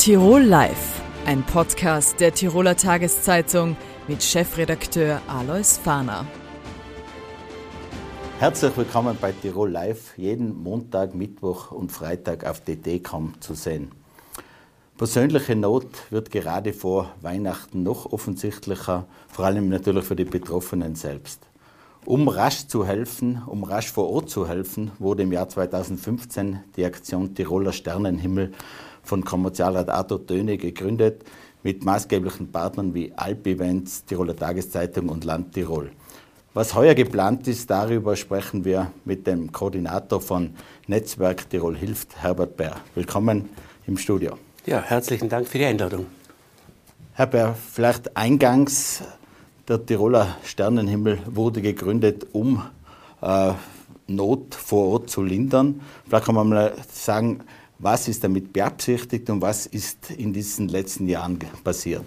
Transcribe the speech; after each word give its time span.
Tirol 0.00 0.44
Live, 0.44 1.02
ein 1.26 1.42
Podcast 1.42 2.20
der 2.20 2.32
Tiroler 2.32 2.74
Tageszeitung 2.74 3.76
mit 4.08 4.22
Chefredakteur 4.22 5.20
Alois 5.28 5.76
Fahner. 5.76 6.24
Herzlich 8.38 8.74
willkommen 8.78 9.18
bei 9.20 9.32
Tirol 9.32 9.70
Live, 9.70 10.16
jeden 10.16 10.62
Montag, 10.62 11.14
Mittwoch 11.14 11.70
und 11.70 11.92
Freitag 11.92 12.46
auf 12.46 12.62
DT.com 12.62 13.34
zu 13.40 13.52
sehen. 13.52 13.90
Persönliche 14.96 15.54
Not 15.54 15.90
wird 16.08 16.30
gerade 16.30 16.72
vor 16.72 17.14
Weihnachten 17.20 17.82
noch 17.82 18.10
offensichtlicher, 18.10 19.04
vor 19.28 19.44
allem 19.44 19.68
natürlich 19.68 20.06
für 20.06 20.16
die 20.16 20.24
Betroffenen 20.24 20.94
selbst. 20.94 21.42
Um 22.06 22.28
rasch 22.28 22.66
zu 22.66 22.86
helfen, 22.86 23.42
um 23.46 23.64
rasch 23.64 23.92
vor 23.92 24.08
Ort 24.08 24.30
zu 24.30 24.48
helfen, 24.48 24.92
wurde 24.98 25.24
im 25.24 25.32
Jahr 25.32 25.50
2015 25.50 26.60
die 26.74 26.86
Aktion 26.86 27.34
Tiroler 27.34 27.74
Sternenhimmel 27.74 28.52
von 29.10 29.24
Kommerzialrat 29.24 29.90
Arthur 29.90 30.24
Töne 30.24 30.56
gegründet, 30.56 31.24
mit 31.64 31.84
maßgeblichen 31.84 32.52
Partnern 32.52 32.94
wie 32.94 33.12
Alp 33.16 33.44
Events, 33.44 34.04
Tiroler 34.04 34.36
Tageszeitung 34.36 35.08
und 35.08 35.24
Land 35.24 35.52
Tirol. 35.52 35.90
Was 36.54 36.76
heuer 36.76 36.94
geplant 36.94 37.48
ist, 37.48 37.68
darüber 37.68 38.14
sprechen 38.14 38.64
wir 38.64 38.92
mit 39.04 39.26
dem 39.26 39.50
Koordinator 39.50 40.20
von 40.20 40.54
Netzwerk 40.86 41.50
Tirol 41.50 41.76
Hilft, 41.76 42.22
Herbert 42.22 42.56
Bär. 42.56 42.76
Willkommen 42.94 43.48
im 43.88 43.98
Studio. 43.98 44.38
Ja, 44.64 44.80
herzlichen 44.80 45.28
Dank 45.28 45.48
für 45.48 45.58
die 45.58 45.64
Einladung. 45.64 46.06
Herr 47.14 47.26
Bär, 47.26 47.56
vielleicht 47.72 48.16
eingangs 48.16 49.02
der 49.66 49.84
Tiroler 49.84 50.36
Sternenhimmel 50.44 51.18
wurde 51.26 51.62
gegründet, 51.62 52.28
um 52.32 52.62
äh, 53.22 53.54
Not 54.06 54.54
vor 54.54 54.88
Ort 54.88 55.10
zu 55.10 55.22
lindern. 55.22 55.80
Vielleicht 56.06 56.26
kann 56.26 56.34
man 56.36 56.48
mal 56.48 56.74
sagen, 56.92 57.40
was 57.80 58.08
ist 58.08 58.22
damit 58.22 58.52
beabsichtigt 58.52 59.28
und 59.30 59.40
was 59.40 59.66
ist 59.66 60.10
in 60.10 60.32
diesen 60.32 60.68
letzten 60.68 61.08
Jahren 61.08 61.38
passiert? 61.64 62.06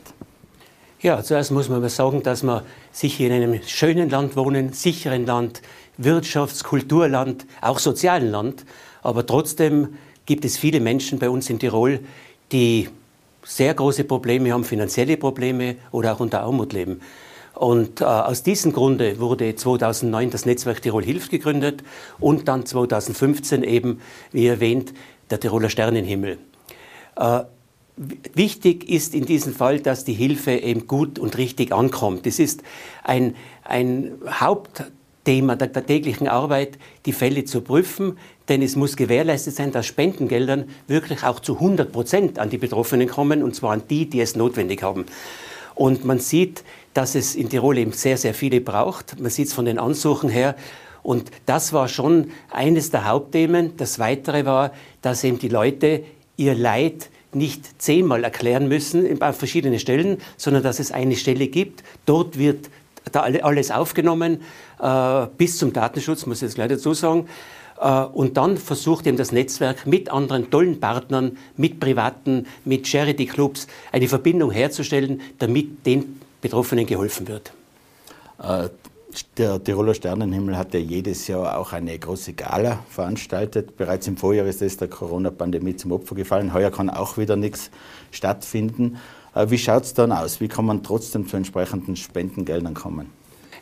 Ja, 1.02 1.22
zuerst 1.22 1.52
muss 1.52 1.68
man 1.68 1.88
sagen, 1.90 2.24
dass 2.24 2.44
wir 2.44 2.64
sicher 2.92 3.26
in 3.26 3.34
einem 3.34 3.62
schönen 3.66 4.10
Land 4.10 4.38
wohnen, 4.38 4.72
sicheren 4.72 5.26
Land, 5.26 5.62
Wirtschafts-, 5.98 6.64
Kulturland, 6.64 7.46
auch 7.60 7.80
sozialen 7.80 8.30
Land. 8.30 8.66
Aber 9.02 9.26
trotzdem 9.26 9.96
gibt 10.26 10.46
es 10.46 10.58
viele 10.58 10.80
Menschen 10.80 11.20
bei 11.20 11.30
uns 11.30 11.50
in 11.50 11.60
Tirol, 11.60 12.00
die 12.52 12.88
sehr 13.44 13.74
große 13.74 14.06
Probleme 14.06 14.54
haben, 14.54 14.64
finanzielle 14.64 15.18
Probleme 15.18 15.76
oder 15.92 16.14
auch 16.14 16.22
unter 16.22 16.42
Armut 16.42 16.72
leben. 16.72 17.02
Und 17.54 18.02
äh, 18.02 18.06
aus 18.06 18.42
diesem 18.42 18.74
Grunde 18.74 19.20
wurde 19.20 19.56
2009 19.56 20.32
das 20.32 20.46
Netzwerk 20.46 20.82
Tirol 20.82 21.04
Hilft 21.04 21.30
gegründet 21.30 21.84
und 22.20 22.48
dann 22.48 22.66
2015 22.66 23.64
eben, 23.64 24.02
wie 24.32 24.48
erwähnt, 24.48 24.94
der 25.34 25.40
Tiroler 25.40 25.70
Sternenhimmel. 25.72 26.38
Äh, 27.16 27.40
wichtig 27.98 28.88
ist 28.88 29.16
in 29.16 29.26
diesem 29.26 29.54
Fall, 29.54 29.80
dass 29.80 30.06
die 30.06 30.14
Hilfe 30.14 30.52
eben 30.52 30.86
gut 30.86 31.18
und 31.18 31.40
richtig 31.40 31.72
ankommt. 31.74 32.28
Es 32.28 32.38
ist 32.38 32.62
ein, 33.04 33.36
ein 33.64 34.12
Hauptthema 34.30 35.56
der, 35.56 35.70
der 35.70 35.86
täglichen 35.88 36.28
Arbeit, 36.28 36.78
die 37.08 37.14
Fälle 37.14 37.46
zu 37.46 37.62
prüfen, 37.62 38.20
denn 38.48 38.62
es 38.62 38.76
muss 38.76 38.96
gewährleistet 38.96 39.56
sein, 39.56 39.72
dass 39.72 39.88
Spendengeldern 39.88 40.66
wirklich 40.88 41.24
auch 41.24 41.40
zu 41.40 41.56
100 41.56 41.92
Prozent 41.92 42.38
an 42.38 42.52
die 42.52 42.60
Betroffenen 42.60 43.08
kommen, 43.08 43.42
und 43.42 43.56
zwar 43.56 43.72
an 43.72 43.84
die, 43.90 44.08
die 44.08 44.22
es 44.22 44.36
notwendig 44.36 44.84
haben. 44.84 45.06
Und 45.74 46.06
man 46.06 46.20
sieht, 46.20 46.64
dass 46.94 47.16
es 47.16 47.34
in 47.34 47.50
Tirol 47.50 47.80
eben 47.80 47.92
sehr, 47.92 48.18
sehr 48.18 48.36
viele 48.36 48.62
braucht. 48.62 49.20
Man 49.20 49.32
sieht 49.32 49.48
es 49.48 49.54
von 49.54 49.66
den 49.66 49.80
Ansuchen 49.80 50.30
her. 50.30 50.56
Und 51.04 51.30
das 51.46 51.74
war 51.74 51.88
schon 51.90 52.32
eines 52.50 52.90
der 52.90 53.06
Hauptthemen. 53.06 53.76
Das 53.78 54.00
Weitere 54.00 54.46
war, 54.46 54.72
dass 55.02 55.24
eben 55.24 55.38
die 55.38 55.50
Leute 55.50 56.04
ihr 56.38 56.56
Leid 56.56 57.10
nicht 57.34 57.82
zehnmal 57.82 58.24
erklären 58.24 58.68
müssen 58.68 59.22
an 59.22 59.34
verschiedenen 59.34 59.80
Stellen, 59.80 60.18
sondern 60.38 60.64
dass 60.64 60.80
es 60.80 60.92
eine 60.92 61.16
Stelle 61.16 61.48
gibt. 61.48 61.84
Dort 62.06 62.38
wird 62.38 62.70
da 63.12 63.22
alles 63.22 63.72
aufgenommen, 63.72 64.42
äh, 64.80 65.28
bis 65.38 65.58
zum 65.58 65.74
Datenschutz, 65.74 66.26
muss 66.26 66.38
ich 66.38 66.44
jetzt 66.44 66.56
gleich 66.56 66.70
dazu 66.70 66.94
sagen. 66.94 67.28
Äh, 67.80 68.04
und 68.06 68.38
dann 68.38 68.58
versucht 68.58 69.08
eben 69.08 69.18
das 69.18 69.32
Netzwerk 69.32 69.86
mit 69.86 70.10
anderen 70.10 70.50
tollen 70.50 70.80
Partnern, 70.80 71.38
mit 71.58 71.80
Privaten, 71.80 72.48
mit 72.64 72.88
Charity-Clubs 72.88 73.68
eine 73.92 74.08
Verbindung 74.08 74.52
herzustellen, 74.52 75.22
damit 75.40 75.86
den 75.86 76.22
Betroffenen 76.42 76.86
geholfen 76.86 77.28
wird. 77.28 77.52
Der 79.38 79.64
Tiroler 79.64 79.94
Sternenhimmel 79.94 80.58
hat 80.58 80.74
ja 80.74 80.80
jedes 80.80 81.28
Jahr 81.28 81.58
auch 81.58 81.74
eine 81.74 81.98
große 81.98 82.34
Gala 82.34 82.80
veranstaltet. 82.90 83.78
Bereits 83.78 84.08
im 84.08 84.18
Vorjahr 84.18 84.48
ist 84.48 84.62
es 84.62 84.78
der 84.78 84.88
Corona-Pandemie 84.88 85.76
zum 85.76 85.92
Opfer 85.92 86.16
gefallen. 86.16 86.54
Heuer 86.54 86.72
kann 86.72 86.90
auch 86.90 87.18
wieder 87.18 87.36
nichts 87.36 87.70
stattfinden. 88.12 88.98
Äh, 89.36 89.50
wie 89.50 89.58
schaut 89.58 89.84
es 89.84 89.94
dann 89.94 90.12
aus? 90.12 90.40
Wie 90.40 90.48
kann 90.48 90.66
man 90.66 90.84
trotzdem 90.84 91.28
zu 91.28 91.38
entsprechenden 91.38 91.96
Spendengeldern 91.96 92.74
kommen? 92.74 93.12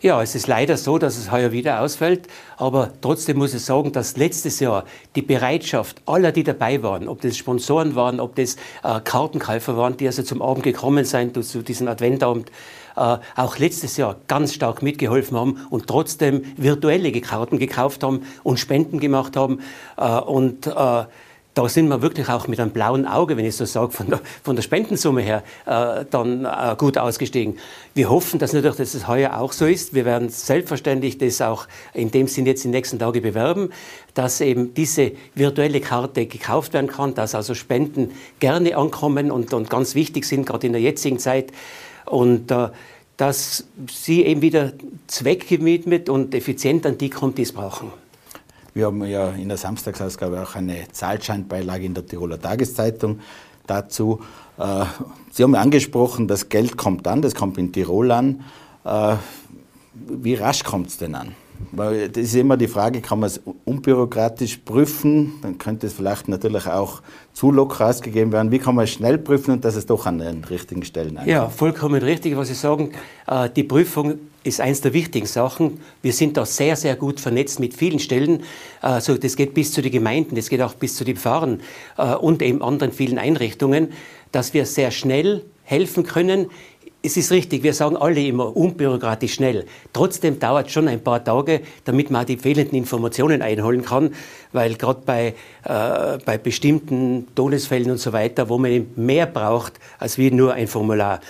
Ja, 0.03 0.19
es 0.19 0.33
ist 0.33 0.47
leider 0.47 0.77
so, 0.77 0.97
dass 0.97 1.15
es 1.15 1.31
heuer 1.31 1.51
wieder 1.51 1.79
ausfällt. 1.79 2.27
Aber 2.57 2.89
trotzdem 3.01 3.37
muss 3.37 3.53
ich 3.53 3.63
sagen, 3.63 3.91
dass 3.91 4.17
letztes 4.17 4.59
Jahr 4.59 4.83
die 5.15 5.21
Bereitschaft 5.21 6.01
aller, 6.07 6.31
die 6.31 6.43
dabei 6.43 6.81
waren, 6.81 7.07
ob 7.07 7.21
das 7.21 7.37
Sponsoren 7.37 7.93
waren, 7.93 8.19
ob 8.19 8.35
das 8.35 8.55
äh, 8.83 8.99
Kartenkäufer 9.03 9.77
waren, 9.77 9.97
die 9.97 10.07
also 10.07 10.23
zum 10.23 10.41
Abend 10.41 10.63
gekommen 10.63 11.05
sind, 11.05 11.43
zu 11.45 11.61
diesem 11.61 11.87
Adventabend, 11.87 12.49
äh, 12.95 13.17
auch 13.35 13.59
letztes 13.59 13.95
Jahr 13.97 14.15
ganz 14.27 14.55
stark 14.55 14.81
mitgeholfen 14.81 15.37
haben 15.37 15.67
und 15.69 15.85
trotzdem 15.85 16.45
virtuelle 16.57 17.11
Karten 17.21 17.59
gekauft 17.59 18.01
haben 18.01 18.23
und 18.41 18.59
Spenden 18.59 18.99
gemacht 18.99 19.37
haben. 19.37 19.59
Äh, 19.97 20.19
und 20.19 20.65
äh, 20.65 21.03
da 21.53 21.67
sind 21.67 21.89
wir 21.89 22.01
wirklich 22.01 22.29
auch 22.29 22.47
mit 22.47 22.59
einem 22.59 22.71
blauen 22.71 23.05
Auge, 23.05 23.35
wenn 23.35 23.45
ich 23.45 23.55
so 23.55 23.65
sage, 23.65 23.91
von 23.91 24.09
der, 24.09 24.21
von 24.43 24.55
der 24.55 24.63
Spendensumme 24.63 25.21
her 25.21 25.43
äh, 25.65 26.05
dann 26.09 26.45
äh, 26.45 26.75
gut 26.77 26.97
ausgestiegen. 26.97 27.57
Wir 27.93 28.09
hoffen, 28.09 28.39
dass 28.39 28.53
natürlich 28.53 28.77
dass 28.77 28.93
es 28.93 29.07
heuer 29.07 29.37
auch 29.37 29.51
so 29.51 29.65
ist. 29.65 29.93
Wir 29.93 30.05
werden 30.05 30.29
selbstverständlich 30.29 31.17
das 31.17 31.41
auch 31.41 31.67
in 31.93 32.09
dem 32.09 32.27
Sinn 32.27 32.45
jetzt 32.45 32.63
in 32.63 32.71
den 32.71 32.77
nächsten 32.77 32.99
Tagen 32.99 33.21
bewerben, 33.21 33.69
dass 34.13 34.39
eben 34.39 34.73
diese 34.73 35.11
virtuelle 35.35 35.81
Karte 35.81 36.25
gekauft 36.25 36.73
werden 36.73 36.87
kann, 36.87 37.15
dass 37.15 37.35
also 37.35 37.53
Spenden 37.53 38.11
gerne 38.39 38.77
ankommen 38.77 39.29
und, 39.29 39.53
und 39.53 39.69
ganz 39.69 39.93
wichtig 39.93 40.25
sind, 40.25 40.45
gerade 40.45 40.67
in 40.67 40.73
der 40.73 40.81
jetzigen 40.81 41.19
Zeit. 41.19 41.51
Und 42.05 42.49
äh, 42.51 42.69
dass 43.17 43.65
sie 43.91 44.23
eben 44.25 44.41
wieder 44.41 44.71
zweckgewidmet 45.07 46.09
und 46.09 46.33
effizient 46.33 46.85
an 46.85 46.97
die 46.97 47.09
kommt, 47.09 47.37
die 47.37 47.43
es 47.43 47.51
brauchen. 47.51 47.91
Wir 48.73 48.85
haben 48.85 49.03
ja 49.03 49.31
in 49.31 49.49
der 49.49 49.57
Samstagsausgabe 49.57 50.41
auch 50.41 50.55
eine 50.55 50.87
Zahlscheinbeilage 50.89 51.85
in 51.85 51.93
der 51.93 52.05
Tiroler 52.05 52.39
Tageszeitung 52.39 53.19
dazu. 53.67 54.21
Äh, 54.57 54.85
sie 55.31 55.43
haben 55.43 55.55
angesprochen, 55.55 56.29
das 56.29 56.47
Geld 56.47 56.77
kommt 56.77 57.05
an, 57.05 57.21
das 57.21 57.35
kommt 57.35 57.57
in 57.57 57.73
Tirol 57.73 58.11
an. 58.11 58.45
Äh, 58.85 59.17
wie 59.93 60.35
rasch 60.35 60.63
kommt 60.63 60.87
es 60.87 60.97
denn 60.97 61.15
an? 61.15 61.35
Weil 61.71 62.09
das 62.09 62.23
ist 62.23 62.35
immer 62.35 62.57
die 62.57 62.67
Frage, 62.67 63.01
kann 63.01 63.19
man 63.19 63.27
es 63.27 63.41
unbürokratisch 63.65 64.57
prüfen? 64.57 65.33
Dann 65.41 65.57
könnte 65.57 65.87
es 65.87 65.93
vielleicht 65.93 66.27
natürlich 66.27 66.67
auch 66.67 67.01
zu 67.33 67.51
locker 67.51 67.87
ausgegeben 67.87 68.31
werden. 68.31 68.51
Wie 68.51 68.59
kann 68.59 68.75
man 68.75 68.85
es 68.85 68.91
schnell 68.91 69.17
prüfen 69.17 69.51
und 69.51 69.65
dass 69.65 69.75
es 69.75 69.85
doch 69.85 70.05
an 70.05 70.19
den 70.19 70.43
richtigen 70.43 70.83
Stellen 70.83 71.11
einkommt? 71.11 71.27
Ja, 71.27 71.49
vollkommen 71.49 72.01
richtig, 72.01 72.35
was 72.35 72.47
Sie 72.49 72.53
sagen. 72.53 72.91
Äh, 73.27 73.49
die 73.49 73.63
Prüfung 73.63 74.19
ist 74.43 74.59
eines 74.59 74.81
der 74.81 74.93
wichtigen 74.93 75.27
Sachen. 75.27 75.79
Wir 76.01 76.13
sind 76.13 76.37
da 76.37 76.45
sehr, 76.45 76.75
sehr 76.75 76.95
gut 76.95 77.19
vernetzt 77.19 77.59
mit 77.59 77.73
vielen 77.73 77.99
Stellen. 77.99 78.43
Also 78.81 79.17
das 79.17 79.35
geht 79.35 79.53
bis 79.53 79.71
zu 79.71 79.81
den 79.81 79.91
Gemeinden, 79.91 80.35
das 80.35 80.49
geht 80.49 80.61
auch 80.61 80.73
bis 80.73 80.95
zu 80.95 81.03
den 81.03 81.17
Pfarren 81.17 81.61
äh, 81.97 82.15
und 82.15 82.41
eben 82.41 82.61
anderen 82.61 82.91
vielen 82.91 83.17
Einrichtungen, 83.17 83.89
dass 84.31 84.53
wir 84.53 84.65
sehr 84.65 84.91
schnell 84.91 85.43
helfen 85.63 86.03
können 86.03 86.47
es 87.03 87.17
ist 87.17 87.31
richtig, 87.31 87.63
wir 87.63 87.73
sagen 87.73 87.97
alle 87.97 88.21
immer 88.21 88.55
unbürokratisch 88.55 89.33
schnell. 89.33 89.65
Trotzdem 89.91 90.39
dauert 90.39 90.67
es 90.67 90.73
schon 90.73 90.87
ein 90.87 91.03
paar 91.03 91.23
Tage, 91.23 91.61
damit 91.83 92.11
man 92.11 92.25
die 92.25 92.37
fehlenden 92.37 92.77
Informationen 92.77 93.41
einholen 93.41 93.83
kann, 93.83 94.13
weil 94.51 94.75
gerade 94.75 95.01
bei, 95.05 95.33
äh, 95.63 96.17
bei 96.23 96.37
bestimmten 96.37 97.27
Todesfällen 97.33 97.89
und 97.89 97.97
so 97.97 98.13
weiter, 98.13 98.49
wo 98.49 98.57
man 98.59 98.87
mehr 98.95 99.25
braucht 99.25 99.73
als 99.97 100.17
wie 100.17 100.29
nur 100.29 100.53
ein 100.53 100.67
Formular. 100.67 101.21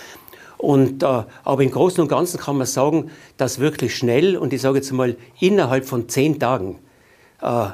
Und, 0.58 1.02
äh, 1.02 1.06
aber 1.42 1.62
im 1.62 1.70
Großen 1.70 2.02
und 2.02 2.08
Ganzen 2.08 2.38
kann 2.38 2.58
man 2.58 2.66
sagen, 2.66 3.10
dass 3.38 3.58
wirklich 3.58 3.96
schnell, 3.96 4.36
und 4.36 4.52
ich 4.52 4.60
sage 4.60 4.76
jetzt 4.78 4.92
mal 4.92 5.16
innerhalb 5.40 5.86
von 5.86 6.08
zehn 6.08 6.38
Tagen, 6.38 6.78
äh, 7.40 7.68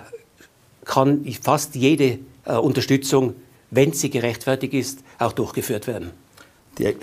kann 0.85 1.27
fast 1.43 1.75
jede 1.75 2.21
äh, 2.45 2.55
Unterstützung, 2.55 3.35
wenn 3.71 3.93
sie 3.93 4.09
gerechtfertigt 4.09 4.73
ist, 4.73 5.01
auch 5.19 5.33
durchgeführt 5.33 5.87
werden. 5.87 6.13
Die 6.79 6.95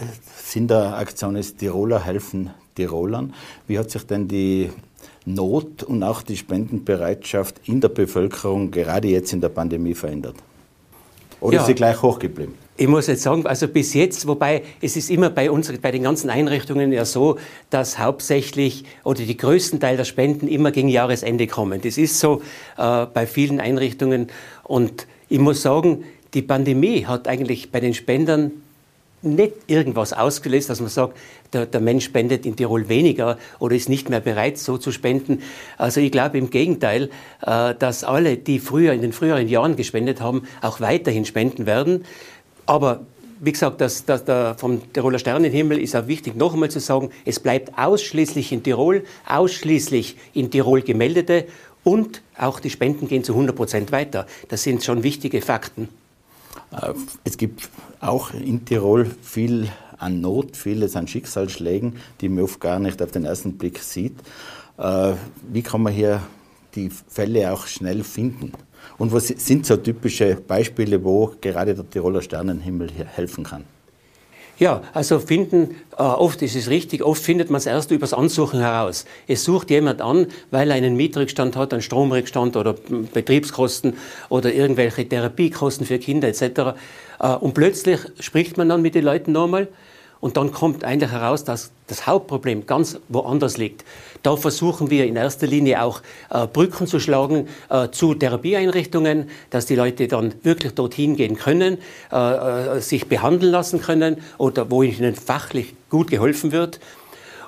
Sinn 0.41 0.67
der 0.67 0.97
Aktion 0.97 1.35
ist 1.35 1.59
Tiroler 1.59 2.03
helfen 2.03 2.51
Tirolern. 2.75 3.33
Wie 3.67 3.77
hat 3.79 3.89
sich 3.89 4.03
denn 4.03 4.27
die 4.27 4.69
Not 5.25 5.83
und 5.83 6.03
auch 6.03 6.21
die 6.21 6.37
Spendenbereitschaft 6.37 7.61
in 7.65 7.81
der 7.81 7.89
Bevölkerung 7.89 8.71
gerade 8.71 9.07
jetzt 9.07 9.33
in 9.33 9.41
der 9.41 9.49
Pandemie 9.49 9.95
verändert? 9.95 10.35
Oder 11.41 11.55
ja. 11.55 11.61
ist 11.61 11.67
sie 11.67 11.75
gleich 11.75 12.01
hoch 12.01 12.19
geblieben? 12.19 12.53
Ich 12.77 12.87
muss 12.87 13.07
jetzt 13.07 13.23
sagen, 13.23 13.45
also 13.45 13.69
bis 13.69 13.93
jetzt, 13.93 14.27
wobei 14.27 14.63
es 14.81 14.97
ist 14.97 15.09
immer 15.09 15.29
bei 15.29 15.49
uns, 15.49 15.71
bei 15.81 15.91
den 15.91 16.03
ganzen 16.03 16.29
Einrichtungen 16.29 16.91
ja 16.91 17.05
so, 17.05 17.37
dass 17.69 17.99
hauptsächlich 17.99 18.83
oder 19.05 19.23
die 19.23 19.37
größten 19.37 19.79
Teil 19.79 19.95
der 19.95 20.03
Spenden 20.03 20.49
immer 20.49 20.71
gegen 20.71 20.89
Jahresende 20.89 21.47
kommen. 21.47 21.81
Das 21.81 21.97
ist 21.97 22.19
so 22.19 22.41
äh, 22.77 23.05
bei 23.05 23.27
vielen 23.27 23.61
Einrichtungen 23.61 24.27
und 24.63 25.07
ich 25.29 25.39
muss 25.39 25.61
sagen, 25.61 26.03
die 26.33 26.41
Pandemie 26.41 27.05
hat 27.05 27.29
eigentlich 27.29 27.71
bei 27.71 27.79
den 27.79 27.93
Spendern 27.93 28.51
nicht 29.25 29.53
irgendwas 29.67 30.13
ausgelöst, 30.13 30.69
dass 30.69 30.79
man 30.79 30.89
sagt, 30.89 31.17
der, 31.53 31.65
der, 31.65 31.81
Mensch 31.81 32.05
spendet 32.05 32.45
in 32.45 32.55
Tirol 32.55 32.89
weniger 32.89 33.37
oder 33.59 33.75
ist 33.75 33.89
nicht 33.89 34.09
mehr 34.09 34.19
bereit, 34.19 34.57
so 34.57 34.77
zu 34.77 34.91
spenden. 34.91 35.41
Also 35.77 36.01
ich 36.01 36.11
glaube 36.11 36.37
im 36.37 36.49
Gegenteil, 36.49 37.09
äh, 37.41 37.73
dass 37.75 38.03
alle, 38.03 38.37
die 38.37 38.59
früher 38.59 38.93
in 38.93 39.01
den 39.01 39.13
früheren 39.13 39.47
Jahren 39.47 39.75
gespendet 39.75 40.21
haben, 40.21 40.43
auch 40.61 40.79
weiterhin 40.79 41.25
spenden 41.25 41.65
werden. 41.65 42.05
Aber 42.65 43.01
wie 43.39 43.51
gesagt, 43.51 43.81
das, 43.81 44.05
das, 44.05 44.25
der, 44.25 44.55
vom 44.57 44.81
Tiroler 44.93 45.19
Sternenhimmel 45.19 45.77
ist 45.77 45.95
auch 45.95 46.07
wichtig, 46.07 46.35
noch 46.35 46.53
einmal 46.53 46.71
zu 46.71 46.79
sagen, 46.79 47.09
es 47.25 47.39
bleibt 47.39 47.77
ausschließlich 47.77 48.51
in 48.51 48.63
Tirol, 48.63 49.03
ausschließlich 49.27 50.17
in 50.33 50.51
Tirol 50.51 50.81
gemeldete 50.81 51.45
und 51.83 52.21
auch 52.37 52.59
die 52.59 52.69
Spenden 52.69 53.07
gehen 53.07 53.23
zu 53.23 53.33
100 53.33 53.55
Prozent 53.55 53.91
weiter. 53.91 54.25
Das 54.49 54.63
sind 54.63 54.83
schon 54.83 55.03
wichtige 55.03 55.41
Fakten. 55.41 55.89
Äh, 56.81 56.93
es 57.23 57.37
gibt 57.37 57.69
auch 57.99 58.33
in 58.33 58.65
Tirol 58.65 59.05
viel 59.05 59.67
an 59.97 60.21
Not, 60.21 60.57
vieles 60.57 60.95
an 60.95 61.07
Schicksalsschlägen, 61.07 61.97
die 62.21 62.29
man 62.29 62.43
oft 62.43 62.59
gar 62.59 62.79
nicht 62.79 63.01
auf 63.01 63.11
den 63.11 63.25
ersten 63.25 63.57
Blick 63.57 63.79
sieht. 63.79 64.15
Äh, 64.77 65.13
wie 65.51 65.61
kann 65.61 65.83
man 65.83 65.93
hier 65.93 66.21
die 66.75 66.89
Fälle 66.89 67.51
auch 67.51 67.67
schnell 67.67 68.03
finden? 68.03 68.51
Und 68.97 69.13
was 69.13 69.27
sind 69.27 69.65
so 69.65 69.77
typische 69.77 70.35
Beispiele, 70.35 71.03
wo 71.03 71.33
gerade 71.41 71.73
der 71.73 71.89
Tiroler 71.89 72.21
Sternenhimmel 72.21 72.91
hier 72.91 73.05
helfen 73.05 73.43
kann? 73.43 73.63
Ja, 74.57 74.83
also 74.93 75.19
finden, 75.19 75.75
äh, 75.97 76.01
oft 76.01 76.41
ist 76.41 76.55
es 76.55 76.69
richtig, 76.69 77.03
oft 77.03 77.21
findet 77.21 77.49
man 77.49 77.57
es 77.57 77.65
erst 77.65 77.91
übers 77.91 78.13
Ansuchen 78.13 78.61
heraus. 78.61 79.05
Es 79.27 79.43
sucht 79.43 79.69
jemand 79.69 80.01
an, 80.01 80.27
weil 80.49 80.69
er 80.69 80.77
einen 80.77 80.95
Mietrückstand 80.95 81.57
hat, 81.57 81.73
einen 81.73 81.81
Stromrückstand 81.81 82.55
oder 82.55 82.73
Betriebskosten 83.13 83.97
oder 84.29 84.53
irgendwelche 84.53 85.07
Therapiekosten 85.07 85.85
für 85.85 85.99
Kinder 85.99 86.29
etc. 86.29 86.77
Äh, 87.19 87.33
und 87.35 87.53
plötzlich 87.53 87.99
spricht 88.19 88.55
man 88.55 88.69
dann 88.69 88.81
mit 88.81 88.95
den 88.95 89.03
Leuten 89.03 89.33
nochmal 89.33 89.67
und 90.25 90.37
dann 90.37 90.51
kommt 90.51 90.83
eigentlich 90.83 91.11
heraus, 91.11 91.43
dass 91.43 91.69
das 91.85 92.07
Hauptproblem 92.07 92.65
ganz 92.65 92.99
woanders 93.09 93.57
liegt. 93.57 93.85
Da 94.23 94.35
versuchen 94.35 94.89
wir 94.89 95.05
in 95.05 95.17
erster 95.17 95.45
Linie 95.45 95.83
auch 95.83 96.01
äh, 96.31 96.47
Brücken 96.47 96.87
zu 96.87 96.99
schlagen 96.99 97.47
äh, 97.69 97.89
zu 97.89 98.15
Therapieeinrichtungen, 98.15 99.29
dass 99.51 99.67
die 99.67 99.75
Leute 99.75 100.07
dann 100.07 100.33
wirklich 100.41 100.73
dorthin 100.73 101.15
gehen 101.15 101.35
können, 101.35 101.77
äh, 102.11 102.77
äh 102.77 102.81
sich 102.81 103.07
behandeln 103.07 103.51
lassen 103.51 103.81
können 103.81 104.17
oder 104.39 104.71
wo 104.71 104.81
ihnen 104.81 105.13
fachlich 105.13 105.75
gut 105.91 106.09
geholfen 106.09 106.51
wird. 106.51 106.79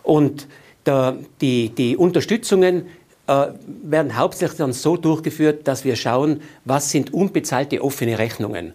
Und 0.04 0.46
da, 0.84 1.16
die, 1.42 1.70
die 1.70 1.98
Unterstützungen 1.98 2.86
äh, 3.26 3.48
werden 3.66 4.16
hauptsächlich 4.16 4.60
dann 4.60 4.74
so 4.74 4.98
durchgeführt, 4.98 5.68
dass 5.68 5.84
wir 5.84 5.96
schauen, 5.96 6.42
was 6.64 6.92
sind 6.92 7.12
unbezahlte 7.12 7.84
offene 7.84 8.20
Rechnungen. 8.20 8.74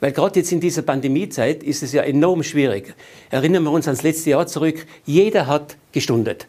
Weil 0.00 0.12
gerade 0.12 0.40
jetzt 0.40 0.52
in 0.52 0.60
dieser 0.60 0.82
Pandemiezeit 0.82 1.62
ist 1.62 1.82
es 1.82 1.92
ja 1.92 2.02
enorm 2.02 2.42
schwierig. 2.42 2.94
Erinnern 3.30 3.64
wir 3.64 3.72
uns 3.72 3.88
ans 3.88 4.02
letzte 4.02 4.30
Jahr 4.30 4.46
zurück. 4.46 4.86
Jeder 5.04 5.46
hat 5.46 5.76
gestundet. 5.92 6.46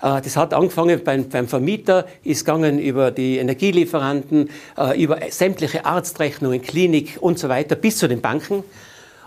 Äh, 0.00 0.20
das 0.22 0.36
hat 0.36 0.54
angefangen 0.54 1.02
beim, 1.04 1.28
beim, 1.28 1.48
Vermieter, 1.48 2.06
ist 2.24 2.44
gegangen 2.44 2.78
über 2.78 3.10
die 3.10 3.38
Energielieferanten, 3.38 4.50
äh, 4.78 5.02
über 5.02 5.18
sämtliche 5.30 5.84
Arztrechnungen, 5.84 6.62
Klinik 6.62 7.18
und 7.20 7.38
so 7.38 7.48
weiter 7.48 7.76
bis 7.76 7.98
zu 7.98 8.08
den 8.08 8.20
Banken. 8.20 8.64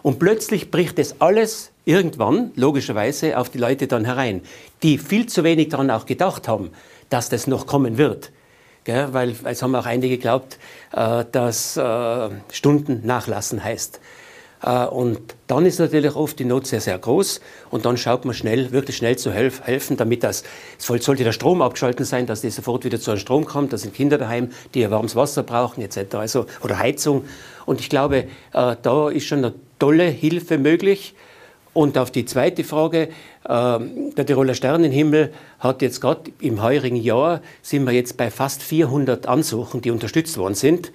Und 0.02 0.18
plötzlich 0.18 0.72
bricht 0.72 0.98
das 0.98 1.20
alles 1.20 1.72
irgendwann, 1.86 2.52
logischerweise, 2.56 3.38
auf 3.38 3.50
die 3.50 3.58
Leute 3.58 3.88
dann 3.88 4.06
herein, 4.06 4.42
die 4.82 4.98
viel 4.98 5.28
zu 5.28 5.44
wenig 5.44 5.70
daran 5.70 5.92
auch 5.92 6.06
gedacht 6.06 6.48
haben, 6.48 6.72
dass 7.10 7.30
das 7.30 7.48
noch 7.48 7.68
kommen 7.68 7.98
wird. 7.98 8.32
Gell? 8.84 9.14
Weil 9.14 9.36
es 9.46 9.62
haben 9.62 9.76
auch 9.76 9.86
einige 9.86 10.18
geglaubt, 10.18 10.58
äh, 10.94 11.26
dass 11.32 11.78
äh, 11.78 12.30
Stunden 12.52 13.06
nachlassen 13.06 13.64
heißt. 13.64 14.00
Äh, 14.62 14.86
und 14.86 15.20
dann 15.48 15.66
ist 15.66 15.80
natürlich 15.80 16.16
oft 16.16 16.38
die 16.40 16.46
Not 16.46 16.68
sehr, 16.68 16.82
sehr 16.82 16.98
groß 16.98 17.42
und 17.70 17.86
dann 17.86 17.98
schaut 17.98 18.26
man 18.26 18.34
schnell, 18.34 18.72
wirklich 18.72 18.98
schnell 18.98 19.18
zu 19.18 19.32
helf 19.32 19.62
helfen, 19.64 19.98
damit 19.98 20.24
das, 20.24 20.44
es 20.78 20.86
sollte 20.86 21.24
der 21.24 21.32
Strom 21.32 21.62
abgeschalten 21.62 22.06
sein, 22.06 22.26
dass 22.26 22.42
die 22.42 22.50
sofort 22.50 22.84
wieder 22.86 23.00
zu 23.00 23.12
einem 23.12 23.20
Strom 23.20 23.46
kommt, 23.46 23.74
da 23.74 23.78
sind 23.78 23.94
Kinder 23.94 24.18
daheim, 24.18 24.52
die 24.74 24.82
ja 24.82 24.92
warmes 24.92 25.16
Wasser 25.16 25.44
brauchen 25.44 25.82
etc. 25.82 26.16
Also, 26.16 26.46
oder 26.62 26.80
Heizung. 26.80 27.26
Und 27.66 27.80
ich 27.82 27.90
glaube, 27.90 28.28
äh, 28.54 28.76
da 28.82 29.10
ist 29.10 29.26
schon 29.26 29.40
eine 29.40 29.54
tolle 29.78 30.06
Hilfe 30.06 30.58
möglich. 30.58 31.14
Und 31.74 31.98
auf 31.98 32.12
die 32.12 32.26
zweite 32.26 32.64
Frage, 32.64 33.10
der 33.48 34.26
Tiroler 34.26 34.54
Sternenhimmel 34.54 35.32
hat 35.60 35.82
jetzt 35.82 36.02
gerade 36.02 36.32
im 36.42 36.62
heurigen 36.62 36.98
Jahr, 36.98 37.42
sind 37.62 37.86
wir 37.86 37.94
jetzt 37.94 38.18
bei 38.18 38.30
fast 38.30 38.62
400 38.62 39.28
Ansuchen, 39.28 39.82
die 39.82 39.92
unterstützt 39.92 40.38
worden 40.38 40.56
sind. 40.56 40.92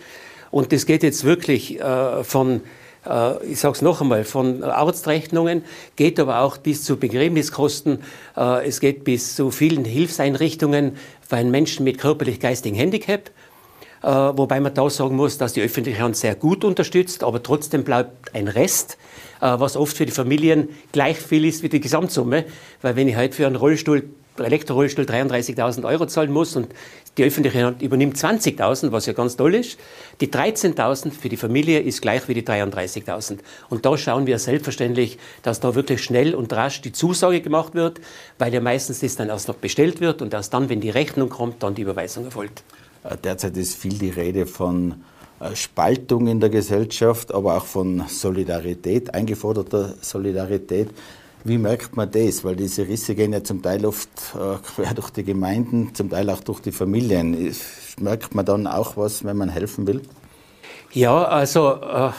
Und 0.55 0.71
das 0.71 0.87
geht 0.87 1.03
jetzt 1.03 1.25
wirklich 1.25 1.81
äh, 1.81 2.23
von, 2.23 2.61
äh, 3.05 3.45
ich 3.45 3.59
sage 3.59 3.75
es 3.75 3.83
noch 3.83 4.01
einmal, 4.01 4.23
von 4.23 4.63
Arztrechnungen, 4.63 5.65
geht 5.97 6.21
aber 6.21 6.43
auch 6.43 6.59
bis 6.59 6.85
zu 6.85 6.97
Begräbniskosten, 6.97 7.99
äh, 8.37 8.65
es 8.65 8.79
geht 8.79 9.03
bis 9.03 9.35
zu 9.35 9.51
vielen 9.51 9.85
Hilfseinrichtungen 9.85 10.97
für 11.29 11.35
einen 11.35 11.51
Menschen 11.51 11.83
mit 11.83 11.99
körperlich-geistigem 11.99 12.79
Handicap. 12.79 13.33
Äh, 14.03 14.09
wobei 14.09 14.61
man 14.61 14.75
da 14.75 14.89
sagen 14.91 15.17
muss, 15.17 15.39
dass 15.39 15.53
die 15.55 15.63
öffentliche 15.63 16.03
Hand 16.03 16.17
sehr 16.17 16.35
gut 16.35 16.65
unterstützt, 16.65 17.25
aber 17.25 17.43
trotzdem 17.43 17.85
bleibt 17.85 18.35
ein 18.35 18.49
Rest. 18.49 18.99
Äh, 19.41 19.61
was 19.61 19.77
oft 19.77 19.97
für 19.97 20.07
die 20.07 20.13
Familien 20.13 20.69
gleich 20.93 21.19
viel 21.19 21.45
ist 21.45 21.63
wie 21.63 21.69
die 21.69 21.81
Gesamtsumme. 21.81 22.45
Weil 22.83 22.97
wenn 22.97 23.09
ich 23.09 23.17
halt 23.17 23.35
für 23.35 23.47
einen 23.47 23.57
Rollstuhl, 23.57 24.09
Elektrorollstuhl 24.39 25.05
33.000 25.05 25.85
Euro 25.85 26.07
zahlen 26.07 26.33
muss 26.33 26.57
und 26.57 26.69
die 27.19 27.25
öffentliche 27.25 27.63
Hand 27.63 27.83
übernimmt 27.83 28.17
20.000, 28.17 28.91
was 28.91 29.07
ja 29.07 29.13
ganz 29.13 29.37
toll 29.37 29.55
ist, 29.55 29.79
die 30.21 30.27
13.000 30.27 31.13
für 31.13 31.29
die 31.29 31.37
Familie 31.37 31.81
ist 31.81 32.03
gleich 32.03 32.27
wie 32.27 32.35
die 32.35 32.43
33.000. 32.43 33.39
Und 33.69 33.87
da 33.87 33.97
schauen 33.97 34.27
wir 34.27 34.39
selbstverständlich, 34.39 35.19
dass 35.43 35.61
da 35.61 35.75
wirklich 35.75 36.03
schnell 36.03 36.35
und 36.35 36.53
rasch 36.53 36.81
die 36.81 36.93
Zusage 36.93 37.41
gemacht 37.43 37.75
wird, 37.75 38.01
weil 38.39 38.53
ja 38.53 38.61
meistens 38.61 39.01
das 39.01 39.15
dann 39.15 39.29
erst 39.29 39.47
noch 39.47 39.57
bestellt 39.57 40.01
wird 40.01 40.23
und 40.23 40.35
erst 40.35 40.53
dann, 40.53 40.69
wenn 40.69 40.81
die 40.81 40.91
Rechnung 40.91 41.29
kommt, 41.29 41.63
dann 41.63 41.75
die 41.75 41.83
Überweisung 41.83 42.25
erfolgt. 42.25 42.65
Äh, 43.05 43.17
derzeit 43.23 43.57
ist 43.57 43.77
viel 43.77 43.95
die 43.99 44.11
Rede 44.11 44.47
von 44.47 45.05
äh, 45.41 45.55
Spaltung 45.55 46.27
in 46.27 46.41
der 46.41 46.51
Gesellschaft, 46.51 47.33
aber 47.33 47.57
auch 47.57 47.65
von 47.65 48.05
Solidarität, 48.09 49.15
eingeforderter 49.15 49.95
Solidarität. 50.01 50.89
Wie 51.45 51.59
merkt 51.59 51.95
man 51.95 52.11
das? 52.11 52.43
Weil 52.43 52.57
diese 52.57 52.89
Risse 52.89 53.15
gehen 53.15 53.35
ja 53.35 53.45
zum 53.45 53.63
Teil 53.63 53.85
oft 53.85 54.09
äh, 54.35 54.57
quer 54.75 54.95
durch 54.95 55.11
die 55.11 55.25
Gemeinden, 55.25 55.95
zum 55.95 56.11
Teil 56.11 56.31
auch 56.31 56.41
durch 56.41 56.61
die 56.61 56.73
Familien. 56.73 57.55
Merkt 58.01 58.35
man 58.35 58.45
dann 58.45 58.67
auch 58.67 58.97
was, 58.97 59.25
wenn 59.25 59.37
man 59.37 59.51
helfen 59.51 59.87
will? 59.87 60.03
Ja, 60.93 61.25
also 61.25 62.13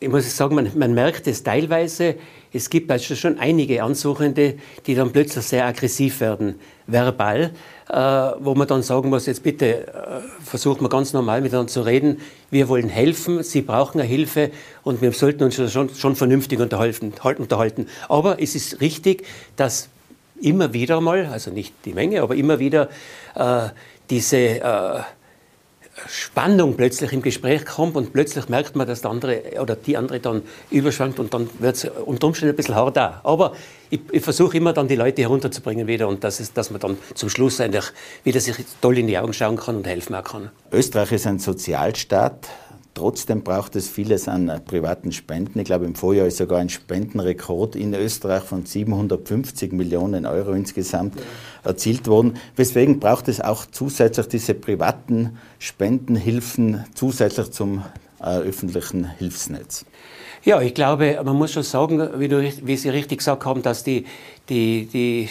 ich 0.00 0.08
muss 0.08 0.34
sagen, 0.34 0.54
man, 0.54 0.70
man 0.74 0.94
merkt 0.94 1.26
es 1.26 1.42
teilweise. 1.42 2.16
Es 2.52 2.68
gibt 2.68 2.90
also 2.90 3.14
schon 3.14 3.38
einige 3.38 3.82
Ansuchende, 3.82 4.54
die 4.86 4.94
dann 4.94 5.12
plötzlich 5.12 5.44
sehr 5.44 5.66
aggressiv 5.66 6.20
werden, 6.20 6.56
verbal. 6.86 7.52
Äh, 7.88 7.94
wo 8.38 8.54
man 8.54 8.68
dann 8.68 8.82
sagen 8.82 9.08
muss, 9.08 9.26
jetzt 9.26 9.42
bitte 9.42 9.88
äh, 9.88 10.20
versucht 10.44 10.80
man 10.80 10.90
ganz 10.90 11.12
normal 11.12 11.40
miteinander 11.40 11.72
zu 11.72 11.82
reden. 11.82 12.20
Wir 12.48 12.68
wollen 12.68 12.88
helfen, 12.88 13.42
Sie 13.42 13.62
brauchen 13.62 14.00
eine 14.00 14.08
Hilfe 14.08 14.52
und 14.84 15.02
wir 15.02 15.10
sollten 15.10 15.42
uns 15.42 15.56
schon, 15.72 15.88
schon 15.92 16.14
vernünftig 16.14 16.60
unterhalten, 16.60 17.12
unterhalten. 17.38 17.88
Aber 18.08 18.40
es 18.40 18.54
ist 18.54 18.80
richtig, 18.80 19.26
dass 19.56 19.88
immer 20.40 20.72
wieder 20.72 21.00
mal, 21.00 21.26
also 21.26 21.50
nicht 21.50 21.74
die 21.84 21.92
Menge, 21.92 22.22
aber 22.22 22.36
immer 22.36 22.60
wieder 22.60 22.90
äh, 23.34 23.70
diese 24.08 24.36
äh, 24.36 25.00
Spannung 26.08 26.76
plötzlich 26.76 27.12
im 27.12 27.22
Gespräch 27.22 27.64
kommt 27.64 27.96
und 27.96 28.12
plötzlich 28.12 28.48
merkt 28.48 28.76
man, 28.76 28.86
dass 28.86 29.02
der 29.02 29.10
andere 29.10 29.42
oder 29.60 29.76
die 29.76 29.96
andere 29.96 30.20
dann 30.20 30.42
überschwankt 30.70 31.18
und 31.18 31.32
dann 31.34 31.48
wird 31.58 31.76
es 31.76 31.84
unter 32.04 32.26
Umständen 32.26 32.54
ein 32.54 32.56
bisschen 32.56 32.74
hart 32.74 32.96
da. 32.96 33.20
Aber 33.24 33.52
ich, 33.90 34.00
ich 34.12 34.22
versuche 34.22 34.56
immer 34.56 34.72
dann 34.72 34.88
die 34.88 34.96
Leute 34.96 35.22
herunterzubringen 35.22 35.86
wieder 35.86 36.08
und 36.08 36.24
das 36.24 36.40
ist, 36.40 36.56
dass 36.56 36.70
man 36.70 36.80
dann 36.80 36.98
zum 37.14 37.28
Schluss 37.28 37.60
eigentlich 37.60 37.86
wieder 38.24 38.40
sich 38.40 38.56
toll 38.80 38.98
in 38.98 39.06
die 39.06 39.18
Augen 39.18 39.32
schauen 39.32 39.56
kann 39.56 39.76
und 39.76 39.86
helfen 39.86 40.16
kann. 40.22 40.50
Österreich 40.72 41.12
ist 41.12 41.26
ein 41.26 41.38
Sozialstaat. 41.38 42.48
Trotzdem 43.00 43.42
braucht 43.42 43.76
es 43.76 43.88
vieles 43.88 44.28
an 44.28 44.50
äh, 44.50 44.60
privaten 44.60 45.10
Spenden. 45.10 45.58
Ich 45.58 45.64
glaube, 45.64 45.86
im 45.86 45.94
Vorjahr 45.94 46.26
ist 46.26 46.36
sogar 46.36 46.58
ein 46.58 46.68
Spendenrekord 46.68 47.74
in 47.74 47.94
Österreich 47.94 48.42
von 48.42 48.66
750 48.66 49.72
Millionen 49.72 50.26
Euro 50.26 50.52
insgesamt 50.52 51.14
ja. 51.16 51.22
erzielt 51.70 52.08
worden. 52.08 52.36
Weswegen 52.56 53.00
braucht 53.00 53.28
es 53.28 53.40
auch 53.40 53.64
zusätzlich 53.64 54.26
diese 54.26 54.52
privaten 54.52 55.38
Spendenhilfen 55.58 56.84
zusätzlich 56.94 57.52
zum 57.52 57.82
äh, 58.20 58.36
öffentlichen 58.40 59.06
Hilfsnetz? 59.16 59.86
Ja, 60.44 60.60
ich 60.60 60.74
glaube, 60.74 61.22
man 61.24 61.36
muss 61.36 61.52
schon 61.52 61.62
sagen, 61.62 62.06
wie, 62.18 62.28
du, 62.28 62.42
wie 62.62 62.76
Sie 62.76 62.90
richtig 62.90 63.20
gesagt 63.20 63.46
haben, 63.46 63.62
dass 63.62 63.82
die, 63.82 64.04
die, 64.50 64.84
die 64.92 65.30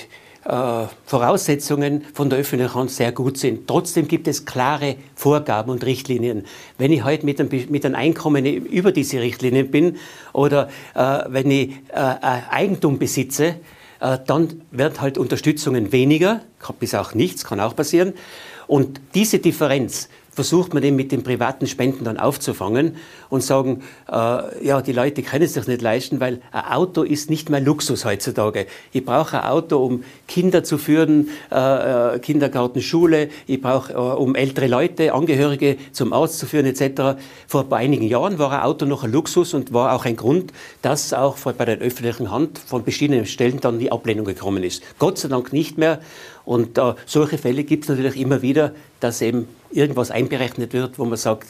äh, 0.49 0.87
Voraussetzungen 1.05 2.03
von 2.13 2.29
der 2.29 2.39
öffentlichen 2.39 2.73
Hand 2.73 2.91
sehr 2.91 3.11
gut 3.11 3.37
sind. 3.37 3.67
Trotzdem 3.67 4.07
gibt 4.07 4.27
es 4.27 4.45
klare 4.45 4.95
Vorgaben 5.15 5.69
und 5.69 5.85
Richtlinien. 5.85 6.45
Wenn 6.77 6.91
ich 6.91 7.03
heute 7.03 7.25
mit 7.25 7.39
einem, 7.39 7.49
mit 7.69 7.85
einem 7.85 7.95
Einkommen 7.95 8.45
über 8.45 8.91
diese 8.91 9.21
Richtlinien 9.21 9.69
bin 9.69 9.97
oder 10.33 10.69
äh, 10.95 11.19
wenn 11.27 11.51
ich 11.51 11.69
äh, 11.89 12.15
Eigentum 12.49 12.97
besitze, 12.97 13.57
äh, 13.99 14.17
dann 14.25 14.61
werden 14.71 14.99
halt 15.01 15.17
Unterstützungen 15.17 15.91
weniger, 15.91 16.41
bis 16.79 16.95
auch 16.95 17.13
nichts, 17.13 17.43
kann 17.43 17.59
auch 17.59 17.75
passieren. 17.75 18.13
Und 18.65 19.01
diese 19.13 19.39
Differenz 19.39 20.09
versucht 20.31 20.73
man 20.73 20.81
den 20.81 20.95
mit 20.95 21.11
den 21.11 21.23
privaten 21.23 21.67
Spenden 21.67 22.03
dann 22.03 22.17
aufzufangen 22.17 22.95
und 23.29 23.43
sagen, 23.43 23.83
äh, 24.11 24.65
ja, 24.65 24.81
die 24.81 24.93
Leute 24.93 25.21
können 25.23 25.43
es 25.43 25.53
sich 25.53 25.67
nicht 25.67 25.81
leisten, 25.81 26.19
weil 26.19 26.41
ein 26.51 26.65
Auto 26.65 27.03
ist 27.03 27.29
nicht 27.29 27.49
mehr 27.49 27.59
Luxus 27.59 28.05
heutzutage. 28.05 28.67
Ich 28.91 29.03
brauche 29.03 29.41
ein 29.41 29.49
Auto, 29.49 29.77
um 29.83 30.03
Kinder 30.27 30.63
zu 30.63 30.77
führen, 30.77 31.29
äh, 31.51 32.15
äh 32.15 32.19
Kindergarten, 32.19 32.81
Schule, 32.81 33.29
ich 33.47 33.61
brauche, 33.61 33.93
äh, 33.93 33.95
um 33.95 34.35
ältere 34.35 34.67
Leute, 34.67 35.13
Angehörige 35.13 35.77
zum 35.91 36.13
Arzt 36.13 36.39
zu 36.39 36.45
führen 36.45 36.65
etc. 36.65 37.19
Vor 37.47 37.71
einigen 37.71 38.07
Jahren 38.07 38.39
war 38.39 38.51
ein 38.51 38.61
Auto 38.61 38.85
noch 38.85 39.03
ein 39.03 39.11
Luxus 39.11 39.53
und 39.53 39.73
war 39.73 39.93
auch 39.93 40.05
ein 40.05 40.15
Grund, 40.15 40.53
dass 40.81 41.13
auch 41.13 41.37
bei 41.37 41.65
der 41.65 41.79
öffentlichen 41.79 42.31
Hand 42.31 42.59
von 42.59 42.83
verschiedenen 42.83 43.25
Stellen 43.25 43.59
dann 43.59 43.79
die 43.79 43.91
Ablehnung 43.91 44.25
gekommen 44.25 44.63
ist. 44.63 44.83
Gott 44.99 45.17
sei 45.17 45.27
Dank 45.27 45.53
nicht 45.53 45.77
mehr. 45.77 45.99
Und 46.45 46.77
äh, 46.77 46.95
solche 47.05 47.37
Fälle 47.37 47.63
gibt 47.63 47.83
es 47.83 47.89
natürlich 47.89 48.19
immer 48.19 48.41
wieder, 48.41 48.73
dass 48.99 49.21
eben 49.21 49.47
irgendwas 49.71 50.11
einberechnet 50.11 50.73
wird, 50.73 50.99
wo 50.99 51.05
man 51.05 51.17
sagt, 51.17 51.47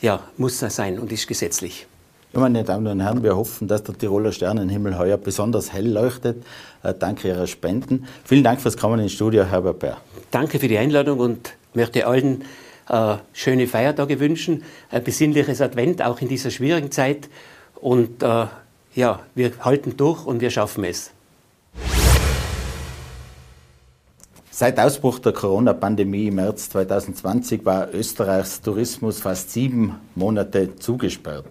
ja, 0.00 0.20
muss 0.36 0.58
das 0.58 0.76
sein 0.76 0.98
und 0.98 1.12
ist 1.12 1.26
gesetzlich. 1.26 1.86
Meine 2.32 2.62
Damen 2.62 2.86
und 2.86 3.00
Herren, 3.00 3.24
wir 3.24 3.36
hoffen, 3.36 3.66
dass 3.66 3.82
der 3.82 3.98
Tiroler 3.98 4.30
Sternenhimmel 4.30 4.96
heuer 4.96 5.16
besonders 5.16 5.72
hell 5.72 5.88
leuchtet. 5.88 6.44
Äh, 6.84 6.94
danke 6.96 7.26
Ihrer 7.26 7.48
Spenden. 7.48 8.06
Vielen 8.24 8.44
Dank 8.44 8.60
fürs 8.60 8.76
Kommen 8.76 9.00
ins 9.00 9.12
Studio, 9.12 9.44
Herbert 9.44 9.80
Bär. 9.80 9.96
Danke 10.30 10.60
für 10.60 10.68
die 10.68 10.78
Einladung 10.78 11.18
und 11.18 11.54
möchte 11.74 12.06
allen 12.06 12.44
äh, 12.88 13.16
schöne 13.32 13.66
Feiertage 13.66 14.20
wünschen, 14.20 14.62
ein 14.90 15.02
besinnliches 15.02 15.60
Advent 15.60 16.02
auch 16.02 16.20
in 16.20 16.28
dieser 16.28 16.50
schwierigen 16.50 16.92
Zeit. 16.92 17.28
Und 17.74 18.22
äh, 18.22 18.46
ja, 18.94 19.20
wir 19.34 19.52
halten 19.60 19.96
durch 19.96 20.24
und 20.24 20.40
wir 20.40 20.50
schaffen 20.50 20.84
es. 20.84 21.10
Seit 24.60 24.78
Ausbruch 24.78 25.20
der 25.20 25.32
Corona-Pandemie 25.32 26.26
im 26.26 26.34
März 26.34 26.68
2020 26.68 27.64
war 27.64 27.94
Österreichs 27.94 28.60
Tourismus 28.60 29.18
fast 29.18 29.52
sieben 29.52 29.98
Monate 30.14 30.76
zugesperrt. 30.76 31.46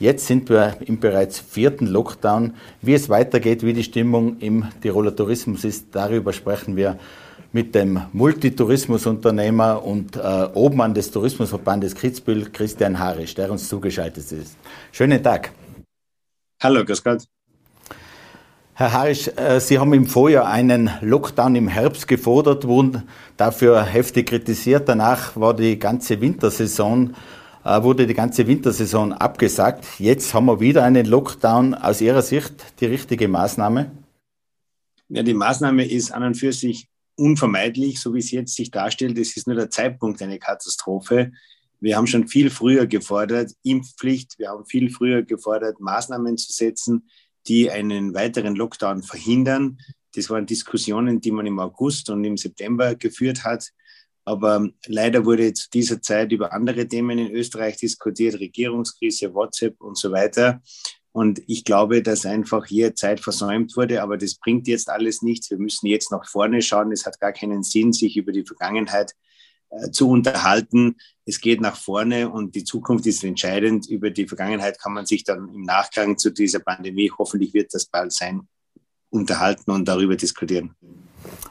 Jetzt 0.00 0.26
sind 0.26 0.48
wir 0.50 0.76
im 0.84 0.98
bereits 0.98 1.38
vierten 1.38 1.86
Lockdown. 1.86 2.54
Wie 2.82 2.94
es 2.94 3.08
weitergeht, 3.08 3.62
wie 3.62 3.74
die 3.74 3.84
Stimmung 3.84 4.40
im 4.40 4.66
Tiroler 4.82 5.14
Tourismus 5.14 5.62
ist, 5.62 5.94
darüber 5.94 6.32
sprechen 6.32 6.74
wir 6.74 6.98
mit 7.52 7.76
dem 7.76 8.00
Multitourismusunternehmer 8.12 9.84
und 9.84 10.16
äh, 10.16 10.48
Obmann 10.52 10.94
des 10.94 11.12
Tourismusverbandes 11.12 11.94
Kitzbühel, 11.94 12.50
Christian 12.50 12.98
Harisch, 12.98 13.36
der 13.36 13.52
uns 13.52 13.68
zugeschaltet 13.68 14.32
ist. 14.32 14.56
Schönen 14.90 15.22
Tag. 15.22 15.52
Hallo, 16.60 16.84
grüß 16.84 17.04
Gott. 17.04 17.22
Herr 18.78 18.92
Harisch, 18.92 19.26
äh, 19.34 19.58
Sie 19.58 19.80
haben 19.80 19.92
im 19.92 20.06
Vorjahr 20.06 20.46
einen 20.46 20.88
Lockdown 21.00 21.56
im 21.56 21.66
Herbst 21.66 22.06
gefordert, 22.06 22.64
wurden 22.64 23.08
dafür 23.36 23.82
heftig 23.82 24.28
kritisiert. 24.28 24.88
Danach 24.88 25.34
war 25.34 25.52
die 25.52 25.80
ganze 25.80 26.20
Wintersaison, 26.20 27.16
äh, 27.64 27.82
wurde 27.82 28.06
die 28.06 28.14
ganze 28.14 28.46
Wintersaison 28.46 29.12
abgesagt. 29.12 29.84
Jetzt 29.98 30.32
haben 30.32 30.46
wir 30.46 30.60
wieder 30.60 30.84
einen 30.84 31.06
Lockdown. 31.06 31.74
Aus 31.74 32.00
Ihrer 32.00 32.22
Sicht 32.22 32.54
die 32.78 32.86
richtige 32.86 33.26
Maßnahme? 33.26 33.90
Ja, 35.08 35.24
die 35.24 35.34
Maßnahme 35.34 35.84
ist 35.84 36.12
an 36.12 36.22
und 36.22 36.34
für 36.36 36.52
sich 36.52 36.86
unvermeidlich, 37.16 37.98
so 37.98 38.14
wie 38.14 38.20
es 38.20 38.30
jetzt 38.30 38.54
sich 38.54 38.70
darstellt. 38.70 39.18
Es 39.18 39.36
ist 39.36 39.48
nur 39.48 39.56
der 39.56 39.70
Zeitpunkt 39.70 40.22
eine 40.22 40.38
Katastrophe. 40.38 41.32
Wir 41.80 41.96
haben 41.96 42.06
schon 42.06 42.28
viel 42.28 42.48
früher 42.48 42.86
gefordert, 42.86 43.50
Impfpflicht. 43.64 44.38
Wir 44.38 44.50
haben 44.50 44.64
viel 44.66 44.88
früher 44.88 45.24
gefordert, 45.24 45.80
Maßnahmen 45.80 46.38
zu 46.38 46.52
setzen 46.52 47.02
die 47.48 47.70
einen 47.70 48.14
weiteren 48.14 48.54
Lockdown 48.54 49.02
verhindern. 49.02 49.78
Das 50.14 50.30
waren 50.30 50.46
Diskussionen, 50.46 51.20
die 51.20 51.30
man 51.30 51.46
im 51.46 51.58
August 51.58 52.10
und 52.10 52.24
im 52.24 52.36
September 52.36 52.94
geführt 52.94 53.44
hat. 53.44 53.70
Aber 54.24 54.68
leider 54.86 55.24
wurde 55.24 55.54
zu 55.54 55.70
dieser 55.70 56.02
Zeit 56.02 56.32
über 56.32 56.52
andere 56.52 56.86
Themen 56.86 57.18
in 57.18 57.30
Österreich 57.32 57.78
diskutiert, 57.78 58.38
Regierungskrise, 58.38 59.32
WhatsApp 59.32 59.80
und 59.80 59.96
so 59.96 60.12
weiter. 60.12 60.60
Und 61.12 61.40
ich 61.46 61.64
glaube, 61.64 62.02
dass 62.02 62.26
einfach 62.26 62.66
hier 62.66 62.94
Zeit 62.94 63.20
versäumt 63.20 63.74
wurde, 63.76 64.02
aber 64.02 64.18
das 64.18 64.34
bringt 64.34 64.68
jetzt 64.68 64.90
alles 64.90 65.22
nichts. 65.22 65.50
Wir 65.50 65.58
müssen 65.58 65.86
jetzt 65.86 66.12
nach 66.12 66.28
vorne 66.28 66.60
schauen. 66.60 66.92
Es 66.92 67.06
hat 67.06 67.18
gar 67.18 67.32
keinen 67.32 67.62
Sinn, 67.62 67.92
sich 67.92 68.16
über 68.16 68.30
die 68.30 68.44
Vergangenheit 68.44 69.14
zu 69.92 70.08
unterhalten. 70.08 70.96
Es 71.24 71.40
geht 71.40 71.60
nach 71.60 71.76
vorne 71.76 72.30
und 72.30 72.54
die 72.54 72.64
Zukunft 72.64 73.06
ist 73.06 73.22
entscheidend. 73.24 73.88
Über 73.88 74.10
die 74.10 74.26
Vergangenheit 74.26 74.80
kann 74.80 74.94
man 74.94 75.06
sich 75.06 75.24
dann 75.24 75.48
im 75.54 75.62
Nachgang 75.62 76.16
zu 76.16 76.30
dieser 76.30 76.60
Pandemie, 76.60 77.10
hoffentlich 77.16 77.54
wird 77.54 77.74
das 77.74 77.86
bald 77.86 78.12
sein, 78.12 78.48
unterhalten 79.10 79.70
und 79.70 79.86
darüber 79.86 80.16
diskutieren. 80.16 80.74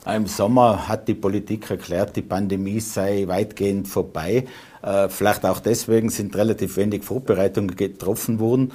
Im 0.05 0.27
Sommer 0.27 0.87
hat 0.87 1.07
die 1.07 1.13
Politik 1.13 1.69
erklärt, 1.69 2.15
die 2.15 2.21
Pandemie 2.21 2.79
sei 2.79 3.27
weitgehend 3.27 3.87
vorbei. 3.87 4.47
Äh, 4.81 5.09
vielleicht 5.09 5.45
auch 5.45 5.59
deswegen 5.59 6.09
sind 6.09 6.35
relativ 6.35 6.77
wenig 6.77 7.03
Vorbereitungen 7.03 7.75
getroffen 7.75 8.39
worden. 8.39 8.71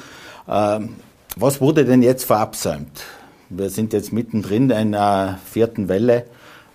Ähm, 0.47 0.97
was 1.37 1.61
wurde 1.61 1.85
denn 1.85 2.03
jetzt 2.03 2.25
verabsäumt? 2.25 3.05
Wir 3.49 3.71
sind 3.71 3.93
jetzt 3.93 4.13
mittendrin 4.13 4.65
in 4.65 4.95
einer 4.95 5.39
vierten 5.45 5.89
Welle. 5.89 6.27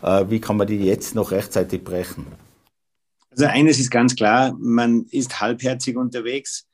Äh, 0.01 0.25
wie 0.29 0.39
kann 0.39 0.57
man 0.57 0.67
die 0.67 0.77
jetzt 0.77 1.13
noch 1.13 1.31
rechtzeitig 1.31 1.83
brechen? 1.83 2.25
Also 3.37 3.51
eines 3.51 3.77
ist 3.77 3.91
ganz 3.91 4.15
klar, 4.15 4.57
man 4.59 5.05
ist 5.11 5.39
halbherzig 5.39 5.95
unterwegs 5.95 6.65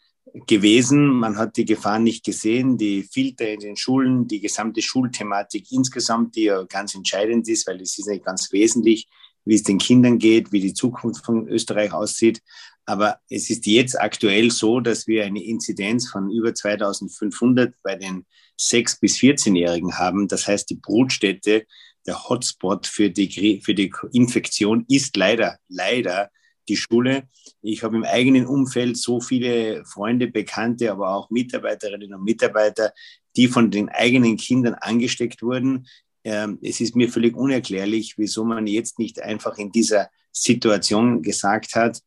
gewesen. 0.48 1.08
Man 1.08 1.38
hat 1.38 1.58
die 1.58 1.66
Gefahr 1.66 2.00
nicht 2.00 2.24
gesehen, 2.24 2.78
die 2.78 3.04
Filter 3.04 3.50
in 3.50 3.60
den 3.60 3.76
Schulen, 3.76 4.30
die 4.30 4.40
gesamte 4.40 4.82
Schulthematik 4.82 5.74
insgesamt, 5.74 6.38
die 6.38 6.44
ja 6.44 6.64
ganz 6.64 6.96
entscheidend 6.96 7.50
ist, 7.50 7.68
weil 7.68 7.82
es 7.82 7.98
ist 8.00 8.08
nicht 8.08 8.24
ganz 8.24 8.50
wesentlich, 8.54 9.10
wie 9.44 9.56
es 9.56 9.64
den 9.64 9.78
Kindern 9.78 10.20
geht, 10.20 10.54
wie 10.54 10.62
die 10.62 10.74
Zukunft 10.74 11.26
von 11.26 11.50
Österreich 11.50 11.92
aussieht. 11.92 12.42
Aber 12.86 13.20
es 13.30 13.50
ist 13.50 13.66
jetzt 13.66 14.00
aktuell 14.00 14.50
so, 14.50 14.80
dass 14.80 15.06
wir 15.06 15.26
eine 15.26 15.44
Inzidenz 15.44 16.10
von 16.10 16.32
über 16.32 16.54
2500 16.54 17.76
bei 17.84 17.98
den 17.98 18.26
6- 18.58 19.02
bis 19.02 19.18
14-Jährigen 19.18 19.98
haben. 19.98 20.30
Das 20.30 20.48
heißt, 20.48 20.70
die 20.70 20.80
Brutstätte, 20.82 21.66
der 22.08 22.30
Hotspot 22.30 22.88
für 22.88 23.10
die, 23.10 23.60
für 23.62 23.76
die 23.76 23.92
Infektion 24.14 24.86
ist 24.88 25.18
leider, 25.18 25.58
leider 25.68 26.30
die 26.68 26.78
Schule. 26.78 27.24
Ich 27.62 27.84
habe 27.84 27.96
im 27.98 28.04
eigenen 28.04 28.46
Umfeld 28.46 28.98
so 28.98 29.20
viele 29.20 29.84
Freunde, 29.86 30.28
Bekannte, 30.28 30.92
aber 30.92 31.16
auch 31.16 31.30
Mitarbeiterinnen 31.30 32.14
und 32.14 32.24
Mitarbeiter, 32.24 32.94
die 33.36 33.48
von 33.48 33.72
den 33.72 33.90
eigenen 33.90 34.38
Kindern 34.38 34.76
angesteckt 34.76 35.42
wurden. 35.42 35.88
Ähm, 36.24 36.60
es 36.62 36.80
ist 36.80 36.96
mir 36.96 37.10
völlig 37.10 37.36
unerklärlich, 37.36 38.18
wieso 38.18 38.46
man 38.46 38.68
jetzt 38.68 39.00
nicht 39.00 39.22
einfach 39.22 39.58
in 39.58 39.72
dieser 39.72 40.10
Situation 40.32 41.22
gesagt 41.22 41.76
hat, 41.76 42.02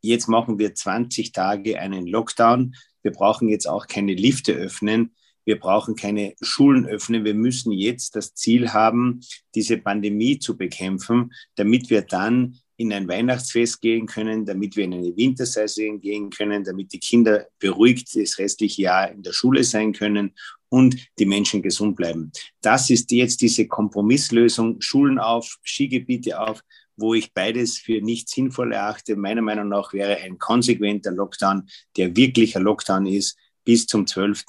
jetzt 0.00 0.28
machen 0.28 0.58
wir 0.58 0.74
20 0.74 1.32
Tage 1.32 1.78
einen 1.78 2.06
Lockdown. 2.06 2.74
Wir 3.02 3.12
brauchen 3.12 3.48
jetzt 3.48 3.68
auch 3.68 3.86
keine 3.86 4.14
Lifte 4.14 4.52
öffnen. 4.52 5.14
Wir 5.44 5.58
brauchen 5.58 5.94
keine 5.94 6.34
Schulen 6.40 6.86
öffnen. 6.86 7.24
Wir 7.24 7.34
müssen 7.34 7.72
jetzt 7.72 8.16
das 8.16 8.34
Ziel 8.34 8.72
haben, 8.72 9.20
diese 9.54 9.78
Pandemie 9.78 10.38
zu 10.38 10.56
bekämpfen, 10.56 11.32
damit 11.54 11.88
wir 11.90 12.02
dann 12.02 12.58
in 12.76 12.92
ein 12.92 13.08
Weihnachtsfest 13.08 13.80
gehen 13.80 14.06
können, 14.06 14.44
damit 14.44 14.76
wir 14.76 14.84
in 14.84 14.94
eine 14.94 15.16
Wintersaison 15.16 16.00
gehen 16.00 16.30
können, 16.30 16.64
damit 16.64 16.92
die 16.92 17.00
Kinder 17.00 17.46
beruhigt 17.58 18.14
das 18.14 18.38
restliche 18.38 18.82
Jahr 18.82 19.10
in 19.10 19.22
der 19.22 19.32
Schule 19.32 19.64
sein 19.64 19.92
können 19.92 20.32
und 20.68 20.96
die 21.18 21.26
Menschen 21.26 21.62
gesund 21.62 21.96
bleiben. 21.96 22.32
Das 22.60 22.90
ist 22.90 23.10
jetzt 23.12 23.40
diese 23.40 23.66
Kompromisslösung, 23.66 24.80
Schulen 24.80 25.18
auf, 25.18 25.58
Skigebiete 25.62 26.38
auf, 26.40 26.62
wo 26.96 27.14
ich 27.14 27.32
beides 27.32 27.78
für 27.78 28.00
nicht 28.00 28.28
sinnvoll 28.28 28.72
erachte. 28.72 29.16
Meiner 29.16 29.42
Meinung 29.42 29.68
nach 29.68 29.92
wäre 29.92 30.16
ein 30.18 30.38
konsequenter 30.38 31.12
Lockdown, 31.12 31.68
der 31.96 32.16
wirklich 32.16 32.56
ein 32.56 32.62
Lockdown 32.62 33.06
ist, 33.06 33.38
bis 33.64 33.86
zum 33.86 34.06
12. 34.06 34.44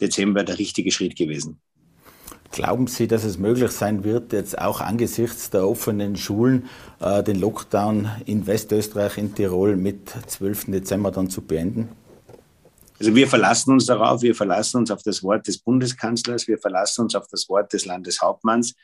Dezember 0.00 0.42
der 0.42 0.58
richtige 0.58 0.90
Schritt 0.90 1.16
gewesen. 1.16 1.60
Glauben 2.54 2.86
Sie, 2.86 3.08
dass 3.08 3.24
es 3.24 3.36
möglich 3.36 3.72
sein 3.72 4.04
wird, 4.04 4.32
jetzt 4.32 4.56
auch 4.60 4.80
angesichts 4.80 5.50
der 5.50 5.66
offenen 5.66 6.14
Schulen 6.14 6.68
äh, 7.00 7.20
den 7.24 7.40
Lockdown 7.40 8.08
in 8.26 8.46
Westösterreich, 8.46 9.18
in 9.18 9.34
Tirol 9.34 9.74
mit 9.74 10.10
12. 10.28 10.66
Dezember 10.66 11.10
dann 11.10 11.28
zu 11.28 11.40
beenden? 11.42 11.88
Also 13.00 13.12
wir 13.12 13.26
verlassen 13.26 13.72
uns 13.72 13.86
darauf, 13.86 14.22
wir 14.22 14.36
verlassen 14.36 14.76
uns 14.76 14.92
auf 14.92 15.02
das 15.02 15.24
Wort 15.24 15.48
des 15.48 15.58
Bundeskanzlers, 15.58 16.46
wir 16.46 16.58
verlassen 16.58 17.00
uns 17.02 17.16
auf 17.16 17.26
das 17.26 17.48
Wort 17.48 17.72
des 17.72 17.86
Landeshauptmanns. 17.86 18.76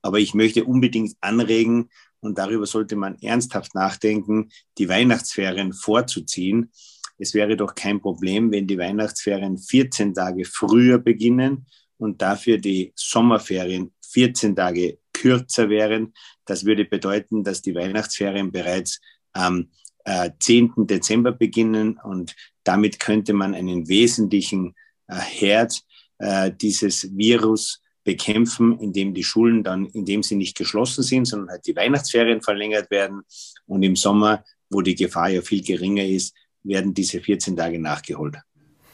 Aber 0.00 0.18
ich 0.18 0.32
möchte 0.32 0.64
unbedingt 0.64 1.14
anregen, 1.20 1.90
und 2.20 2.38
darüber 2.38 2.64
sollte 2.64 2.96
man 2.96 3.18
ernsthaft 3.20 3.74
nachdenken, 3.74 4.48
die 4.78 4.88
Weihnachtsferien 4.88 5.74
vorzuziehen. 5.74 6.72
Es 7.18 7.34
wäre 7.34 7.58
doch 7.58 7.74
kein 7.74 8.00
Problem, 8.00 8.50
wenn 8.52 8.66
die 8.66 8.78
Weihnachtsferien 8.78 9.58
14 9.58 10.14
Tage 10.14 10.46
früher 10.46 10.96
beginnen 10.96 11.66
und 11.98 12.22
dafür 12.22 12.58
die 12.58 12.92
Sommerferien 12.94 13.92
14 14.10 14.56
Tage 14.56 14.98
kürzer 15.12 15.68
wären. 15.68 16.14
Das 16.44 16.64
würde 16.64 16.84
bedeuten, 16.84 17.44
dass 17.44 17.60
die 17.60 17.74
Weihnachtsferien 17.74 18.50
bereits 18.50 19.00
am 19.32 19.70
äh, 20.04 20.30
10. 20.38 20.72
Dezember 20.86 21.32
beginnen 21.32 21.98
und 22.02 22.34
damit 22.64 22.98
könnte 22.98 23.34
man 23.34 23.54
einen 23.54 23.88
wesentlichen 23.88 24.74
äh, 25.08 25.16
Herd 25.16 25.82
äh, 26.18 26.50
dieses 26.50 27.14
Virus 27.16 27.82
bekämpfen, 28.04 28.78
indem 28.78 29.12
die 29.12 29.24
Schulen 29.24 29.62
dann, 29.62 29.86
indem 29.86 30.22
sie 30.22 30.36
nicht 30.36 30.56
geschlossen 30.56 31.02
sind, 31.02 31.26
sondern 31.26 31.50
halt 31.50 31.66
die 31.66 31.76
Weihnachtsferien 31.76 32.40
verlängert 32.40 32.90
werden 32.90 33.22
und 33.66 33.82
im 33.82 33.96
Sommer 33.96 34.44
wo 34.70 34.80
die 34.80 34.94
Gefahr 34.94 35.30
ja 35.30 35.42
viel 35.42 35.62
geringer 35.62 36.04
ist, 36.04 36.34
werden 36.62 36.94
diese 36.94 37.20
14 37.20 37.56
Tage 37.56 37.78
nachgeholt. 37.78 38.36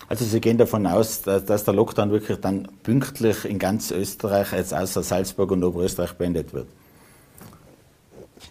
Also 0.08 0.24
Sie 0.24 0.40
gehen 0.40 0.58
davon 0.58 0.86
aus, 0.86 1.22
dass, 1.22 1.64
der 1.64 1.74
Lockdown 1.74 2.10
wirklich 2.10 2.38
dann 2.40 2.68
pünktlich 2.82 3.44
in 3.44 3.58
ganz 3.58 3.90
Österreich, 3.90 4.52
jetzt 4.52 4.74
außer 4.74 5.02
Salzburg 5.02 5.50
und 5.50 5.64
Oberösterreich, 5.64 6.12
beendet 6.12 6.52
wird? 6.52 6.68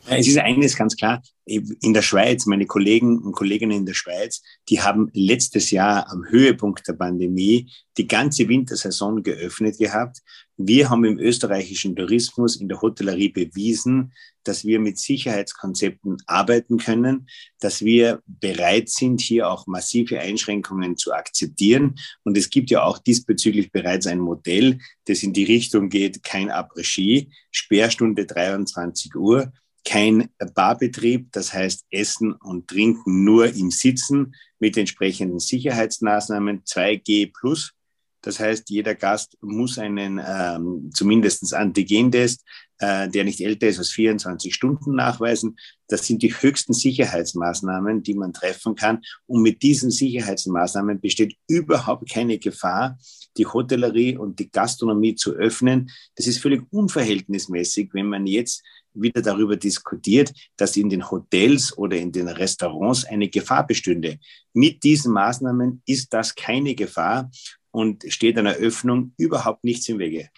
Es 0.05 0.27
ist 0.27 0.37
eines 0.37 0.75
ganz 0.75 0.95
klar, 0.95 1.21
in 1.45 1.93
der 1.93 2.01
Schweiz, 2.01 2.45
meine 2.45 2.65
Kollegen 2.65 3.19
und 3.19 3.31
Kolleginnen 3.33 3.79
in 3.79 3.85
der 3.85 3.93
Schweiz, 3.93 4.41
die 4.69 4.81
haben 4.81 5.09
letztes 5.13 5.71
Jahr 5.71 6.09
am 6.11 6.25
Höhepunkt 6.25 6.87
der 6.87 6.93
Pandemie 6.93 7.71
die 7.97 8.07
ganze 8.07 8.47
Wintersaison 8.47 9.23
geöffnet 9.23 9.77
gehabt. 9.77 10.19
Wir 10.57 10.89
haben 10.89 11.05
im 11.05 11.19
österreichischen 11.19 11.95
Tourismus, 11.95 12.57
in 12.57 12.69
der 12.69 12.81
Hotellerie 12.81 13.29
bewiesen, 13.29 14.13
dass 14.43 14.65
wir 14.65 14.79
mit 14.79 14.99
Sicherheitskonzepten 14.99 16.17
arbeiten 16.25 16.77
können, 16.77 17.27
dass 17.59 17.83
wir 17.83 18.21
bereit 18.25 18.89
sind, 18.89 19.21
hier 19.21 19.49
auch 19.49 19.67
massive 19.67 20.19
Einschränkungen 20.19 20.97
zu 20.97 21.13
akzeptieren. 21.13 21.95
Und 22.23 22.37
es 22.37 22.49
gibt 22.49 22.69
ja 22.69 22.83
auch 22.83 22.99
diesbezüglich 22.99 23.71
bereits 23.71 24.05
ein 24.07 24.19
Modell, 24.19 24.79
das 25.05 25.23
in 25.23 25.33
die 25.33 25.45
Richtung 25.45 25.89
geht, 25.89 26.23
kein 26.23 26.51
Après-Ski, 26.51 27.31
Sperrstunde 27.51 28.25
23 28.25 29.15
Uhr 29.15 29.51
kein 29.85 30.29
Barbetrieb, 30.55 31.31
das 31.31 31.53
heißt 31.53 31.85
Essen 31.91 32.33
und 32.33 32.67
Trinken 32.67 33.23
nur 33.23 33.47
im 33.47 33.69
Sitzen 33.71 34.35
mit 34.59 34.77
entsprechenden 34.77 35.39
Sicherheitsmaßnahmen 35.39 36.63
2G 36.63 37.31
plus. 37.33 37.73
Das 38.21 38.39
heißt, 38.39 38.69
jeder 38.69 38.95
Gast 38.95 39.37
muss 39.41 39.77
einen 39.77 40.21
ähm, 40.25 40.89
zumindest 40.93 41.53
Antigentest, 41.53 42.45
äh, 42.83 43.07
der 43.07 43.23
nicht 43.23 43.39
älter 43.39 43.67
ist 43.67 43.79
als 43.79 43.91
24 43.91 44.53
Stunden 44.53 44.95
nachweisen. 44.95 45.57
Das 45.87 46.05
sind 46.05 46.21
die 46.21 46.33
höchsten 46.33 46.73
Sicherheitsmaßnahmen, 46.73 48.03
die 48.03 48.13
man 48.13 48.33
treffen 48.33 48.75
kann. 48.75 49.01
Und 49.25 49.41
mit 49.41 49.61
diesen 49.61 49.89
Sicherheitsmaßnahmen 49.89 50.99
besteht 50.99 51.37
überhaupt 51.47 52.09
keine 52.09 52.39
Gefahr, 52.39 52.97
die 53.37 53.45
Hotellerie 53.45 54.17
und 54.17 54.37
die 54.39 54.51
Gastronomie 54.51 55.15
zu 55.15 55.31
öffnen. 55.31 55.91
Das 56.15 56.27
ist 56.27 56.39
völlig 56.39 56.63
unverhältnismäßig, 56.71 57.91
wenn 57.93 58.07
man 58.07 58.27
jetzt 58.27 58.63
wieder 58.93 59.21
darüber 59.21 59.55
diskutiert, 59.55 60.33
dass 60.57 60.75
in 60.75 60.89
den 60.89 61.09
Hotels 61.09 61.77
oder 61.77 61.95
in 61.95 62.11
den 62.11 62.27
Restaurants 62.27 63.05
eine 63.05 63.29
Gefahr 63.29 63.65
bestünde. 63.65 64.19
Mit 64.53 64.83
diesen 64.83 65.13
Maßnahmen 65.13 65.81
ist 65.85 66.13
das 66.13 66.35
keine 66.35 66.75
Gefahr 66.75 67.31
und 67.71 68.03
steht 68.09 68.37
einer 68.37 68.55
Öffnung 68.55 69.13
überhaupt 69.17 69.63
nichts 69.63 69.87
im 69.87 69.99
Wege. 69.99 70.29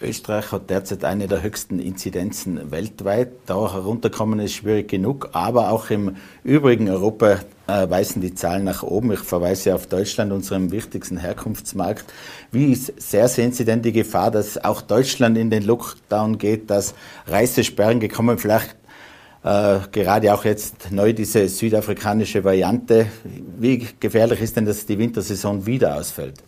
Österreich 0.00 0.52
hat 0.52 0.70
derzeit 0.70 1.04
eine 1.04 1.26
der 1.26 1.42
höchsten 1.42 1.80
Inzidenzen 1.80 2.70
weltweit. 2.70 3.30
Da 3.46 3.72
herunterkommen 3.72 4.38
ist 4.38 4.54
schwierig 4.54 4.88
genug, 4.88 5.30
aber 5.32 5.70
auch 5.70 5.90
im 5.90 6.16
übrigen 6.44 6.88
Europa 6.88 7.40
äh, 7.66 7.90
weisen 7.90 8.22
die 8.22 8.34
Zahlen 8.34 8.62
nach 8.62 8.84
oben. 8.84 9.12
Ich 9.12 9.20
verweise 9.20 9.74
auf 9.74 9.88
Deutschland, 9.88 10.30
unserem 10.30 10.70
wichtigsten 10.70 11.16
Herkunftsmarkt. 11.16 12.04
Wie 12.52 12.76
sehr 12.76 13.26
sehen 13.26 13.50
Sie 13.50 13.64
denn 13.64 13.82
die 13.82 13.92
Gefahr, 13.92 14.30
dass 14.30 14.62
auch 14.62 14.82
Deutschland 14.82 15.36
in 15.36 15.50
den 15.50 15.64
Lockdown 15.64 16.38
geht, 16.38 16.70
dass 16.70 16.94
Reisesperren 17.26 17.98
gekommen, 17.98 18.38
vielleicht 18.38 18.76
äh, 19.42 19.80
gerade 19.90 20.32
auch 20.32 20.44
jetzt 20.44 20.92
neu 20.92 21.12
diese 21.12 21.48
südafrikanische 21.48 22.44
Variante. 22.44 23.06
Wie 23.58 23.88
gefährlich 23.98 24.40
ist 24.42 24.56
denn, 24.56 24.64
dass 24.64 24.86
die 24.86 24.98
Wintersaison 24.98 25.66
wieder 25.66 25.96
ausfällt? 25.96 26.42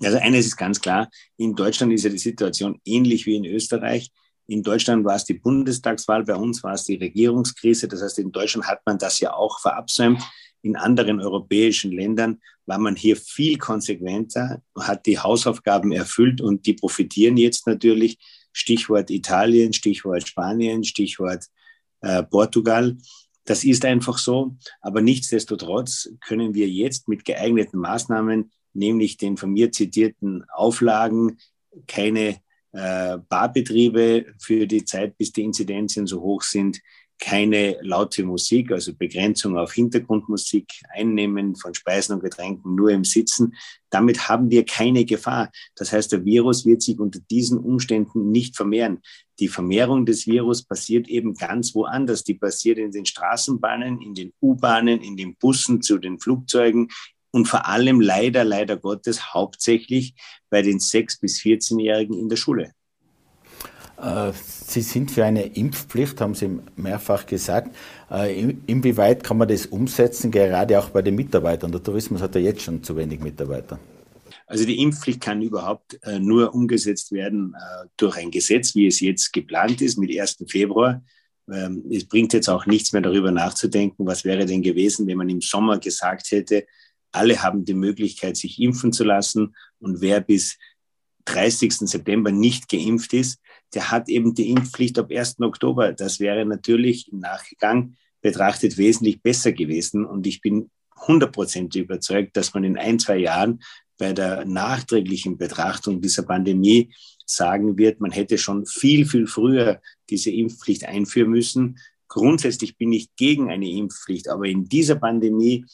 Also 0.00 0.18
eines 0.18 0.46
ist 0.46 0.56
ganz 0.56 0.80
klar, 0.80 1.08
in 1.36 1.54
Deutschland 1.54 1.92
ist 1.92 2.04
ja 2.04 2.10
die 2.10 2.18
Situation 2.18 2.80
ähnlich 2.84 3.26
wie 3.26 3.36
in 3.36 3.44
Österreich. 3.44 4.10
In 4.46 4.62
Deutschland 4.62 5.04
war 5.04 5.16
es 5.16 5.24
die 5.24 5.34
Bundestagswahl, 5.34 6.24
bei 6.24 6.34
uns 6.34 6.62
war 6.62 6.74
es 6.74 6.84
die 6.84 6.96
Regierungskrise. 6.96 7.88
Das 7.88 8.02
heißt, 8.02 8.18
in 8.18 8.32
Deutschland 8.32 8.66
hat 8.66 8.80
man 8.84 8.98
das 8.98 9.20
ja 9.20 9.32
auch 9.32 9.58
verabsäumt. 9.60 10.22
In 10.62 10.76
anderen 10.76 11.20
europäischen 11.20 11.92
Ländern 11.92 12.40
war 12.66 12.78
man 12.78 12.96
hier 12.96 13.16
viel 13.16 13.58
konsequenter, 13.58 14.62
hat 14.78 15.06
die 15.06 15.18
Hausaufgaben 15.18 15.92
erfüllt 15.92 16.40
und 16.40 16.66
die 16.66 16.74
profitieren 16.74 17.36
jetzt 17.36 17.66
natürlich. 17.66 18.18
Stichwort 18.52 19.10
Italien, 19.10 19.72
Stichwort 19.72 20.26
Spanien, 20.28 20.84
Stichwort 20.84 21.44
äh, 22.00 22.22
Portugal. 22.22 22.96
Das 23.44 23.64
ist 23.64 23.84
einfach 23.84 24.16
so. 24.16 24.56
Aber 24.80 25.02
nichtsdestotrotz 25.02 26.08
können 26.24 26.54
wir 26.54 26.68
jetzt 26.68 27.08
mit 27.08 27.24
geeigneten 27.24 27.78
Maßnahmen 27.78 28.52
nämlich 28.74 29.16
den 29.16 29.36
von 29.36 29.52
mir 29.52 29.72
zitierten 29.72 30.44
Auflagen, 30.52 31.38
keine 31.86 32.36
äh, 32.72 33.18
Barbetriebe 33.28 34.26
für 34.38 34.66
die 34.66 34.84
Zeit, 34.84 35.16
bis 35.16 35.32
die 35.32 35.44
Inzidenzien 35.44 36.06
so 36.06 36.20
hoch 36.20 36.42
sind, 36.42 36.80
keine 37.20 37.78
laute 37.80 38.24
Musik, 38.24 38.72
also 38.72 38.94
Begrenzung 38.94 39.56
auf 39.56 39.72
Hintergrundmusik, 39.72 40.66
Einnehmen 40.92 41.54
von 41.54 41.72
Speisen 41.72 42.16
und 42.16 42.22
Getränken 42.22 42.74
nur 42.74 42.90
im 42.90 43.04
Sitzen. 43.04 43.54
Damit 43.90 44.28
haben 44.28 44.50
wir 44.50 44.64
keine 44.64 45.04
Gefahr. 45.04 45.50
Das 45.76 45.92
heißt, 45.92 46.12
der 46.12 46.24
Virus 46.24 46.66
wird 46.66 46.82
sich 46.82 46.98
unter 46.98 47.20
diesen 47.30 47.58
Umständen 47.58 48.30
nicht 48.30 48.56
vermehren. 48.56 49.00
Die 49.38 49.48
Vermehrung 49.48 50.06
des 50.06 50.26
Virus 50.26 50.64
passiert 50.64 51.08
eben 51.08 51.34
ganz 51.34 51.74
woanders. 51.74 52.24
Die 52.24 52.34
passiert 52.34 52.78
in 52.78 52.90
den 52.90 53.06
Straßenbahnen, 53.06 54.00
in 54.00 54.14
den 54.14 54.32
U-Bahnen, 54.42 55.00
in 55.00 55.16
den 55.16 55.36
Bussen, 55.36 55.82
zu 55.82 55.98
den 55.98 56.18
Flugzeugen, 56.18 56.88
und 57.34 57.46
vor 57.46 57.66
allem 57.66 58.00
leider, 58.00 58.44
leider 58.44 58.76
Gottes 58.76 59.34
hauptsächlich 59.34 60.14
bei 60.50 60.62
den 60.62 60.78
6- 60.78 61.20
bis 61.20 61.40
14-Jährigen 61.40 62.16
in 62.16 62.28
der 62.28 62.36
Schule. 62.36 62.70
Äh, 64.00 64.30
Sie 64.66 64.82
sind 64.82 65.10
für 65.10 65.24
eine 65.24 65.44
Impfpflicht, 65.46 66.20
haben 66.20 66.36
Sie 66.36 66.60
mehrfach 66.76 67.26
gesagt. 67.26 67.74
Äh, 68.08 68.54
inwieweit 68.66 69.24
kann 69.24 69.38
man 69.38 69.48
das 69.48 69.66
umsetzen, 69.66 70.30
gerade 70.30 70.78
auch 70.78 70.90
bei 70.90 71.02
den 71.02 71.16
Mitarbeitern? 71.16 71.72
Der 71.72 71.82
Tourismus 71.82 72.22
hat 72.22 72.36
ja 72.36 72.40
jetzt 72.40 72.62
schon 72.62 72.84
zu 72.84 72.96
wenig 72.96 73.18
Mitarbeiter. 73.18 73.80
Also 74.46 74.64
die 74.64 74.80
Impfpflicht 74.80 75.20
kann 75.20 75.42
überhaupt 75.42 75.98
äh, 76.04 76.20
nur 76.20 76.54
umgesetzt 76.54 77.10
werden 77.10 77.56
durch 77.96 78.16
ein 78.16 78.30
Gesetz, 78.30 78.76
wie 78.76 78.86
es 78.86 79.00
jetzt 79.00 79.32
geplant 79.32 79.82
ist, 79.82 79.98
mit 79.98 80.16
1. 80.16 80.44
Februar. 80.46 81.02
Ähm, 81.52 81.84
es 81.90 82.06
bringt 82.06 82.32
jetzt 82.32 82.48
auch 82.48 82.66
nichts 82.66 82.92
mehr 82.92 83.02
darüber 83.02 83.32
nachzudenken, 83.32 84.06
was 84.06 84.24
wäre 84.24 84.46
denn 84.46 84.62
gewesen, 84.62 85.08
wenn 85.08 85.18
man 85.18 85.28
im 85.28 85.40
Sommer 85.40 85.78
gesagt 85.78 86.30
hätte, 86.30 86.64
alle 87.14 87.42
haben 87.42 87.64
die 87.64 87.74
Möglichkeit, 87.74 88.36
sich 88.36 88.60
impfen 88.60 88.92
zu 88.92 89.04
lassen. 89.04 89.54
Und 89.78 90.00
wer 90.00 90.20
bis 90.20 90.58
30. 91.26 91.72
September 91.88 92.30
nicht 92.30 92.68
geimpft 92.68 93.12
ist, 93.12 93.40
der 93.74 93.90
hat 93.90 94.08
eben 94.08 94.34
die 94.34 94.50
Impfpflicht 94.50 94.98
ab 94.98 95.10
1. 95.10 95.40
Oktober. 95.40 95.92
Das 95.92 96.20
wäre 96.20 96.44
natürlich 96.44 97.10
im 97.12 97.20
Nachgang 97.20 97.96
betrachtet 98.20 98.78
wesentlich 98.78 99.22
besser 99.22 99.52
gewesen. 99.52 100.04
Und 100.04 100.26
ich 100.26 100.40
bin 100.40 100.70
hundertprozentig 101.06 101.82
überzeugt, 101.82 102.36
dass 102.36 102.54
man 102.54 102.64
in 102.64 102.78
ein, 102.78 102.98
zwei 102.98 103.18
Jahren 103.18 103.60
bei 103.98 104.12
der 104.12 104.44
nachträglichen 104.44 105.36
Betrachtung 105.36 106.00
dieser 106.00 106.22
Pandemie 106.22 106.92
sagen 107.26 107.78
wird, 107.78 108.00
man 108.00 108.10
hätte 108.10 108.38
schon 108.38 108.66
viel, 108.66 109.06
viel 109.06 109.26
früher 109.26 109.80
diese 110.10 110.30
Impfpflicht 110.30 110.84
einführen 110.84 111.30
müssen. 111.30 111.78
Grundsätzlich 112.08 112.76
bin 112.76 112.92
ich 112.92 113.14
gegen 113.16 113.50
eine 113.50 113.68
Impfpflicht, 113.68 114.28
aber 114.28 114.46
in 114.46 114.64
dieser 114.68 114.96
Pandemie 114.96 115.64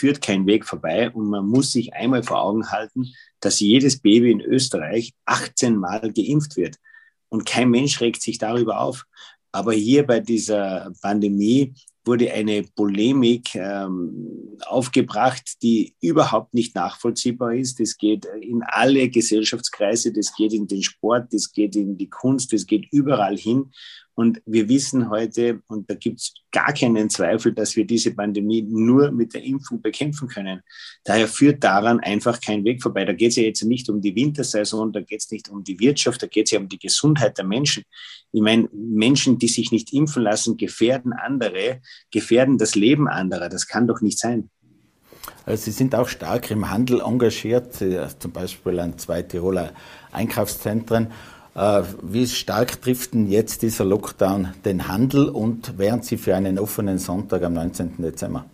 führt 0.00 0.22
kein 0.22 0.46
Weg 0.46 0.64
vorbei 0.64 1.10
und 1.10 1.28
man 1.28 1.46
muss 1.46 1.72
sich 1.72 1.92
einmal 1.92 2.22
vor 2.22 2.42
Augen 2.42 2.70
halten, 2.70 3.06
dass 3.40 3.60
jedes 3.60 4.00
Baby 4.00 4.30
in 4.32 4.40
Österreich 4.40 5.12
18 5.26 5.76
Mal 5.76 6.12
geimpft 6.12 6.56
wird. 6.56 6.76
Und 7.28 7.44
kein 7.44 7.70
Mensch 7.70 8.00
regt 8.00 8.22
sich 8.22 8.38
darüber 8.38 8.80
auf. 8.80 9.04
Aber 9.52 9.72
hier 9.72 10.06
bei 10.06 10.20
dieser 10.20 10.90
Pandemie 11.02 11.74
wurde 12.04 12.32
eine 12.32 12.62
Polemik 12.62 13.54
ähm, 13.54 14.56
aufgebracht, 14.66 15.62
die 15.62 15.94
überhaupt 16.00 16.54
nicht 16.54 16.74
nachvollziehbar 16.74 17.54
ist. 17.54 17.78
Das 17.78 17.98
geht 17.98 18.26
in 18.40 18.62
alle 18.62 19.08
Gesellschaftskreise, 19.10 20.12
das 20.12 20.34
geht 20.34 20.54
in 20.54 20.66
den 20.66 20.82
Sport, 20.82 21.32
das 21.32 21.52
geht 21.52 21.76
in 21.76 21.98
die 21.98 22.08
Kunst, 22.08 22.52
das 22.52 22.66
geht 22.66 22.86
überall 22.90 23.36
hin. 23.36 23.70
Und 24.20 24.42
wir 24.44 24.68
wissen 24.68 25.08
heute, 25.08 25.62
und 25.66 25.88
da 25.88 25.94
gibt 25.94 26.20
es 26.20 26.34
gar 26.52 26.74
keinen 26.74 27.08
Zweifel, 27.08 27.54
dass 27.54 27.74
wir 27.74 27.86
diese 27.86 28.14
Pandemie 28.14 28.60
nur 28.60 29.10
mit 29.12 29.32
der 29.32 29.42
Impfung 29.42 29.80
bekämpfen 29.80 30.28
können. 30.28 30.60
Daher 31.04 31.26
führt 31.26 31.64
daran 31.64 32.00
einfach 32.00 32.38
kein 32.38 32.62
Weg 32.62 32.82
vorbei. 32.82 33.06
Da 33.06 33.14
geht 33.14 33.30
es 33.30 33.36
ja 33.36 33.44
jetzt 33.44 33.64
nicht 33.64 33.88
um 33.88 34.02
die 34.02 34.14
Wintersaison, 34.14 34.92
da 34.92 35.00
geht 35.00 35.20
es 35.20 35.30
nicht 35.30 35.48
um 35.48 35.64
die 35.64 35.80
Wirtschaft, 35.80 36.22
da 36.22 36.26
geht 36.26 36.48
es 36.48 36.50
ja 36.50 36.58
um 36.60 36.68
die 36.68 36.78
Gesundheit 36.78 37.38
der 37.38 37.46
Menschen. 37.46 37.84
Ich 38.30 38.42
meine, 38.42 38.68
Menschen, 38.74 39.38
die 39.38 39.48
sich 39.48 39.72
nicht 39.72 39.90
impfen 39.94 40.24
lassen, 40.24 40.58
gefährden 40.58 41.14
andere, 41.14 41.80
gefährden 42.10 42.58
das 42.58 42.74
Leben 42.74 43.08
anderer. 43.08 43.48
Das 43.48 43.68
kann 43.68 43.86
doch 43.86 44.02
nicht 44.02 44.18
sein. 44.18 44.50
Also 45.46 45.64
Sie 45.64 45.70
sind 45.70 45.94
auch 45.94 46.08
stark 46.08 46.50
im 46.50 46.68
Handel 46.68 47.00
engagiert, 47.00 47.72
zum 47.74 48.32
Beispiel 48.32 48.80
an 48.80 48.98
zwei 48.98 49.22
Tiroler 49.22 49.72
Einkaufszentren. 50.12 51.08
Äh, 51.54 51.82
wie 52.02 52.26
stark 52.26 52.80
trifft 52.80 53.14
denn 53.14 53.28
jetzt 53.28 53.62
dieser 53.62 53.84
Lockdown 53.84 54.54
den 54.64 54.88
Handel 54.88 55.28
und 55.28 55.78
wären 55.78 56.02
Sie 56.02 56.16
für 56.16 56.36
einen 56.36 56.58
offenen 56.58 56.98
Sonntag 56.98 57.42
am 57.42 57.54
19. 57.54 57.94
Dezember? 57.98 58.46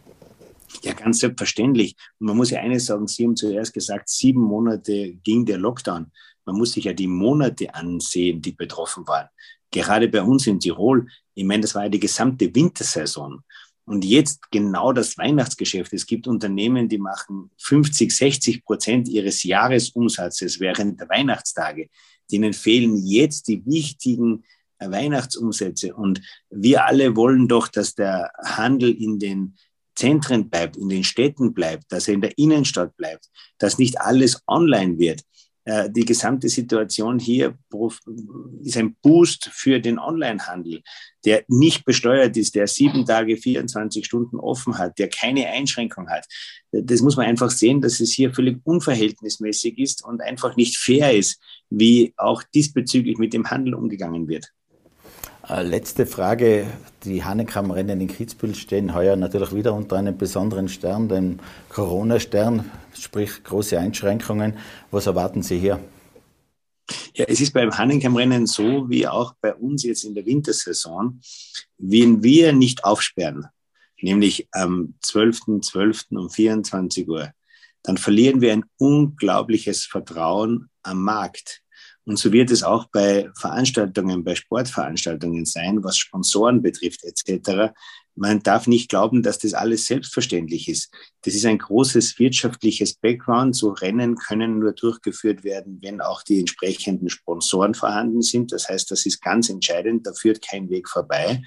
Ja, 0.83 0.93
ganz 0.93 1.19
selbstverständlich. 1.19 1.97
Und 2.19 2.29
man 2.29 2.37
muss 2.37 2.51
ja 2.51 2.61
eines 2.61 2.87
sagen, 2.87 3.07
Sie 3.07 3.25
haben 3.25 3.37
zuerst 3.37 3.73
gesagt, 3.75 4.09
sieben 4.09 4.41
Monate 4.41 5.15
ging 5.23 5.45
der 5.45 5.59
Lockdown. 5.59 6.11
Man 6.45 6.57
muss 6.57 6.73
sich 6.73 6.85
ja 6.85 6.93
die 6.93 7.07
Monate 7.07 7.75
ansehen, 7.75 8.41
die 8.41 8.53
betroffen 8.53 9.07
waren. 9.07 9.29
Gerade 9.71 10.09
bei 10.09 10.23
uns 10.23 10.47
in 10.47 10.61
Tirol, 10.61 11.07
ich 11.35 11.45
meine, 11.45 11.63
das 11.63 11.75
war 11.75 11.85
ja 11.85 11.89
die 11.89 12.01
gesamte 12.01 12.55
Wintersaison. 12.55 13.43
Und 13.85 14.05
jetzt 14.05 14.51
genau 14.51 14.93
das 14.93 15.17
Weihnachtsgeschäft. 15.17 15.93
Es 15.93 16.07
gibt 16.07 16.27
Unternehmen, 16.27 16.89
die 16.89 16.99
machen 16.99 17.51
50, 17.59 18.11
60 18.11 18.65
Prozent 18.65 19.09
ihres 19.09 19.45
Jahresumsatzes 19.45 20.59
während 20.59 20.99
der 20.99 21.09
Weihnachtstage. 21.09 21.89
Denen 22.31 22.53
fehlen 22.53 22.97
jetzt 22.97 23.49
die 23.49 23.65
wichtigen 23.67 24.45
Weihnachtsumsätze. 24.79 25.95
Und 25.95 26.21
wir 26.51 26.85
alle 26.85 27.17
wollen 27.17 27.49
doch, 27.49 27.69
dass 27.69 27.95
der 27.95 28.31
Handel 28.45 28.93
in 28.93 29.19
den 29.19 29.57
Zentren 29.95 30.51
bleibt, 30.51 30.77
in 30.77 30.89
den 30.89 31.05
Städten 31.05 31.55
bleibt, 31.55 31.91
dass 31.91 32.07
er 32.07 32.15
in 32.15 32.21
der 32.21 32.37
Innenstadt 32.37 32.97
bleibt, 32.97 33.31
dass 33.59 33.79
nicht 33.79 34.01
alles 34.01 34.43
online 34.47 34.99
wird. 34.99 35.23
Äh, 35.67 35.91
die 35.91 36.05
gesamte 36.05 36.49
Situation 36.49 37.19
hier 37.19 37.59
ist 38.63 38.77
ein 38.77 38.95
Boost 39.03 39.51
für 39.53 39.81
den 39.81 39.99
Onlinehandel, 39.99 40.83
der 41.25 41.45
nicht 41.49 41.85
besteuert 41.85 42.37
ist, 42.37 42.55
der 42.55 42.69
sieben 42.69 43.05
Tage, 43.05 43.37
24 43.37 44.07
Stunden 44.07 44.39
offen 44.39 44.79
hat, 44.79 44.97
der 45.01 45.09
keine 45.09 45.49
Einschränkung 45.49 46.09
hat. 46.09 46.25
Das 46.71 47.03
muss 47.03 47.17
man 47.17 47.27
einfach 47.27 47.51
sehen, 47.51 47.81
dass 47.81 47.99
es 47.99 48.13
hier 48.13 48.33
völlig 48.33 48.61
unverhältnismäßig 48.63 49.77
ist 49.79 50.05
und 50.05 50.23
einfach 50.23 50.55
nicht 50.55 50.77
fair 50.77 51.13
ist, 51.13 51.41
wie 51.69 52.15
auch 52.17 52.45
diesbezüglich 52.45 53.19
mit 53.19 53.33
dem 53.33 53.51
Handel 53.51 53.75
umgegangen 53.75 54.29
wird. 54.29 54.53
Äh, 55.49 55.63
letzte 55.63 56.07
Frage. 56.07 56.67
Die 57.05 57.23
Hanekamp-Rennen 57.23 58.01
in 58.01 58.09
Kitzbühel 58.09 58.55
stehen 58.57 58.95
heuer 58.95 59.15
natürlich 59.15 59.55
wieder 59.55 59.75
unter 59.75 59.97
einem 59.97 60.19
besonderen 60.19 60.69
Stern, 60.69 61.09
dem 61.09 61.39
Corona-Stern, 61.69 62.69
sprich 62.95 63.45
große 63.45 63.79
Einschränkungen. 63.79 64.55
Was 64.91 65.07
erwarten 65.07 65.43
Sie 65.43 65.59
hier? 65.59 65.79
Ja, 67.15 67.27
es 67.29 67.41
ist 67.41 67.53
beim 67.53 67.71
Hanekamp-Rennen 67.71 68.47
so, 68.47 68.91
wie 68.91 69.07
auch 69.07 69.35
bei 69.41 69.55
uns 69.55 69.85
jetzt 69.85 70.05
in 70.05 70.17
der 70.17 70.27
Wintersaison, 70.27 71.21
wenn 71.79 72.25
wir 72.25 72.53
nicht 72.53 72.83
aufsperren, 72.83 73.47
nämlich 74.01 74.49
am 74.51 74.95
12.12. 75.05 75.63
.12. 75.63 76.17
um 76.17 76.29
24 76.29 77.09
Uhr, 77.09 77.31
dann 77.85 77.99
verlieren 77.99 78.41
wir 78.41 78.53
ein 78.53 78.65
unglaubliches 78.79 79.85
Vertrauen 79.85 80.71
am 80.83 81.03
Markt. 81.03 81.63
Und 82.07 82.19
so 82.19 82.33
wird 82.33 82.51
es 82.53 82.63
auch 82.63 82.87
bei 82.87 83.29
Veranstaltungen, 83.35 84.23
bei 84.23 84.37
Sportveranstaltungen 84.37 85.45
sein, 85.45 85.83
was 85.83 85.99
Sponsoren 85.99 86.63
betrifft 86.63 87.03
etc. 87.05 87.75
Man 88.17 88.43
darf 88.43 88.67
nicht 88.67 88.89
glauben, 88.89 89.23
dass 89.23 89.39
das 89.39 89.53
alles 89.53 89.87
selbstverständlich 89.87 90.69
ist. 90.69 90.91
Das 91.23 91.35
ist 91.35 91.45
ein 91.45 91.59
großes 91.59 92.19
wirtschaftliches 92.19 92.95
Background. 92.95 93.55
So 93.55 93.71
Rennen 93.71 94.17
können 94.17 94.59
nur 94.59 94.73
durchgeführt 94.73 95.45
werden, 95.45 95.79
wenn 95.83 96.01
auch 96.01 96.23
die 96.23 96.41
entsprechenden 96.41 97.11
Sponsoren 97.11 97.75
vorhanden 97.75 98.23
sind. 98.23 98.53
Das 98.53 98.69
heißt, 98.69 98.91
das 98.91 99.05
ist 99.05 99.21
ganz 99.21 99.51
entscheidend. 99.51 100.07
Da 100.07 100.15
führt 100.15 100.41
kein 100.41 100.71
Weg 100.71 100.89
vorbei. 100.89 101.43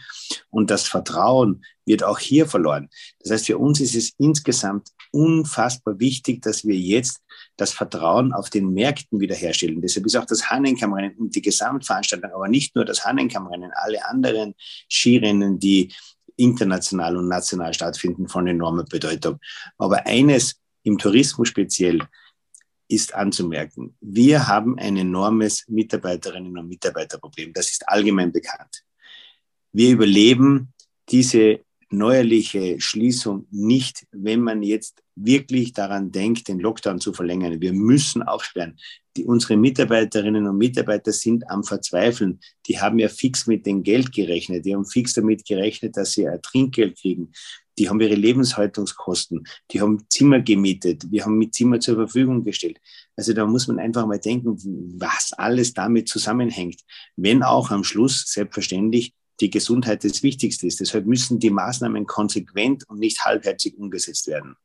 Und 0.51 0.69
das 0.69 0.83
Vertrauen 0.87 1.63
wird 1.85 2.03
auch 2.03 2.19
hier 2.19 2.45
verloren. 2.45 2.87
Das 3.19 3.31
heißt, 3.31 3.47
für 3.47 3.57
uns 3.57 3.81
ist 3.81 3.95
es 3.95 4.13
insgesamt 4.19 4.89
unfassbar 5.11 5.99
wichtig, 5.99 6.41
dass 6.43 6.63
wir 6.63 6.75
jetzt 6.75 7.21
das 7.57 7.71
Vertrauen 7.71 8.31
auf 8.31 8.49
den 8.51 8.73
Märkten 8.73 9.19
wiederherstellen. 9.19 9.81
Deshalb 9.81 10.05
ist 10.05 10.15
auch 10.15 10.25
das 10.25 10.49
Hahnenkammrennen 10.49 11.17
und 11.17 11.35
die 11.35 11.41
Gesamtveranstaltung, 11.41 12.31
aber 12.31 12.47
nicht 12.47 12.75
nur 12.75 12.85
das 12.85 13.05
Hahnenkammrennen, 13.05 13.71
alle 13.73 14.05
anderen 14.07 14.53
Skirennen, 14.87 15.59
die 15.59 15.91
international 16.39 17.17
und 17.17 17.27
national 17.27 17.73
stattfinden, 17.73 18.27
von 18.27 18.47
enormer 18.47 18.85
Bedeutung. 18.85 19.39
Aber 19.77 20.05
eines 20.05 20.59
im 20.83 20.97
Tourismus 20.97 21.49
speziell 21.49 21.99
ist 22.87 23.13
anzumerken. 23.13 23.95
Wir 24.01 24.47
haben 24.47 24.79
ein 24.79 24.97
enormes 24.97 25.67
Mitarbeiterinnen- 25.67 26.57
und 26.57 26.67
Mitarbeiterproblem. 26.67 27.53
Das 27.53 27.69
ist 27.69 27.87
allgemein 27.87 28.31
bekannt. 28.31 28.83
Wir 29.71 29.91
überleben 29.91 30.73
diese 31.09 31.59
neuerliche 31.91 32.79
Schließung 32.79 33.47
nicht, 33.51 34.07
wenn 34.11 34.41
man 34.41 34.63
jetzt 34.63 35.03
wirklich 35.15 35.73
daran 35.73 36.11
denkt, 36.11 36.47
den 36.47 36.59
Lockdown 36.59 36.99
zu 36.99 37.13
verlängern. 37.13 37.61
Wir 37.61 37.73
müssen 37.73 38.23
aufsperren. 38.23 38.77
Die, 39.19 39.25
unsere 39.25 39.57
Mitarbeiterinnen 39.57 40.47
und 40.47 40.57
Mitarbeiter 40.57 41.11
sind 41.11 41.49
am 41.49 41.65
Verzweifeln. 41.65 42.39
Die 42.67 42.79
haben 42.79 42.99
ja 42.99 43.09
fix 43.09 43.47
mit 43.47 43.65
dem 43.65 43.83
Geld 43.83 44.13
gerechnet. 44.13 44.65
Die 44.65 44.73
haben 44.73 44.85
fix 44.85 45.13
damit 45.13 45.45
gerechnet, 45.45 45.97
dass 45.97 46.13
sie 46.13 46.25
ein 46.25 46.41
Trinkgeld 46.41 46.97
kriegen. 46.97 47.33
Die 47.77 47.89
haben 47.89 47.99
ihre 47.99 48.15
Lebenshaltungskosten. 48.15 49.45
Die 49.71 49.81
haben 49.81 50.05
Zimmer 50.09 50.39
gemietet. 50.39 51.11
Wir 51.11 51.25
haben 51.25 51.37
mit 51.37 51.53
Zimmer 51.53 51.81
zur 51.81 51.95
Verfügung 51.95 52.45
gestellt. 52.45 52.79
Also 53.17 53.33
da 53.33 53.45
muss 53.45 53.67
man 53.67 53.79
einfach 53.79 54.05
mal 54.05 54.19
denken, 54.19 54.57
was 54.97 55.33
alles 55.33 55.73
damit 55.73 56.07
zusammenhängt. 56.07 56.79
Wenn 57.17 57.43
auch 57.43 57.71
am 57.71 57.83
Schluss 57.83 58.23
selbstverständlich 58.25 59.13
die 59.41 59.49
Gesundheit 59.49 60.05
das 60.05 60.23
Wichtigste 60.23 60.65
ist. 60.65 60.79
Deshalb 60.79 61.05
müssen 61.05 61.39
die 61.39 61.49
Maßnahmen 61.49 62.05
konsequent 62.05 62.87
und 62.87 62.99
nicht 62.99 63.25
halbherzig 63.25 63.77
umgesetzt 63.77 64.27
werden. 64.27 64.55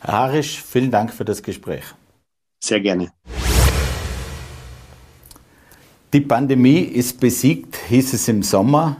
Herr 0.00 0.14
Harisch, 0.14 0.60
vielen 0.60 0.90
Dank 0.90 1.12
für 1.12 1.24
das 1.24 1.40
Gespräch. 1.40 1.84
Sehr 2.60 2.80
gerne. 2.80 3.12
Die 6.12 6.20
Pandemie 6.20 6.80
ist 6.80 7.20
besiegt, 7.20 7.76
hieß 7.88 8.14
es 8.14 8.26
im 8.26 8.42
Sommer. 8.42 8.96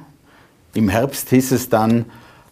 Im 0.74 0.88
Herbst 0.88 1.28
hieß 1.30 1.50
es 1.50 1.68
dann, 1.68 2.04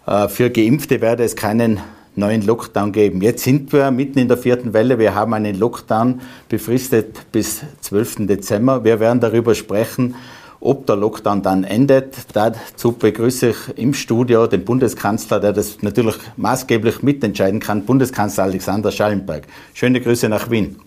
äh, 0.04 0.26
für 0.26 0.50
Geimpfte 0.50 1.00
werde 1.00 1.22
es 1.22 1.36
keinen 1.36 1.78
neuen 2.16 2.42
Lockdown 2.42 2.90
geben. 2.90 3.22
Jetzt 3.22 3.44
sind 3.44 3.72
wir 3.72 3.92
mitten 3.92 4.18
in 4.18 4.26
der 4.26 4.36
vierten 4.36 4.72
Welle. 4.72 4.98
Wir 4.98 5.14
haben 5.14 5.32
einen 5.32 5.56
Lockdown 5.56 6.20
befristet 6.48 7.30
bis 7.30 7.62
12. 7.82 8.26
Dezember. 8.26 8.82
Wir 8.82 8.98
werden 8.98 9.20
darüber 9.20 9.54
sprechen, 9.54 10.16
ob 10.58 10.86
der 10.86 10.96
Lockdown 10.96 11.42
dann 11.42 11.62
endet, 11.62 12.16
dazu 12.32 12.90
begrüße 12.90 13.50
ich 13.50 13.78
im 13.78 13.94
Studio 13.94 14.48
den 14.48 14.64
Bundeskanzler, 14.64 15.38
der 15.38 15.52
das 15.52 15.82
natürlich 15.82 16.16
maßgeblich 16.36 17.00
mitentscheiden 17.04 17.60
kann, 17.60 17.84
Bundeskanzler 17.84 18.42
Alexander 18.42 18.90
Schallenberg. 18.90 19.44
Schöne 19.72 20.00
Grüße 20.00 20.28
nach 20.28 20.50
Wien. 20.50 20.80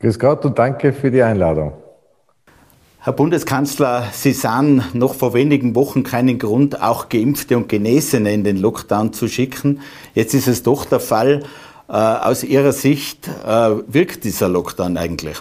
Grüß 0.00 0.18
Gott 0.18 0.44
und 0.44 0.58
danke 0.58 0.92
für 0.92 1.12
die 1.12 1.22
Einladung. 1.22 1.74
Herr 3.02 3.14
Bundeskanzler, 3.14 4.08
Sie 4.12 4.34
sahen 4.34 4.84
noch 4.92 5.14
vor 5.14 5.32
wenigen 5.32 5.74
Wochen 5.74 6.02
keinen 6.02 6.38
Grund, 6.38 6.82
auch 6.82 7.08
Geimpfte 7.08 7.56
und 7.56 7.66
Genesene 7.66 8.30
in 8.30 8.44
den 8.44 8.58
Lockdown 8.58 9.14
zu 9.14 9.26
schicken. 9.26 9.80
Jetzt 10.14 10.34
ist 10.34 10.46
es 10.46 10.62
doch 10.62 10.84
der 10.84 11.00
Fall. 11.00 11.42
Äh, 11.88 11.92
aus 11.92 12.44
Ihrer 12.44 12.72
Sicht 12.72 13.26
äh, 13.26 13.70
wirkt 13.86 14.24
dieser 14.24 14.50
Lockdown 14.50 14.98
eigentlich? 14.98 15.38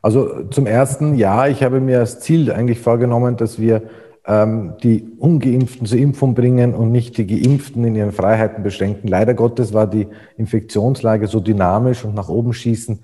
Also 0.00 0.44
zum 0.44 0.66
ersten, 0.66 1.16
ja, 1.16 1.48
ich 1.48 1.64
habe 1.64 1.80
mir 1.80 1.98
als 1.98 2.20
Ziel 2.20 2.52
eigentlich 2.52 2.78
vorgenommen, 2.78 3.36
dass 3.36 3.58
wir 3.58 3.82
ähm, 4.28 4.74
die 4.84 5.08
Ungeimpften 5.18 5.88
zur 5.88 5.98
Impfung 5.98 6.36
bringen 6.36 6.72
und 6.72 6.92
nicht 6.92 7.18
die 7.18 7.26
Geimpften 7.26 7.82
in 7.82 7.96
ihren 7.96 8.12
Freiheiten 8.12 8.62
beschränken. 8.62 9.08
Leider 9.08 9.34
Gottes 9.34 9.72
war 9.72 9.88
die 9.88 10.06
Infektionslage 10.36 11.26
so 11.26 11.40
dynamisch 11.40 12.04
und 12.04 12.14
nach 12.14 12.28
oben 12.28 12.52
schießen, 12.52 13.00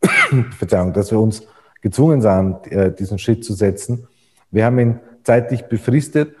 Verzeihung, 0.56 0.94
dass 0.94 1.10
wir 1.10 1.20
uns 1.20 1.46
gezwungen 1.86 2.20
sahen, 2.20 2.56
äh, 2.70 2.90
diesen 2.90 3.18
Schritt 3.18 3.44
zu 3.44 3.54
setzen. 3.54 4.08
Wir 4.50 4.64
haben 4.64 4.78
ihn 4.80 4.98
zeitlich 5.22 5.66
befristet. 5.66 6.34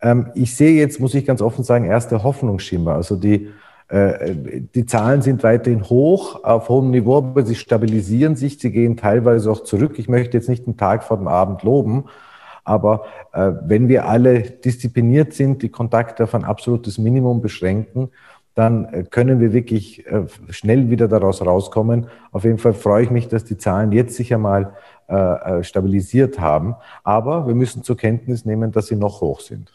Ähm, 0.00 0.30
ich 0.34 0.54
sehe 0.54 0.78
jetzt, 0.78 1.00
muss 1.00 1.14
ich 1.14 1.26
ganz 1.26 1.42
offen 1.42 1.64
sagen, 1.64 1.86
erste 1.86 2.22
Hoffnungsschimmer. 2.22 2.94
Also 2.94 3.16
die 3.16 3.48
äh, 3.88 4.60
die 4.74 4.86
Zahlen 4.86 5.22
sind 5.22 5.42
weiterhin 5.42 5.82
hoch, 5.82 6.44
auf 6.44 6.68
hohem 6.68 6.92
Niveau, 6.92 7.18
aber 7.18 7.44
sie 7.44 7.56
stabilisieren 7.56 8.36
sich, 8.36 8.60
sie 8.60 8.70
gehen 8.70 8.96
teilweise 8.96 9.50
auch 9.50 9.64
zurück. 9.64 9.98
Ich 9.98 10.08
möchte 10.08 10.36
jetzt 10.36 10.48
nicht 10.48 10.66
den 10.66 10.76
Tag 10.76 11.02
vor 11.02 11.16
dem 11.16 11.26
Abend 11.26 11.64
loben, 11.64 12.04
aber 12.62 13.06
äh, 13.32 13.50
wenn 13.66 13.88
wir 13.88 14.06
alle 14.06 14.40
diszipliniert 14.42 15.32
sind, 15.32 15.62
die 15.62 15.68
Kontakte 15.68 16.24
auf 16.24 16.34
ein 16.36 16.44
absolutes 16.44 16.98
Minimum 16.98 17.42
beschränken, 17.42 18.10
dann 18.54 19.08
können 19.08 19.40
wir 19.40 19.54
wirklich 19.54 20.04
schnell 20.50 20.90
wieder 20.90 21.08
daraus 21.08 21.40
rauskommen. 21.40 22.08
Auf 22.32 22.44
jeden 22.44 22.58
Fall 22.58 22.74
freue 22.74 23.04
ich 23.04 23.10
mich, 23.10 23.28
dass 23.28 23.44
die 23.44 23.56
Zahlen 23.56 23.92
jetzt 23.92 24.14
sicher 24.14 24.36
mal 24.36 24.74
äh, 25.12 25.58
äh 25.58 25.64
stabilisiert 25.64 26.40
haben. 26.40 26.74
Aber 27.04 27.46
wir 27.46 27.54
müssen 27.54 27.82
zur 27.82 27.96
Kenntnis 27.96 28.44
nehmen, 28.44 28.72
dass 28.72 28.86
sie 28.86 28.96
noch 28.96 29.20
hoch 29.20 29.40
sind. 29.40 29.72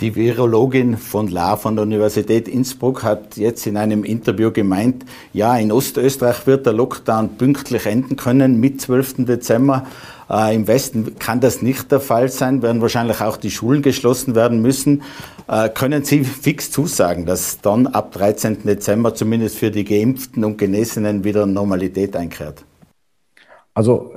Die 0.00 0.14
Virologin 0.14 0.96
von 0.96 1.26
La 1.26 1.56
von 1.56 1.74
der 1.74 1.82
Universität 1.82 2.46
Innsbruck 2.46 3.02
hat 3.02 3.36
jetzt 3.36 3.66
in 3.66 3.76
einem 3.76 4.04
Interview 4.04 4.52
gemeint, 4.52 5.04
ja, 5.32 5.56
in 5.56 5.72
Ostösterreich 5.72 6.46
wird 6.46 6.66
der 6.66 6.72
Lockdown 6.72 7.30
pünktlich 7.36 7.84
enden 7.84 8.14
können 8.14 8.60
mit 8.60 8.80
12. 8.80 9.26
Dezember. 9.26 9.88
Äh, 10.30 10.54
Im 10.54 10.68
Westen 10.68 11.18
kann 11.18 11.40
das 11.40 11.62
nicht 11.62 11.90
der 11.90 11.98
Fall 11.98 12.28
sein, 12.28 12.62
werden 12.62 12.80
wahrscheinlich 12.80 13.20
auch 13.20 13.36
die 13.36 13.50
Schulen 13.50 13.82
geschlossen 13.82 14.36
werden 14.36 14.62
müssen. 14.62 15.02
Äh, 15.48 15.68
können 15.68 16.04
Sie 16.04 16.22
fix 16.22 16.70
zusagen, 16.70 17.26
dass 17.26 17.60
dann 17.60 17.88
ab 17.88 18.12
13. 18.12 18.62
Dezember 18.62 19.16
zumindest 19.16 19.58
für 19.58 19.72
die 19.72 19.84
Geimpften 19.84 20.44
und 20.44 20.58
Genesenen 20.58 21.24
wieder 21.24 21.44
Normalität 21.44 22.14
einkehrt? 22.14 22.64
Also 23.78 24.12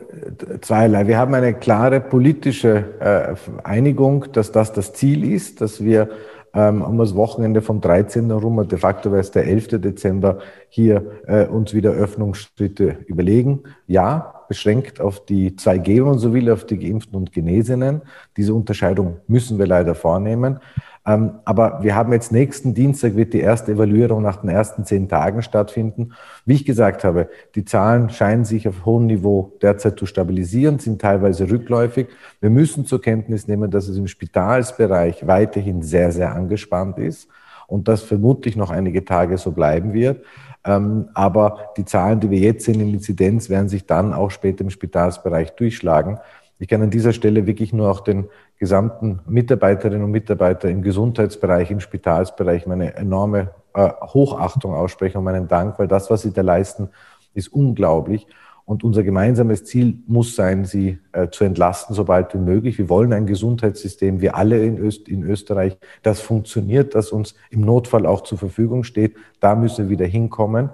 zweierlei. 0.62 1.06
Wir 1.06 1.20
haben 1.20 1.36
eine 1.36 1.54
klare 1.54 2.00
politische 2.00 2.84
äh, 3.00 3.36
Einigung, 3.64 4.26
dass 4.32 4.52
das 4.52 4.74
das 4.74 4.94
Ziel 4.94 5.24
ist, 5.32 5.62
dass 5.62 5.84
wir 5.84 6.10
ähm, 6.56 6.82
um 6.82 6.98
das 6.98 7.14
Wochenende 7.14 7.62
vom 7.62 7.80
13. 7.80 8.26
herum, 8.26 8.68
de 8.68 8.80
facto 8.80 9.12
wäre 9.12 9.22
es 9.22 9.30
der 9.30 9.46
11. 9.46 9.80
Dezember, 9.80 10.40
hier 10.68 11.22
äh, 11.28 11.46
uns 11.46 11.76
wieder 11.76 11.92
Öffnungsschritte 11.92 12.98
überlegen. 13.06 13.60
Ja, 13.86 14.42
beschränkt 14.48 15.00
auf 15.00 15.26
die 15.28 15.52
2G, 15.52 15.98
wenn 15.98 16.06
man 16.06 16.18
so 16.18 16.34
will, 16.34 16.50
auf 16.50 16.66
die 16.66 16.80
Geimpften 16.80 17.16
und 17.16 17.32
Genesenen. 17.32 18.02
Diese 18.38 18.56
Unterscheidung 18.56 19.18
müssen 19.28 19.60
wir 19.60 19.68
leider 19.68 19.94
vornehmen. 19.94 20.60
Ähm, 21.06 21.40
aber 21.46 21.80
wir 21.82 21.96
haben 21.96 22.14
jetzt 22.14 22.32
nächsten 22.32 22.76
Dienstag 22.76 23.16
wird 23.16 23.34
die 23.34 23.40
erste 23.40 23.72
Evaluierung 23.72 24.22
nach 24.22 24.38
den 24.38 24.50
ersten 24.50 24.86
zehn 24.86 25.10
Tagen 25.10 25.42
stattfinden. 25.42 26.14
Wie 26.46 26.54
ich 26.54 26.66
gesagt 26.66 27.04
habe, 27.04 27.28
die 27.56 27.66
Zahlen 27.66 28.10
scheinen 28.10 28.46
sich 28.46 28.68
auf 28.68 28.86
hohem 28.86 29.08
Niveau 29.08 29.54
derzeit 29.62 29.98
zu 29.98 30.06
stabilisieren, 30.06 30.78
sind 30.78 31.02
teilweise 31.02 31.50
rückläufig. 31.50 32.08
Wir 32.40 32.52
müssen 32.52 32.86
zur 32.86 33.02
Kenntnis 33.02 33.48
nehmen, 33.48 33.72
dass 33.72 33.88
es 33.88 33.98
im 33.98 34.08
Spitalsbereich 34.08 35.26
weiterhin 35.26 35.82
sehr, 35.82 36.12
sehr 36.12 36.36
angespannt 36.36 37.00
ist 37.00 37.28
und 37.68 37.88
das 37.88 38.04
vermutlich 38.04 38.56
noch 38.56 38.70
einige 38.70 39.04
Tage 39.04 39.40
so 39.40 39.52
bleiben 39.52 39.94
wird. 39.94 40.24
Ähm, 40.64 41.10
aber 41.16 41.72
die 41.78 41.86
Zahlen, 41.86 42.20
die 42.20 42.30
wir 42.30 42.38
jetzt 42.38 42.66
sehen 42.66 42.80
in 42.80 42.94
Inzidenz, 42.94 43.50
werden 43.50 43.70
sich 43.70 43.88
dann 43.88 44.14
auch 44.14 44.30
später 44.30 44.64
im 44.64 44.70
Spitalsbereich 44.70 45.52
durchschlagen. 45.56 46.20
Ich 46.60 46.68
kann 46.68 46.84
an 46.84 46.92
dieser 46.92 47.12
Stelle 47.12 47.48
wirklich 47.48 47.74
nur 47.74 47.90
auch 47.90 48.02
den 48.02 48.26
gesamten 48.62 49.22
Mitarbeiterinnen 49.26 50.04
und 50.04 50.12
Mitarbeitern 50.12 50.70
im 50.70 50.82
Gesundheitsbereich, 50.84 51.72
im 51.72 51.80
Spitalsbereich 51.80 52.68
meine 52.68 52.96
enorme 52.96 53.50
äh, 53.74 53.90
Hochachtung 54.04 54.76
aussprechen 54.76 55.18
und 55.18 55.24
meinen 55.24 55.48
Dank, 55.48 55.80
weil 55.80 55.88
das, 55.88 56.12
was 56.12 56.22
sie 56.22 56.32
da 56.32 56.44
leisten, 56.44 56.90
ist 57.34 57.52
unglaublich. 57.52 58.28
Und 58.66 58.84
unser 58.84 59.02
gemeinsames 59.02 59.66
Ziel 59.66 59.98
muss 60.06 60.36
sein, 60.36 60.66
sie 60.66 61.00
äh, 61.12 61.30
zu 61.30 61.44
entlasten, 61.44 61.96
sobald 61.96 62.36
wie 62.36 62.38
möglich. 62.38 62.78
Wir 62.78 62.88
wollen 62.88 63.14
ein 63.14 63.26
Gesundheitssystem, 63.26 64.22
wir 64.22 64.36
alle 64.36 64.64
in, 64.64 64.78
Öst, 64.78 65.10
in 65.10 65.24
Österreich, 65.24 65.80
das 66.04 66.22
funktioniert, 66.22 66.94
das 66.94 67.12
uns 67.12 67.34
im 67.50 67.62
Notfall 67.62 68.06
auch 68.06 68.22
zur 68.22 68.38
Verfügung 68.38 68.84
steht. 68.84 69.16
Da 69.40 69.56
müssen 69.56 69.86
wir 69.86 69.90
wieder 69.90 70.06
hinkommen. 70.06 70.70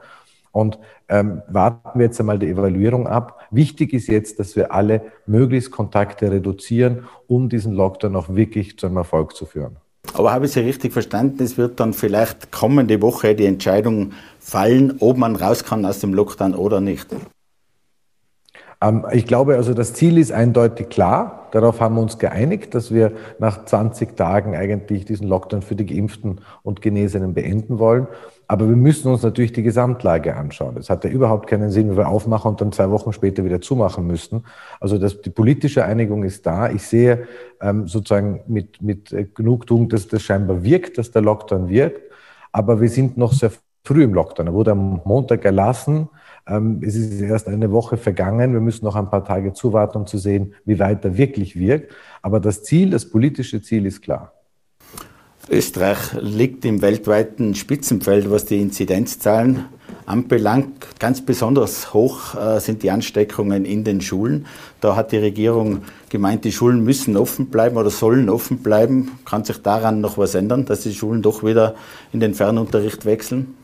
Und 0.57 0.79
ähm, 1.07 1.43
warten 1.47 1.99
wir 1.99 2.07
jetzt 2.07 2.19
einmal 2.19 2.39
die 2.39 2.47
Evaluierung 2.47 3.05
ab. 3.05 3.41
Wichtig 3.51 3.93
ist 3.93 4.07
jetzt, 4.07 4.39
dass 4.39 4.55
wir 4.55 4.73
alle 4.73 5.03
möglichst 5.27 5.69
Kontakte 5.69 6.31
reduzieren, 6.31 7.03
um 7.27 7.47
diesen 7.47 7.73
Lockdown 7.73 8.15
auch 8.15 8.33
wirklich 8.33 8.75
zu 8.79 8.87
einem 8.87 8.97
Erfolg 8.97 9.35
zu 9.35 9.45
führen. 9.45 9.75
Aber 10.15 10.33
habe 10.33 10.47
ich 10.47 10.53
Sie 10.53 10.61
richtig 10.61 10.93
verstanden? 10.93 11.43
Es 11.43 11.59
wird 11.59 11.79
dann 11.79 11.93
vielleicht 11.93 12.51
kommende 12.51 13.03
Woche 13.03 13.35
die 13.35 13.45
Entscheidung 13.45 14.13
fallen, 14.39 14.95
ob 14.99 15.17
man 15.17 15.35
raus 15.35 15.63
kann 15.63 15.85
aus 15.85 15.99
dem 15.99 16.15
Lockdown 16.15 16.55
oder 16.55 16.81
nicht. 16.81 17.05
Ähm, 18.81 19.05
ich 19.11 19.25
glaube, 19.25 19.55
also 19.55 19.73
das 19.73 19.93
Ziel 19.93 20.17
ist 20.17 20.31
eindeutig 20.31 20.89
klar. 20.89 21.47
Darauf 21.51 21.79
haben 21.79 21.95
wir 21.95 22.01
uns 22.01 22.19
geeinigt, 22.19 22.75
dass 22.75 22.93
wir 22.93 23.13
nach 23.39 23.65
20 23.65 24.15
Tagen 24.15 24.55
eigentlich 24.55 25.05
diesen 25.05 25.27
Lockdown 25.27 25.61
für 25.61 25.75
die 25.75 25.85
Geimpften 25.85 26.41
und 26.61 26.81
Genesenen 26.81 27.33
beenden 27.33 27.79
wollen. 27.79 28.07
Aber 28.49 28.67
wir 28.69 28.75
müssen 28.75 29.11
uns 29.11 29.23
natürlich 29.23 29.51
die 29.51 29.63
Gesamtlage 29.63 30.35
anschauen. 30.35 30.77
Es 30.77 30.89
hat 30.89 31.03
ja 31.03 31.09
überhaupt 31.09 31.47
keinen 31.47 31.69
Sinn, 31.69 31.89
wenn 31.89 31.97
wir 31.97 32.07
aufmachen 32.07 32.51
und 32.51 32.61
dann 32.61 32.71
zwei 32.71 32.89
Wochen 32.91 33.11
später 33.11 33.43
wieder 33.43 33.59
zumachen 33.59 34.07
müssten. 34.07 34.43
Also 34.79 34.97
das, 34.97 35.21
die 35.21 35.29
politische 35.29 35.83
Einigung 35.83 36.23
ist 36.23 36.45
da. 36.45 36.69
Ich 36.69 36.83
sehe 36.83 37.27
ähm, 37.61 37.87
sozusagen 37.87 38.41
mit, 38.47 38.81
mit 38.81 39.13
Genugtuung, 39.35 39.89
dass 39.89 40.07
das 40.07 40.21
scheinbar 40.21 40.63
wirkt, 40.63 40.97
dass 40.97 41.11
der 41.11 41.23
Lockdown 41.23 41.67
wirkt. 41.67 42.01
Aber 42.53 42.79
wir 42.79 42.89
sind 42.89 43.17
noch 43.17 43.33
sehr 43.33 43.51
früh 43.83 44.03
im 44.03 44.13
Lockdown. 44.13 44.47
Er 44.47 44.53
wurde 44.53 44.71
am 44.71 45.01
Montag 45.03 45.43
erlassen. 45.43 46.09
Ähm, 46.47 46.81
es 46.81 46.95
ist 46.95 47.21
erst 47.21 47.47
eine 47.47 47.71
Woche 47.71 47.97
vergangen. 47.97 48.53
Wir 48.53 48.61
müssen 48.61 48.85
noch 48.85 48.95
ein 48.95 49.09
paar 49.09 49.25
Tage 49.25 49.53
zuwarten, 49.53 49.97
um 49.97 50.07
zu 50.07 50.17
sehen, 50.17 50.53
wie 50.65 50.79
weit 50.79 51.03
er 51.05 51.17
wirklich 51.17 51.57
wirkt. 51.57 51.93
Aber 52.21 52.39
das 52.39 52.63
Ziel, 52.63 52.89
das 52.91 53.09
politische 53.09 53.61
Ziel 53.61 53.85
ist 53.85 54.01
klar. 54.01 54.33
Österreich 55.49 56.13
liegt 56.19 56.65
im 56.65 56.81
weltweiten 56.81 57.55
Spitzenfeld, 57.55 58.29
was 58.29 58.45
die 58.45 58.61
Inzidenzzahlen 58.61 59.65
anbelangt. 60.05 60.99
Ganz 60.99 61.21
besonders 61.21 61.93
hoch 61.93 62.35
äh, 62.35 62.59
sind 62.59 62.83
die 62.83 62.91
Ansteckungen 62.91 63.63
in 63.63 63.83
den 63.83 64.01
Schulen. 64.01 64.45
Da 64.81 64.95
hat 64.95 65.11
die 65.11 65.17
Regierung 65.17 65.83
gemeint, 66.09 66.43
die 66.43 66.51
Schulen 66.51 66.83
müssen 66.83 67.15
offen 67.15 67.47
bleiben 67.47 67.77
oder 67.77 67.89
sollen 67.89 68.29
offen 68.29 68.59
bleiben. 68.59 69.19
Kann 69.25 69.43
sich 69.43 69.61
daran 69.61 70.01
noch 70.01 70.17
was 70.17 70.35
ändern, 70.35 70.65
dass 70.65 70.81
die 70.81 70.93
Schulen 70.93 71.21
doch 71.21 71.43
wieder 71.43 71.75
in 72.11 72.19
den 72.19 72.33
Fernunterricht 72.33 73.05
wechseln? 73.05 73.55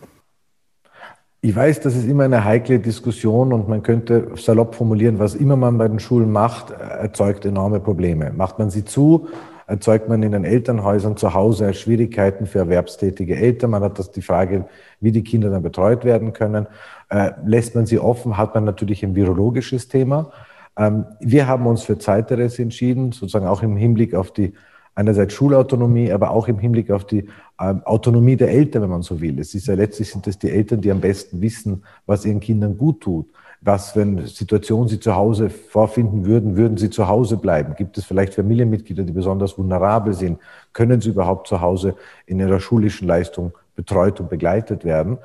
Ich 1.45 1.53
weiß, 1.53 1.81
das 1.81 1.97
ist 1.97 2.07
immer 2.07 2.23
eine 2.23 2.45
heikle 2.45 2.79
Diskussion 2.79 3.51
und 3.51 3.67
man 3.67 3.83
könnte 3.83 4.29
salopp 4.37 4.75
formulieren, 4.75 5.19
was 5.19 5.35
immer 5.35 5.57
man 5.57 5.77
bei 5.77 5.89
den 5.89 5.99
Schulen 5.99 6.31
macht, 6.31 6.71
erzeugt 6.71 7.43
enorme 7.43 7.81
Probleme. 7.81 8.31
Macht 8.31 8.59
man 8.59 8.69
sie 8.69 8.85
zu, 8.85 9.27
erzeugt 9.67 10.07
man 10.07 10.23
in 10.23 10.31
den 10.31 10.45
Elternhäusern 10.45 11.17
zu 11.17 11.33
Hause 11.33 11.73
Schwierigkeiten 11.73 12.45
für 12.45 12.59
erwerbstätige 12.59 13.35
Eltern. 13.35 13.71
Man 13.71 13.83
hat 13.83 13.99
das 13.99 14.11
die 14.11 14.21
Frage, 14.21 14.67
wie 15.01 15.11
die 15.11 15.25
Kinder 15.25 15.49
dann 15.49 15.63
betreut 15.63 16.05
werden 16.05 16.31
können. 16.31 16.65
Äh, 17.09 17.31
lässt 17.45 17.75
man 17.75 17.85
sie 17.85 17.99
offen, 17.99 18.37
hat 18.37 18.55
man 18.55 18.63
natürlich 18.63 19.03
ein 19.03 19.13
virologisches 19.13 19.89
Thema. 19.89 20.31
Ähm, 20.77 21.03
wir 21.19 21.45
haben 21.45 21.67
uns 21.67 21.83
für 21.83 21.97
Zeiteres 21.97 22.57
entschieden, 22.57 23.11
sozusagen 23.11 23.47
auch 23.47 23.63
im 23.63 23.75
Hinblick 23.75 24.15
auf 24.15 24.31
die 24.31 24.53
einerseits 24.95 25.33
Schulautonomie, 25.33 26.11
aber 26.11 26.31
auch 26.31 26.47
im 26.47 26.59
Hinblick 26.59 26.91
auf 26.91 27.05
die 27.05 27.27
ähm, 27.59 27.81
Autonomie 27.85 28.35
der 28.35 28.49
Eltern, 28.49 28.83
wenn 28.83 28.89
man 28.89 29.01
so 29.01 29.21
will. 29.21 29.39
Es 29.39 29.55
ist 29.55 29.67
ja 29.67 29.75
letztlich 29.75 30.11
sind 30.11 30.27
es 30.27 30.37
die 30.37 30.49
Eltern, 30.49 30.81
die 30.81 30.91
am 30.91 31.01
besten 31.01 31.41
wissen, 31.41 31.83
was 32.05 32.25
ihren 32.25 32.39
Kindern 32.39 32.77
gut 32.77 33.01
tut. 33.01 33.27
Was, 33.65 33.95
wenn 33.95 34.25
Situationen 34.27 34.89
sie 34.89 34.99
zu 34.99 35.15
Hause 35.15 35.49
vorfinden 35.49 36.25
würden, 36.25 36.57
würden 36.57 36.77
sie 36.77 36.89
zu 36.89 37.07
Hause 37.07 37.37
bleiben? 37.37 37.75
Gibt 37.77 37.97
es 37.97 38.03
vielleicht 38.03 38.33
Familienmitglieder, 38.33 39.03
die 39.03 39.13
besonders 39.13 39.57
vulnerabel 39.57 40.13
sind? 40.13 40.39
Können 40.73 40.99
sie 40.99 41.09
überhaupt 41.09 41.47
zu 41.47 41.61
Hause 41.61 41.95
in 42.25 42.41
ihrer 42.41 42.59
schulischen 42.59 43.07
Leistung 43.07 43.53
betreut 43.75 44.19
und 44.19 44.29
begleitet 44.29 44.83
werden? 44.83 45.17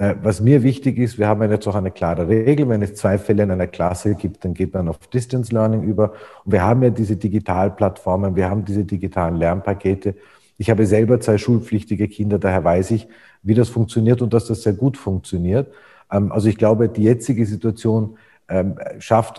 Äh, 0.00 0.16
was 0.22 0.40
mir 0.40 0.62
wichtig 0.62 0.96
ist, 0.98 1.18
wir 1.18 1.28
haben 1.28 1.42
jetzt 1.50 1.68
auch 1.68 1.74
eine 1.74 1.90
klare 1.90 2.26
Regel. 2.26 2.66
Wenn 2.70 2.80
es 2.80 2.94
zwei 2.94 3.18
Fälle 3.18 3.42
in 3.42 3.50
einer 3.50 3.66
Klasse 3.66 4.14
gibt, 4.14 4.44
dann 4.44 4.54
geht 4.54 4.72
man 4.72 4.88
auf 4.88 4.96
Distance 5.08 5.52
Learning 5.54 5.82
über. 5.82 6.14
Und 6.44 6.52
wir 6.52 6.62
haben 6.62 6.82
ja 6.82 6.88
diese 6.88 7.16
Digitalplattformen, 7.16 8.34
wir 8.34 8.48
haben 8.48 8.64
diese 8.64 8.84
digitalen 8.84 9.36
Lernpakete. 9.36 10.14
Ich 10.56 10.70
habe 10.70 10.86
selber 10.86 11.20
zwei 11.20 11.36
schulpflichtige 11.36 12.08
Kinder, 12.08 12.38
daher 12.38 12.64
weiß 12.64 12.92
ich, 12.92 13.08
wie 13.42 13.54
das 13.54 13.68
funktioniert 13.68 14.22
und 14.22 14.32
dass 14.32 14.46
das 14.46 14.62
sehr 14.62 14.72
gut 14.72 14.96
funktioniert. 14.96 15.70
Ähm, 16.10 16.32
also 16.32 16.48
ich 16.48 16.56
glaube, 16.56 16.88
die 16.88 17.02
jetzige 17.02 17.44
Situation 17.44 18.16
ähm, 18.48 18.76
schafft 19.00 19.38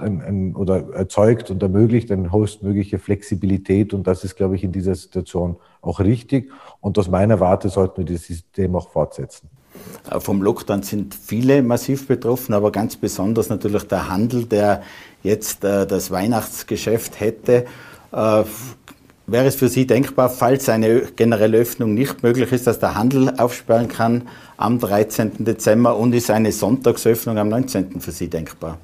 oder 0.53 0.93
erzeugt 0.93 1.49
und 1.49 1.63
ermöglicht 1.63 2.11
eine 2.11 2.31
höchstmögliche 2.31 2.99
Flexibilität 2.99 3.95
und 3.95 4.05
das 4.05 4.23
ist, 4.23 4.35
glaube 4.35 4.55
ich, 4.55 4.63
in 4.63 4.71
dieser 4.71 4.93
Situation 4.93 5.55
auch 5.81 5.99
richtig. 5.99 6.51
Und 6.81 6.99
aus 6.99 7.09
meiner 7.09 7.39
Warte 7.39 7.69
sollten 7.69 7.97
wir 7.97 8.05
dieses 8.05 8.27
System 8.27 8.75
auch 8.75 8.89
fortsetzen. 8.89 9.49
Äh, 10.09 10.19
vom 10.19 10.41
Lockdown 10.41 10.83
sind 10.83 11.15
viele 11.15 11.61
massiv 11.63 12.07
betroffen, 12.07 12.53
aber 12.53 12.71
ganz 12.71 12.95
besonders 12.95 13.49
natürlich 13.49 13.83
der 13.83 14.09
Handel, 14.09 14.45
der 14.45 14.81
jetzt 15.23 15.63
äh, 15.63 15.85
das 15.85 16.11
Weihnachtsgeschäft 16.11 17.19
hätte. 17.19 17.65
Äh, 18.11 18.43
wäre 19.27 19.45
es 19.45 19.55
für 19.55 19.69
Sie 19.69 19.87
denkbar, 19.87 20.29
falls 20.29 20.67
eine 20.67 21.01
generelle 21.15 21.59
Öffnung 21.59 21.93
nicht 21.93 22.23
möglich 22.23 22.51
ist, 22.51 22.67
dass 22.67 22.79
der 22.79 22.95
Handel 22.95 23.33
aufsperren 23.37 23.87
kann 23.87 24.23
am 24.57 24.79
13. 24.79 25.45
Dezember 25.45 25.97
und 25.97 26.13
ist 26.13 26.29
eine 26.29 26.51
Sonntagsöffnung 26.51 27.37
am 27.37 27.49
19. 27.49 28.01
für 28.01 28.11
Sie 28.11 28.27
denkbar? 28.27 28.77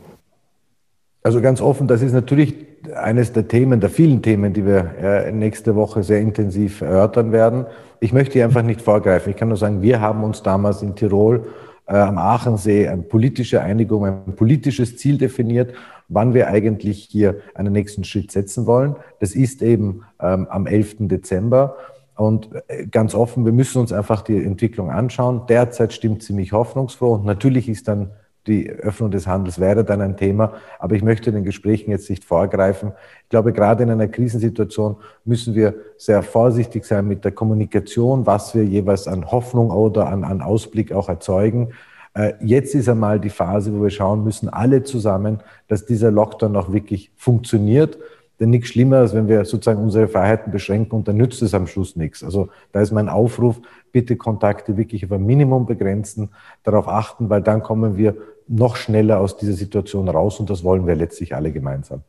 Also 1.23 1.41
ganz 1.41 1.59
offen, 1.59 1.87
das 1.87 2.01
ist 2.01 2.13
natürlich 2.13 2.55
eines 2.95 3.33
der 3.33 3.49
Themen, 3.49 3.81
der 3.81 3.89
vielen 3.89 4.21
Themen, 4.21 4.53
die 4.53 4.65
wir 4.65 5.29
nächste 5.33 5.75
Woche 5.75 6.01
sehr 6.01 6.21
intensiv 6.21 6.79
erörtern 6.79 7.33
werden. 7.33 7.65
Ich 7.99 8.13
möchte 8.13 8.33
hier 8.33 8.45
einfach 8.45 8.63
nicht 8.63 8.81
vorgreifen. 8.81 9.31
Ich 9.31 9.37
kann 9.37 9.47
nur 9.47 9.57
sagen, 9.57 9.81
wir 9.81 10.01
haben 10.01 10.23
uns 10.23 10.43
damals 10.43 10.81
in 10.81 10.95
Tirol 10.95 11.47
äh, 11.87 11.95
am 11.95 12.17
Aachensee 12.17 12.87
eine 12.87 13.01
politische 13.01 13.61
Einigung, 13.61 14.05
ein 14.05 14.35
politisches 14.35 14.97
Ziel 14.97 15.17
definiert, 15.17 15.73
wann 16.09 16.33
wir 16.33 16.47
eigentlich 16.47 17.07
hier 17.09 17.37
einen 17.55 17.73
nächsten 17.73 18.03
Schritt 18.03 18.31
setzen 18.31 18.65
wollen. 18.65 18.95
Das 19.19 19.33
ist 19.33 19.61
eben 19.61 20.03
ähm, 20.19 20.47
am 20.49 20.67
11. 20.67 20.95
Dezember. 20.99 21.75
Und 22.15 22.49
äh, 22.67 22.87
ganz 22.87 23.15
offen, 23.15 23.45
wir 23.45 23.51
müssen 23.51 23.79
uns 23.79 23.93
einfach 23.93 24.21
die 24.21 24.43
Entwicklung 24.43 24.91
anschauen. 24.91 25.43
Derzeit 25.47 25.93
stimmt 25.93 26.23
sie 26.23 26.33
mich 26.33 26.51
hoffnungsfroh. 26.51 27.13
Und 27.13 27.25
natürlich 27.25 27.69
ist 27.69 27.87
dann 27.87 28.11
die 28.47 28.69
Öffnung 28.69 29.11
des 29.11 29.27
Handels 29.27 29.59
wäre 29.59 29.83
dann 29.83 30.01
ein 30.01 30.17
Thema. 30.17 30.53
Aber 30.79 30.95
ich 30.95 31.03
möchte 31.03 31.31
den 31.31 31.43
Gesprächen 31.43 31.91
jetzt 31.91 32.09
nicht 32.09 32.23
vorgreifen. 32.23 32.93
Ich 33.23 33.29
glaube, 33.29 33.53
gerade 33.53 33.83
in 33.83 33.89
einer 33.89 34.07
Krisensituation 34.07 34.97
müssen 35.25 35.53
wir 35.53 35.75
sehr 35.97 36.23
vorsichtig 36.23 36.85
sein 36.85 37.07
mit 37.07 37.25
der 37.25 37.31
Kommunikation, 37.31 38.25
was 38.25 38.55
wir 38.55 38.63
jeweils 38.63 39.07
an 39.07 39.29
Hoffnung 39.31 39.71
oder 39.71 40.07
an, 40.07 40.23
an 40.23 40.41
Ausblick 40.41 40.91
auch 40.91 41.09
erzeugen. 41.09 41.73
Äh, 42.13 42.33
jetzt 42.39 42.73
ist 42.73 42.89
einmal 42.89 43.19
die 43.19 43.29
Phase, 43.29 43.73
wo 43.73 43.83
wir 43.83 43.89
schauen 43.89 44.23
müssen, 44.23 44.49
alle 44.49 44.83
zusammen, 44.83 45.39
dass 45.67 45.85
dieser 45.85 46.09
Lockdown 46.09 46.55
auch 46.55 46.71
wirklich 46.71 47.11
funktioniert. 47.15 47.97
Denn 48.39 48.51
nichts 48.51 48.69
schlimmer, 48.69 48.97
als 48.97 49.15
wenn 49.15 49.27
wir 49.27 49.45
sozusagen 49.45 49.81
unsere 49.81 50.07
Freiheiten 50.07 50.51
beschränken 50.51 50.95
und 50.95 51.07
dann 51.07 51.17
nützt 51.17 51.41
es 51.41 51.53
am 51.53 51.65
Schluss 51.65 51.95
nichts. 51.95 52.23
Also 52.23 52.49
da 52.71 52.81
ist 52.81 52.91
mein 52.91 53.09
Aufruf, 53.09 53.59
bitte 53.91 54.15
Kontakte 54.15 54.77
wirklich 54.77 55.05
auf 55.05 55.11
ein 55.11 55.25
Minimum 55.25 55.65
begrenzen, 55.65 56.29
darauf 56.63 56.87
achten, 56.87 57.29
weil 57.29 57.41
dann 57.41 57.63
kommen 57.63 57.97
wir 57.97 58.15
noch 58.47 58.75
schneller 58.75 59.19
aus 59.19 59.37
dieser 59.37 59.53
Situation 59.53 60.09
raus 60.09 60.39
und 60.39 60.49
das 60.49 60.63
wollen 60.63 60.87
wir 60.87 60.95
letztlich 60.95 61.35
alle 61.35 61.51
gemeinsam. 61.51 62.01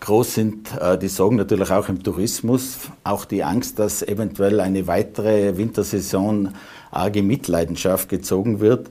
Groß 0.00 0.34
sind 0.34 0.76
äh, 0.80 0.96
die 0.96 1.08
Sorgen 1.08 1.36
natürlich 1.36 1.70
auch 1.70 1.88
im 1.88 2.02
Tourismus, 2.02 2.78
auch 3.04 3.24
die 3.24 3.42
Angst, 3.42 3.78
dass 3.78 4.02
eventuell 4.02 4.60
eine 4.60 4.86
weitere 4.86 5.56
Wintersaison 5.56 6.54
arge 6.90 7.22
Mitleidenschaft 7.22 8.08
gezogen 8.08 8.60
wird. 8.60 8.88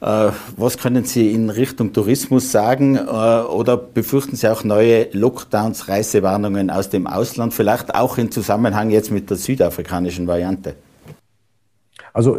Äh, 0.00 0.30
was 0.56 0.78
können 0.78 1.04
Sie 1.04 1.32
in 1.32 1.50
Richtung 1.50 1.92
Tourismus 1.92 2.52
sagen? 2.52 2.96
Äh, 2.96 3.00
oder 3.00 3.76
befürchten 3.76 4.36
Sie 4.36 4.48
auch 4.48 4.62
neue 4.62 5.08
Lockdowns, 5.12 5.88
Reisewarnungen 5.88 6.70
aus 6.70 6.90
dem 6.90 7.06
Ausland, 7.06 7.52
vielleicht 7.52 7.94
auch 7.94 8.16
im 8.18 8.30
Zusammenhang 8.30 8.90
jetzt 8.90 9.10
mit 9.10 9.30
der 9.30 9.38
südafrikanischen 9.38 10.26
Variante? 10.26 10.76
Also 12.12 12.38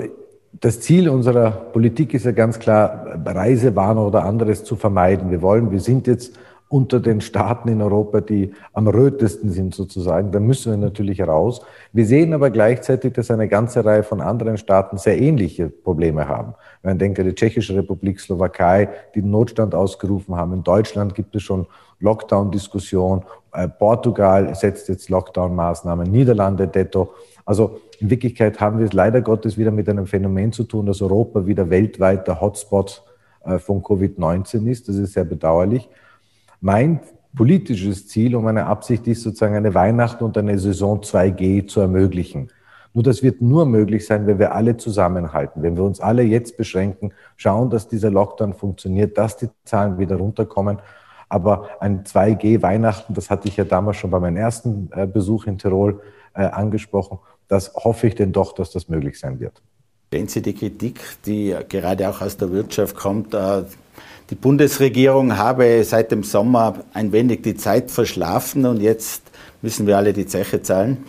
das 0.54 0.82
Ziel 0.82 1.10
unserer 1.10 1.52
Politik 1.52 2.14
ist 2.14 2.26
ja 2.26 2.32
ganz 2.32 2.60
klar, 2.60 3.20
Reisewarnung 3.26 4.08
oder 4.08 4.26
anderes 4.26 4.64
zu 4.64 4.76
vermeiden. 4.76 5.30
Wir 5.30 5.42
wollen, 5.42 5.72
wir 5.72 5.80
sind 5.80 6.08
jetzt 6.08 6.38
unter 6.70 7.00
den 7.00 7.22
Staaten 7.22 7.70
in 7.70 7.82
Europa, 7.82 8.20
die 8.20 8.52
am 8.74 8.88
rötesten 8.88 9.52
sind 9.52 9.74
sozusagen. 9.74 10.32
Da 10.32 10.40
müssen 10.40 10.72
wir 10.72 10.78
natürlich 10.78 11.22
raus. 11.22 11.62
Wir 11.94 12.06
sehen 12.06 12.34
aber 12.34 12.50
gleichzeitig, 12.50 13.14
dass 13.14 13.32
eine 13.32 13.48
ganze 13.48 13.86
Reihe 13.86 14.04
von 14.04 14.20
anderen 14.20 14.58
Staaten 14.58 14.98
sehr 14.98 15.20
ähnliche 15.20 15.70
Probleme 15.70 16.28
haben. 16.28 16.56
Man 16.84 17.00
denkt 17.00 17.20
an 17.20 17.26
die 17.26 17.36
Tschechische 17.36 17.76
Republik, 17.76 18.20
Slowakei, 18.20 18.90
die 19.16 19.22
den 19.22 19.32
Notstand 19.32 19.76
ausgerufen 19.76 20.36
haben. 20.36 20.54
In 20.54 20.64
Deutschland 20.64 21.16
gibt 21.16 21.36
es 21.36 21.44
schon 21.44 21.68
Lockdown-Diskussion. 22.00 23.24
Äh, 23.54 23.70
Portugal 23.70 24.54
setzt 24.54 24.90
jetzt 24.90 25.10
Lockdown-Maßnahmen. 25.10 26.10
Niederlande, 26.10 26.68
Detto. 26.68 27.14
Also 27.46 27.80
in 28.00 28.10
Wirklichkeit 28.10 28.60
haben 28.60 28.80
wir 28.80 28.86
es 28.86 28.94
leider 28.94 29.22
Gottes 29.22 29.58
wieder 29.58 29.72
mit 29.72 29.90
einem 29.90 30.06
Phänomen 30.06 30.52
zu 30.52 30.64
tun, 30.64 30.86
dass 30.86 31.02
Europa 31.02 31.46
wieder 31.46 31.70
weltweit 31.70 32.28
der 32.28 32.42
Hotspot 32.42 33.04
äh, 33.44 33.58
von 33.60 33.82
Covid-19 33.82 34.68
ist. 34.68 34.88
Das 34.88 34.98
ist 34.98 35.14
sehr 35.14 35.26
bedauerlich. 35.26 35.90
Mein 36.62 37.00
politisches 37.36 38.08
Ziel 38.08 38.36
und 38.36 38.44
meine 38.44 38.66
Absicht 38.66 39.08
ist 39.08 39.24
sozusagen 39.24 39.56
eine 39.56 39.74
Weihnachten 39.74 40.24
und 40.24 40.38
eine 40.38 40.58
Saison 40.58 41.02
2G 41.02 41.68
zu 41.68 41.80
ermöglichen. 41.82 42.50
Nur 42.94 43.04
das 43.04 43.22
wird 43.22 43.42
nur 43.42 43.66
möglich 43.66 44.08
sein, 44.08 44.26
wenn 44.26 44.40
wir 44.40 44.56
alle 44.56 44.78
zusammenhalten, 44.78 45.62
wenn 45.62 45.76
wir 45.76 45.84
uns 45.84 46.00
alle 46.00 46.24
jetzt 46.24 46.58
beschränken, 46.58 47.14
schauen, 47.36 47.70
dass 47.70 47.88
dieser 47.88 48.10
Lockdown 48.10 48.54
funktioniert, 48.54 49.18
dass 49.18 49.38
die 49.38 49.50
Zahlen 49.66 50.00
wieder 50.00 50.16
runterkommen. 50.16 50.80
Aber 51.30 51.68
ein 51.80 52.06
2G 52.06 52.62
Weihnachten, 52.62 53.14
das 53.14 53.30
hatte 53.30 53.50
ich 53.50 53.58
ja 53.58 53.66
damals 53.66 53.98
schon 53.98 54.10
bei 54.10 54.20
meinem 54.20 54.38
ersten 54.38 54.90
äh, 54.94 55.06
Besuch 55.06 55.46
in 55.46 55.58
Tirol 55.58 56.02
äh, 56.34 56.46
angesprochen, 56.46 57.20
das 57.48 57.74
hoffe 57.74 58.08
ich 58.08 58.16
denn 58.16 58.32
doch, 58.32 58.54
dass 58.54 58.72
das 58.72 58.90
möglich 58.90 59.20
sein 59.20 59.40
wird. 59.40 59.62
Sehen 60.12 60.28
Sie 60.28 60.42
die 60.42 60.54
Kritik, 60.54 61.02
die 61.26 61.56
gerade 61.68 62.10
auch 62.10 62.22
aus 62.22 62.38
der 62.38 62.52
Wirtschaft 62.52 62.96
kommt, 62.96 63.34
äh, 63.34 63.64
die 64.30 64.36
Bundesregierung 64.36 65.38
habe 65.38 65.84
seit 65.84 66.12
dem 66.12 66.24
Sommer 66.24 66.84
ein 66.94 67.12
wenig 67.14 67.42
die 67.42 67.56
Zeit 67.56 67.92
verschlafen 67.92 68.66
und 68.66 68.82
jetzt 68.82 69.24
müssen 69.62 69.88
wir 69.88 69.98
alle 69.98 70.12
die 70.14 70.26
Zeche 70.26 70.62
zahlen? 70.62 71.06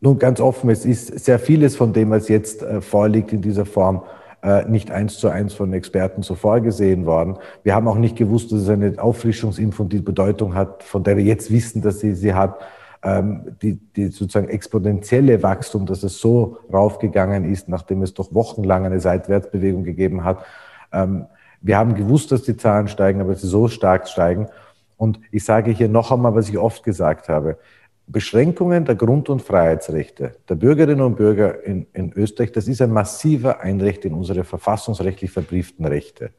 Nun, 0.00 0.18
ganz 0.18 0.40
offen, 0.40 0.70
es 0.70 0.84
ist 0.84 1.18
sehr 1.24 1.38
vieles 1.38 1.76
von 1.76 1.92
dem, 1.92 2.10
was 2.10 2.28
jetzt 2.28 2.62
äh, 2.62 2.80
vorliegt 2.80 3.32
in 3.32 3.42
dieser 3.42 3.66
Form, 3.66 4.02
äh, 4.42 4.64
nicht 4.66 4.90
eins 4.90 5.18
zu 5.18 5.28
eins 5.28 5.54
von 5.54 5.72
Experten 5.72 6.22
so 6.22 6.34
vorgesehen 6.34 7.06
worden. 7.06 7.38
Wir 7.62 7.74
haben 7.74 7.88
auch 7.88 7.96
nicht 7.96 8.16
gewusst, 8.16 8.52
dass 8.52 8.60
es 8.62 8.68
eine 8.68 8.94
Auffrischungsimpfung 8.98 9.88
die 9.88 10.00
Bedeutung 10.00 10.54
hat, 10.54 10.82
von 10.82 11.02
der 11.02 11.16
wir 11.16 11.24
jetzt 11.24 11.50
wissen, 11.50 11.82
dass 11.82 12.00
sie 12.00 12.14
sie 12.14 12.34
hat. 12.34 12.60
Ähm, 13.06 13.56
die, 13.62 13.74
die 13.94 14.08
sozusagen 14.08 14.48
exponentielle 14.48 15.40
Wachstum, 15.40 15.86
dass 15.86 16.02
es 16.02 16.18
so 16.18 16.58
raufgegangen 16.72 17.44
ist, 17.44 17.68
nachdem 17.68 18.02
es 18.02 18.14
doch 18.14 18.34
wochenlang 18.34 18.84
eine 18.84 18.98
Seitwärtsbewegung 18.98 19.84
gegeben 19.84 20.24
hat, 20.24 20.44
ähm, 20.92 21.26
wir 21.60 21.78
haben 21.78 21.94
gewusst, 21.94 22.32
dass 22.32 22.42
die 22.42 22.56
Zahlen 22.56 22.88
steigen, 22.88 23.20
aber 23.20 23.36
sie 23.36 23.46
so 23.46 23.68
stark 23.68 24.08
steigen. 24.08 24.48
Und 24.96 25.20
ich 25.30 25.44
sage 25.44 25.70
hier 25.70 25.88
noch 25.88 26.10
einmal, 26.10 26.34
was 26.34 26.48
ich 26.48 26.58
oft 26.58 26.82
gesagt 26.82 27.28
habe. 27.28 27.58
Beschränkungen 28.08 28.84
der 28.84 28.96
Grund- 28.96 29.28
und 29.28 29.40
Freiheitsrechte 29.40 30.32
der 30.48 30.56
Bürgerinnen 30.56 31.02
und 31.02 31.16
Bürger 31.16 31.62
in, 31.62 31.86
in 31.92 32.12
Österreich, 32.12 32.50
das 32.50 32.66
ist 32.66 32.82
ein 32.82 32.90
massiver 32.90 33.60
Einrecht 33.60 34.04
in 34.04 34.14
unsere 34.14 34.42
verfassungsrechtlich 34.42 35.30
verbrieften 35.30 35.84
Rechte. 35.84 36.30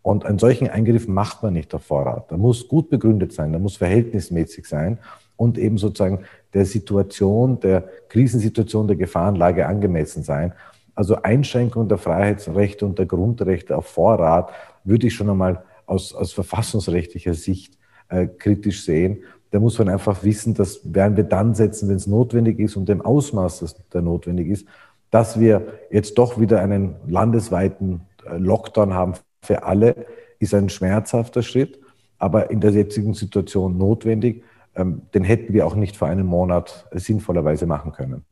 Und 0.00 0.26
einen 0.26 0.40
solchen 0.40 0.68
Eingriff 0.68 1.06
macht 1.06 1.44
man 1.44 1.52
nicht 1.52 1.72
auf 1.74 1.84
Vorrat. 1.84 2.32
Da 2.32 2.36
muss 2.36 2.66
gut 2.66 2.90
begründet 2.90 3.32
sein, 3.32 3.52
da 3.52 3.60
muss 3.60 3.76
verhältnismäßig 3.76 4.66
sein 4.66 4.98
und 5.42 5.58
eben 5.58 5.76
sozusagen 5.76 6.20
der 6.54 6.64
Situation, 6.64 7.58
der 7.58 7.88
Krisensituation, 8.08 8.86
der 8.86 8.96
Gefahrenlage 8.96 9.66
angemessen 9.66 10.22
sein. 10.22 10.52
Also 10.94 11.16
Einschränkung 11.22 11.88
der 11.88 11.98
Freiheitsrechte 11.98 12.86
und 12.86 12.98
der 12.98 13.06
Grundrechte 13.06 13.76
auf 13.76 13.86
Vorrat 13.86 14.52
würde 14.84 15.08
ich 15.08 15.14
schon 15.14 15.28
einmal 15.28 15.64
aus, 15.86 16.14
aus 16.14 16.32
verfassungsrechtlicher 16.32 17.34
Sicht 17.34 17.76
äh, 18.08 18.26
kritisch 18.26 18.84
sehen. 18.84 19.24
Da 19.50 19.58
muss 19.58 19.78
man 19.78 19.88
einfach 19.88 20.22
wissen, 20.22 20.54
das 20.54 20.80
werden 20.84 21.16
wir 21.16 21.24
dann 21.24 21.54
setzen, 21.54 21.88
wenn 21.88 21.96
es 21.96 22.06
notwendig 22.06 22.60
ist 22.60 22.76
und 22.76 22.88
dem 22.88 23.00
Ausmaß, 23.00 23.60
das 23.60 23.74
da 23.90 24.00
notwendig 24.00 24.48
ist, 24.48 24.66
dass 25.10 25.40
wir 25.40 25.66
jetzt 25.90 26.18
doch 26.18 26.40
wieder 26.40 26.60
einen 26.60 26.94
landesweiten 27.06 28.02
äh, 28.24 28.36
Lockdown 28.36 28.94
haben 28.94 29.14
für 29.42 29.64
alle, 29.64 30.06
ist 30.38 30.54
ein 30.54 30.68
schmerzhafter 30.68 31.42
Schritt, 31.42 31.80
aber 32.18 32.50
in 32.50 32.60
der 32.60 32.70
jetzigen 32.70 33.14
Situation 33.14 33.76
notwendig. 33.76 34.44
Ähm, 34.74 35.02
den 35.14 35.24
hätten 35.24 35.52
wir 35.52 35.66
auch 35.66 35.74
nicht 35.74 35.96
vor 35.96 36.08
einem 36.08 36.26
Monat 36.26 36.86
sinnvollerweise 36.92 37.66
machen 37.66 37.92
können. 37.92 38.24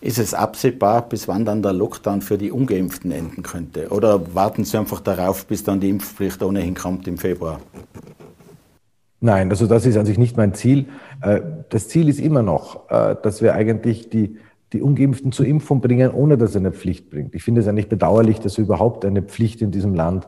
Ist 0.00 0.18
es 0.18 0.32
absehbar, 0.32 1.08
bis 1.08 1.28
wann 1.28 1.44
dann 1.44 1.62
der 1.62 1.72
Lockdown 1.72 2.22
für 2.22 2.38
die 2.38 2.50
Ungeimpften 2.50 3.12
enden 3.12 3.42
könnte? 3.42 3.88
Oder 3.90 4.34
warten 4.34 4.64
Sie 4.64 4.78
einfach 4.78 5.00
darauf, 5.00 5.46
bis 5.46 5.64
dann 5.64 5.80
die 5.80 5.90
Impfpflicht 5.90 6.42
ohnehin 6.42 6.74
kommt 6.74 7.06
im 7.06 7.18
Februar? 7.18 7.60
Nein, 9.20 9.50
also 9.50 9.66
das 9.66 9.84
ist 9.84 9.98
an 9.98 10.06
sich 10.06 10.16
nicht 10.16 10.38
mein 10.38 10.54
Ziel. 10.54 10.86
Äh, 11.20 11.40
das 11.68 11.88
Ziel 11.88 12.08
ist 12.08 12.20
immer 12.20 12.42
noch, 12.42 12.88
äh, 12.90 13.16
dass 13.22 13.42
wir 13.42 13.54
eigentlich 13.54 14.08
die, 14.08 14.38
die 14.72 14.80
Ungeimpften 14.80 15.32
zur 15.32 15.44
Impfung 15.44 15.82
bringen, 15.82 16.10
ohne 16.10 16.38
dass 16.38 16.50
es 16.50 16.56
eine 16.56 16.72
Pflicht 16.72 17.10
bringt. 17.10 17.34
Ich 17.34 17.42
finde 17.42 17.60
es 17.60 17.68
eigentlich 17.68 17.90
bedauerlich, 17.90 18.40
dass 18.40 18.56
wir 18.56 18.64
überhaupt 18.64 19.04
eine 19.04 19.20
Pflicht 19.20 19.60
in 19.60 19.70
diesem 19.70 19.94
Land 19.94 20.26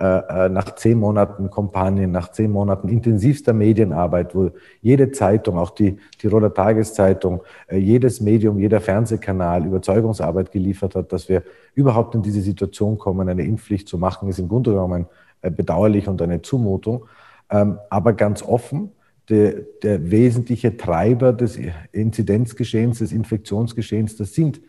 nach 0.00 0.74
zehn 0.76 0.98
Monaten 0.98 1.50
Kampagnen, 1.50 2.10
nach 2.10 2.32
zehn 2.32 2.50
Monaten 2.50 2.88
intensivster 2.88 3.52
Medienarbeit, 3.52 4.34
wo 4.34 4.50
jede 4.80 5.10
Zeitung, 5.10 5.58
auch 5.58 5.70
die 5.70 5.98
Tiroler 6.18 6.54
Tageszeitung, 6.54 7.42
äh, 7.68 7.76
jedes 7.76 8.20
Medium, 8.20 8.58
jeder 8.58 8.80
Fernsehkanal 8.80 9.66
Überzeugungsarbeit 9.66 10.52
geliefert 10.52 10.94
hat, 10.94 11.12
dass 11.12 11.28
wir 11.28 11.42
überhaupt 11.74 12.14
in 12.14 12.22
diese 12.22 12.40
Situation 12.40 12.96
kommen, 12.96 13.28
eine 13.28 13.44
Impfpflicht 13.44 13.88
zu 13.88 13.98
machen, 13.98 14.28
ist 14.28 14.38
im 14.38 14.48
Grunde 14.48 14.70
genommen 14.70 15.06
bedauerlich 15.42 16.08
und 16.08 16.20
eine 16.22 16.42
Zumutung. 16.42 17.06
Ähm, 17.50 17.78
aber 17.88 18.12
ganz 18.12 18.42
offen, 18.42 18.92
der, 19.28 19.52
der 19.82 20.10
wesentliche 20.10 20.76
Treiber 20.76 21.32
des 21.32 21.58
Inzidenzgeschehens, 21.92 22.98
des 22.98 23.12
Infektionsgeschehens, 23.12 24.16
das 24.16 24.34
sind 24.34 24.60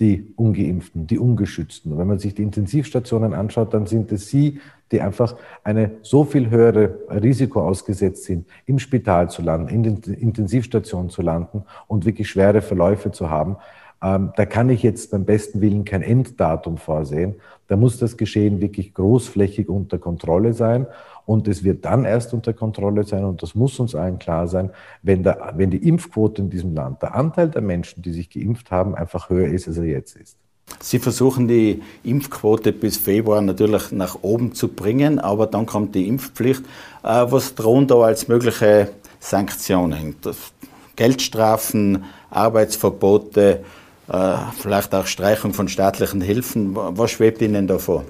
die 0.00 0.32
Ungeimpften, 0.36 1.06
die 1.06 1.18
Ungeschützten. 1.18 1.92
Und 1.92 1.98
wenn 1.98 2.06
man 2.06 2.18
sich 2.18 2.34
die 2.34 2.42
Intensivstationen 2.42 3.34
anschaut, 3.34 3.74
dann 3.74 3.86
sind 3.86 4.12
es 4.12 4.28
sie, 4.28 4.60
die 4.92 5.00
einfach 5.00 5.36
eine 5.64 5.90
so 6.02 6.24
viel 6.24 6.50
höhere 6.50 6.98
Risiko 7.10 7.62
ausgesetzt 7.62 8.24
sind, 8.24 8.46
im 8.66 8.78
Spital 8.78 9.28
zu 9.28 9.42
landen, 9.42 9.68
in 9.68 9.82
den 9.82 10.14
Intensivstationen 10.14 11.10
zu 11.10 11.22
landen 11.22 11.64
und 11.88 12.06
wirklich 12.06 12.28
schwere 12.28 12.62
Verläufe 12.62 13.10
zu 13.10 13.28
haben. 13.28 13.56
Ähm, 14.02 14.32
da 14.36 14.46
kann 14.46 14.70
ich 14.70 14.82
jetzt 14.82 15.10
beim 15.10 15.24
besten 15.24 15.60
Willen 15.60 15.84
kein 15.84 16.02
Enddatum 16.02 16.76
vorsehen. 16.76 17.34
Da 17.66 17.76
muss 17.76 17.98
das 17.98 18.16
Geschehen 18.16 18.60
wirklich 18.60 18.94
großflächig 18.94 19.68
unter 19.68 19.98
Kontrolle 19.98 20.52
sein. 20.52 20.86
Und 21.28 21.46
es 21.46 21.62
wird 21.62 21.84
dann 21.84 22.06
erst 22.06 22.32
unter 22.32 22.54
Kontrolle 22.54 23.04
sein, 23.04 23.22
und 23.22 23.42
das 23.42 23.54
muss 23.54 23.78
uns 23.78 23.94
allen 23.94 24.18
klar 24.18 24.48
sein, 24.48 24.70
wenn, 25.02 25.22
der, 25.22 25.52
wenn 25.56 25.70
die 25.70 25.86
Impfquote 25.86 26.40
in 26.40 26.48
diesem 26.48 26.74
Land, 26.74 27.02
der 27.02 27.14
Anteil 27.14 27.50
der 27.50 27.60
Menschen, 27.60 28.00
die 28.00 28.14
sich 28.14 28.30
geimpft 28.30 28.70
haben, 28.70 28.94
einfach 28.94 29.28
höher 29.28 29.48
ist, 29.48 29.68
als 29.68 29.76
er 29.76 29.84
jetzt 29.84 30.16
ist. 30.16 30.38
Sie 30.80 30.98
versuchen 30.98 31.46
die 31.46 31.82
Impfquote 32.02 32.72
bis 32.72 32.96
Februar 32.96 33.42
natürlich 33.42 33.92
nach 33.92 34.16
oben 34.22 34.54
zu 34.54 34.68
bringen, 34.68 35.18
aber 35.18 35.46
dann 35.46 35.66
kommt 35.66 35.94
die 35.94 36.08
Impfpflicht. 36.08 36.62
Äh, 37.02 37.26
was 37.28 37.54
drohen 37.54 37.86
da 37.86 37.96
als 37.96 38.26
mögliche 38.28 38.88
Sanktionen? 39.20 40.16
Geldstrafen, 40.96 42.04
Arbeitsverbote, 42.30 43.64
äh, 44.10 44.34
vielleicht 44.58 44.94
auch 44.94 45.04
Streichung 45.04 45.52
von 45.52 45.68
staatlichen 45.68 46.22
Hilfen. 46.22 46.74
Was 46.74 47.10
schwebt 47.10 47.42
Ihnen 47.42 47.66
da 47.66 47.76
vor? 47.76 48.06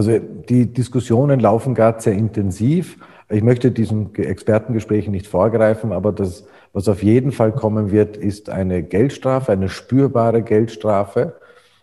Also 0.00 0.18
die 0.18 0.64
Diskussionen 0.64 1.40
laufen 1.40 1.74
gerade 1.74 2.00
sehr 2.00 2.14
intensiv. 2.14 2.96
Ich 3.28 3.42
möchte 3.42 3.70
diesen 3.70 4.14
Expertengesprächen 4.14 5.10
nicht 5.10 5.26
vorgreifen, 5.26 5.92
aber 5.92 6.10
das, 6.10 6.46
was 6.72 6.88
auf 6.88 7.02
jeden 7.02 7.32
Fall 7.32 7.52
kommen 7.52 7.90
wird, 7.90 8.16
ist 8.16 8.48
eine 8.48 8.82
Geldstrafe, 8.82 9.52
eine 9.52 9.68
spürbare 9.68 10.40
Geldstrafe. 10.40 11.34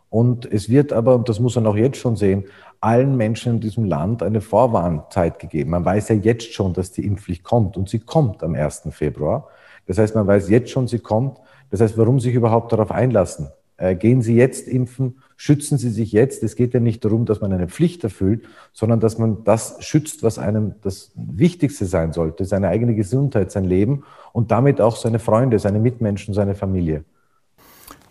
Und 0.09 0.51
es 0.51 0.68
wird 0.68 0.93
aber, 0.93 1.13
und 1.13 1.30
das 1.30 1.39
muss 1.39 1.53
man 1.57 1.68
auch 1.68 1.76
jetzt 1.76 1.99
schon 1.99 2.15
sehen, 2.15 2.45
allen 2.82 3.18
Menschen 3.18 3.53
in 3.53 3.59
diesem 3.59 3.86
Land 3.86 4.24
eine 4.24 4.41
Vorwarnzeit 4.41 5.38
gegeben. 5.38 5.70
Man 5.70 5.86
weiß 5.86 6.09
ja 6.09 6.15
jetzt 6.15 6.51
schon, 6.51 6.74
dass 6.74 6.91
die 6.91 7.05
Impfpflicht 7.05 7.43
kommt 7.43 7.78
und 7.78 7.88
sie 7.88 7.99
kommt 7.99 8.41
am 8.41 8.55
1. 8.55 8.88
Februar. 8.89 9.47
Das 9.86 9.99
heißt, 9.99 10.15
man 10.15 10.26
weiß 10.26 10.49
jetzt 10.49 10.72
schon, 10.72 10.88
sie 10.88 10.97
kommt. 10.97 11.38
Das 11.70 11.82
heißt, 11.82 11.95
warum 11.99 12.20
sich 12.20 12.34
überhaupt 12.34 12.72
darauf 12.72 12.89
einlassen? 12.89 13.49
Äh, 13.78 13.95
gehen 13.95 14.23
Sie 14.23 14.36
jetzt 14.36 14.67
impfen, 14.67 15.19
schützen 15.36 15.78
Sie 15.78 15.91
sich 15.91 16.11
jetzt. 16.11 16.41
Es 16.41 16.55
geht 16.55 16.73
ja 16.73 16.80
nicht 16.80 17.05
darum, 17.05 17.25
dass 17.25 17.41
man 17.41 17.53
eine 17.53 17.67
Pflicht 17.67 18.03
erfüllt, 18.03 18.45
sondern 18.73 18.99
dass 18.99 19.19
man 19.19 19.43
das 19.43 19.78
schützt, 19.80 20.23
was 20.23 20.39
einem 20.39 20.73
das 20.82 21.11
Wichtigste 21.15 21.86
sein 21.86 22.11
sollte, 22.11 22.45
seine 22.45 22.69
eigene 22.69 22.95
Gesundheit, 22.95 23.51
sein 23.51 23.65
Leben 23.65 24.03
und 24.34 24.49
damit 24.49 24.82
auch 24.82 24.95
seine 24.95 25.19
Freunde, 25.19 25.59
seine 25.59 25.80
Mitmenschen, 25.80 26.34
seine 26.34 26.55
Familie. 26.55 27.03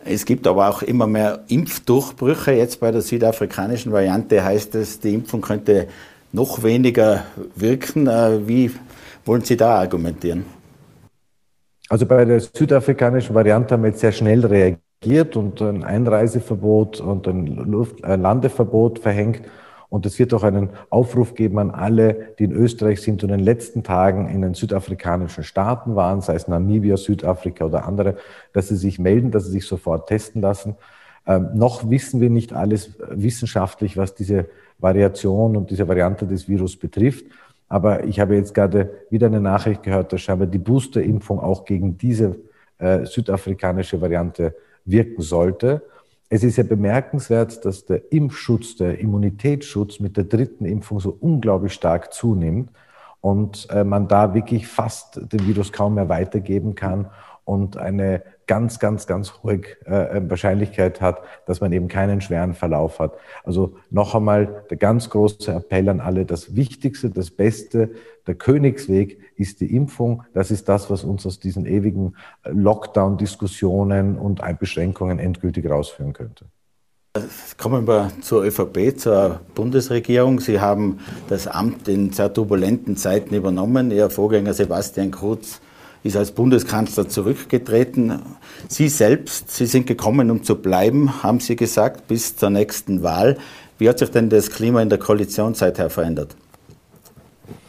Es 0.04 0.24
gibt 0.24 0.46
aber 0.46 0.68
auch 0.68 0.82
immer 0.82 1.08
mehr 1.08 1.40
Impfdurchbrüche. 1.48 2.52
Jetzt 2.52 2.78
bei 2.78 2.92
der 2.92 3.02
südafrikanischen 3.02 3.90
Variante 3.90 4.44
heißt 4.44 4.76
es, 4.76 5.00
die 5.00 5.14
Impfung 5.14 5.40
könnte 5.40 5.88
noch 6.30 6.62
weniger 6.62 7.24
wirken. 7.56 8.06
Äh, 8.06 8.46
wie 8.46 8.70
wollen 9.24 9.42
Sie 9.42 9.56
da 9.56 9.80
argumentieren? 9.80 10.44
Also 11.88 12.06
bei 12.06 12.24
der 12.24 12.38
südafrikanischen 12.38 13.34
Variante 13.34 13.74
haben 13.74 13.82
wir 13.82 13.90
jetzt 13.90 14.00
sehr 14.00 14.12
schnell 14.12 14.46
reagiert 14.46 14.85
und 15.36 15.62
ein 15.62 15.84
Einreiseverbot 15.84 17.00
und 17.00 17.28
ein 17.28 17.46
Luft 17.46 18.04
ein 18.04 18.22
Landeverbot 18.22 18.98
verhängt. 18.98 19.42
Und 19.88 20.04
es 20.04 20.18
wird 20.18 20.34
auch 20.34 20.42
einen 20.42 20.70
Aufruf 20.90 21.34
geben 21.34 21.58
an 21.58 21.70
alle, 21.70 22.34
die 22.38 22.44
in 22.44 22.52
Österreich 22.52 23.00
sind 23.00 23.22
und 23.22 23.30
in 23.30 23.38
den 23.38 23.44
letzten 23.44 23.84
Tagen 23.84 24.28
in 24.28 24.42
den 24.42 24.54
südafrikanischen 24.54 25.44
Staaten 25.44 25.94
waren, 25.94 26.20
sei 26.20 26.34
es 26.34 26.48
Namibia, 26.48 26.96
Südafrika 26.96 27.64
oder 27.64 27.86
andere, 27.86 28.16
dass 28.52 28.68
sie 28.68 28.76
sich 28.76 28.98
melden, 28.98 29.30
dass 29.30 29.44
sie 29.44 29.52
sich 29.52 29.66
sofort 29.66 30.08
testen 30.08 30.42
lassen. 30.42 30.74
Ähm, 31.26 31.50
noch 31.54 31.88
wissen 31.88 32.20
wir 32.20 32.30
nicht 32.30 32.52
alles 32.52 32.98
wissenschaftlich, 33.10 33.96
was 33.96 34.14
diese 34.14 34.46
Variation 34.78 35.56
und 35.56 35.70
diese 35.70 35.86
Variante 35.86 36.26
des 36.26 36.48
Virus 36.48 36.76
betrifft. 36.76 37.24
Aber 37.68 38.04
ich 38.04 38.20
habe 38.20 38.36
jetzt 38.36 38.54
gerade 38.54 38.90
wieder 39.10 39.26
eine 39.26 39.40
Nachricht 39.40 39.82
gehört, 39.82 40.12
dass 40.12 40.20
scheinbar 40.20 40.46
die 40.46 40.58
Boosterimpfung 40.58 41.40
auch 41.40 41.64
gegen 41.64 41.96
diese 41.96 42.36
äh, 42.78 43.04
südafrikanische 43.04 44.00
Variante 44.00 44.54
wirken 44.86 45.22
sollte. 45.22 45.82
Es 46.28 46.42
ist 46.42 46.56
ja 46.56 46.64
bemerkenswert, 46.64 47.64
dass 47.64 47.84
der 47.84 48.12
Impfschutz, 48.12 48.76
der 48.76 48.98
Immunitätsschutz 48.98 50.00
mit 50.00 50.16
der 50.16 50.24
dritten 50.24 50.64
Impfung 50.64 50.98
so 50.98 51.16
unglaublich 51.20 51.72
stark 51.72 52.12
zunimmt 52.12 52.70
und 53.20 53.68
äh, 53.70 53.84
man 53.84 54.08
da 54.08 54.34
wirklich 54.34 54.66
fast 54.66 55.20
den 55.32 55.46
Virus 55.46 55.72
kaum 55.72 55.94
mehr 55.94 56.08
weitergeben 56.08 56.74
kann 56.74 57.10
und 57.46 57.76
eine 57.76 58.22
ganz, 58.46 58.78
ganz, 58.80 59.06
ganz 59.06 59.32
hohe 59.42 59.60
äh, 59.84 60.20
Wahrscheinlichkeit 60.28 61.00
hat, 61.00 61.22
dass 61.46 61.60
man 61.60 61.72
eben 61.72 61.88
keinen 61.88 62.20
schweren 62.20 62.54
Verlauf 62.54 62.98
hat. 62.98 63.12
Also 63.44 63.76
noch 63.88 64.14
einmal 64.14 64.64
der 64.68 64.76
ganz 64.76 65.08
große 65.08 65.52
Appell 65.52 65.88
an 65.88 66.00
alle, 66.00 66.26
das 66.26 66.56
Wichtigste, 66.56 67.08
das 67.08 67.30
Beste, 67.30 67.90
der 68.26 68.34
Königsweg 68.34 69.20
ist 69.36 69.60
die 69.60 69.74
Impfung. 69.74 70.24
Das 70.34 70.50
ist 70.50 70.68
das, 70.68 70.90
was 70.90 71.04
uns 71.04 71.24
aus 71.24 71.38
diesen 71.38 71.66
ewigen 71.66 72.16
äh, 72.42 72.50
Lockdown-Diskussionen 72.50 74.18
und 74.18 74.42
Beschränkungen 74.58 75.20
endgültig 75.20 75.70
rausführen 75.70 76.12
könnte. 76.12 76.46
Kommen 77.56 77.86
wir 77.86 78.10
zur 78.20 78.44
ÖVP, 78.44 78.98
zur 78.98 79.40
Bundesregierung. 79.54 80.40
Sie 80.40 80.60
haben 80.60 80.98
das 81.28 81.46
Amt 81.46 81.88
in 81.88 82.12
sehr 82.12 82.32
turbulenten 82.32 82.96
Zeiten 82.96 83.34
übernommen. 83.34 83.90
Ihr 83.90 84.10
Vorgänger 84.10 84.52
Sebastian 84.52 85.12
Kurz 85.12 85.60
ist 86.06 86.16
als 86.16 86.32
Bundeskanzler 86.32 87.08
zurückgetreten. 87.08 88.22
Sie 88.68 88.88
selbst, 88.88 89.50
Sie 89.50 89.66
sind 89.66 89.86
gekommen, 89.86 90.30
um 90.30 90.42
zu 90.42 90.56
bleiben, 90.56 91.22
haben 91.22 91.40
Sie 91.40 91.56
gesagt, 91.56 92.08
bis 92.08 92.36
zur 92.36 92.50
nächsten 92.50 93.02
Wahl. 93.02 93.36
Wie 93.78 93.88
hat 93.88 93.98
sich 93.98 94.10
denn 94.10 94.30
das 94.30 94.50
Klima 94.50 94.80
in 94.80 94.88
der 94.88 94.98
Koalition 94.98 95.54
seither 95.54 95.90
verändert? 95.90 96.36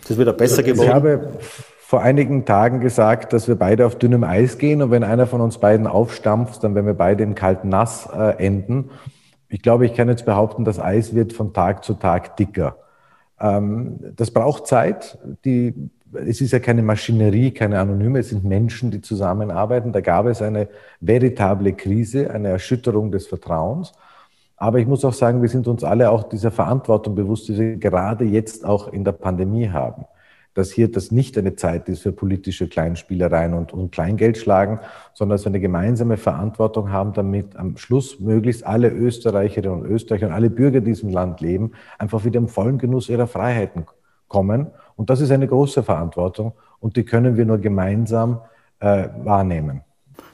Ist 0.02 0.12
es 0.12 0.18
wieder 0.18 0.34
besser 0.34 0.64
geworden? 0.64 0.88
Ich 0.88 0.94
habe 0.94 1.30
vor 1.80 2.02
einigen 2.02 2.46
Tagen 2.46 2.80
gesagt, 2.80 3.34
dass 3.34 3.48
wir 3.48 3.56
beide 3.56 3.86
auf 3.86 3.98
dünnem 3.98 4.24
Eis 4.24 4.58
gehen 4.58 4.82
und 4.82 4.92
wenn 4.92 5.04
einer 5.04 5.28
von 5.28 5.42
uns 5.42 5.58
beiden 5.58 5.88
aufstampft, 5.88 6.64
dann 6.64 6.76
werden 6.76 6.86
wir 6.86 6.94
beide 6.94 7.24
im 7.24 7.36
kalten 7.36 7.70
Nass 7.70 8.10
äh, 8.14 8.44
enden. 8.46 8.90
Ich 9.50 9.62
glaube, 9.62 9.86
ich 9.86 9.94
kann 9.94 10.10
jetzt 10.10 10.26
behaupten, 10.26 10.66
das 10.66 10.80
Eis 10.80 11.16
wird 11.16 11.34
von 11.34 11.54
Tag 11.54 11.86
zu 11.86 11.94
Tag 11.94 12.36
dicker. 12.36 12.78
Ähm, 13.40 14.00
das 14.16 14.32
braucht 14.32 14.68
Zeit. 14.68 15.18
Die 15.46 15.74
es 16.14 16.42
ist 16.42 16.52
ja 16.52 16.60
keine 16.60 16.84
Maschinerie, 16.84 17.52
keine 17.52 17.80
Anonyme, 17.80 18.20
es 18.20 18.30
sind 18.30 18.44
Menschen, 18.44 18.92
die 18.92 19.02
zusammenarbeiten. 19.02 19.92
Da 19.92 20.02
gab 20.02 20.26
es 20.26 20.42
eine 20.42 20.68
veritable 21.02 21.74
Krise, 21.74 22.32
eine 22.32 22.50
Erschütterung 22.50 23.12
des 23.12 23.28
Vertrauens. 23.28 23.94
Aber 24.56 24.80
ich 24.80 24.88
muss 24.88 25.06
auch 25.06 25.14
sagen, 25.14 25.42
wir 25.42 25.50
sind 25.50 25.68
uns 25.68 25.84
alle 25.84 26.10
auch 26.10 26.24
dieser 26.24 26.52
Verantwortung 26.52 27.14
bewusst, 27.16 27.48
die 27.48 27.58
wir 27.58 27.78
gerade 27.78 28.26
jetzt 28.26 28.66
auch 28.66 28.92
in 28.92 29.04
der 29.04 29.12
Pandemie 29.12 29.70
haben. 29.70 30.06
Dass 30.56 30.72
hier 30.72 30.92
das 30.92 31.12
nicht 31.12 31.38
eine 31.38 31.56
Zeit 31.56 31.88
ist 31.88 32.02
für 32.02 32.12
politische 32.12 32.68
Kleinspielereien 32.68 33.54
und, 33.54 33.74
und 33.74 33.92
Kleingeld 33.92 34.38
schlagen, 34.38 34.80
sondern 35.14 35.36
dass 35.36 35.46
wir 35.46 35.52
eine 35.52 35.60
gemeinsame 35.60 36.18
Verantwortung 36.18 36.92
haben, 36.92 37.14
damit 37.14 37.56
am 37.56 37.78
Schluss 37.78 38.20
möglichst 38.20 38.66
alle 38.66 38.90
Österreicherinnen 38.90 39.82
und 39.82 39.86
Österreicher 39.86 40.28
und 40.28 40.34
alle 40.34 40.50
Bürger, 40.50 40.82
die 40.82 40.90
in 40.90 40.94
diesem 40.96 41.10
Land 41.10 41.42
leben, 41.42 41.74
einfach 42.00 42.26
wieder 42.26 42.40
im 42.40 42.48
vollen 42.48 42.80
Genuss 42.80 43.10
ihrer 43.10 43.28
Freiheiten 43.28 43.86
kommen 44.28 44.72
und 44.98 45.10
das 45.10 45.22
ist 45.22 45.32
eine 45.32 45.48
große 45.48 45.84
Verantwortung 45.84 46.52
und 46.82 46.98
die 46.98 47.06
können 47.06 47.38
wir 47.38 47.46
nur 47.46 47.60
gemeinsam 47.60 48.42
äh, 48.80 49.08
wahrnehmen. 49.24 49.82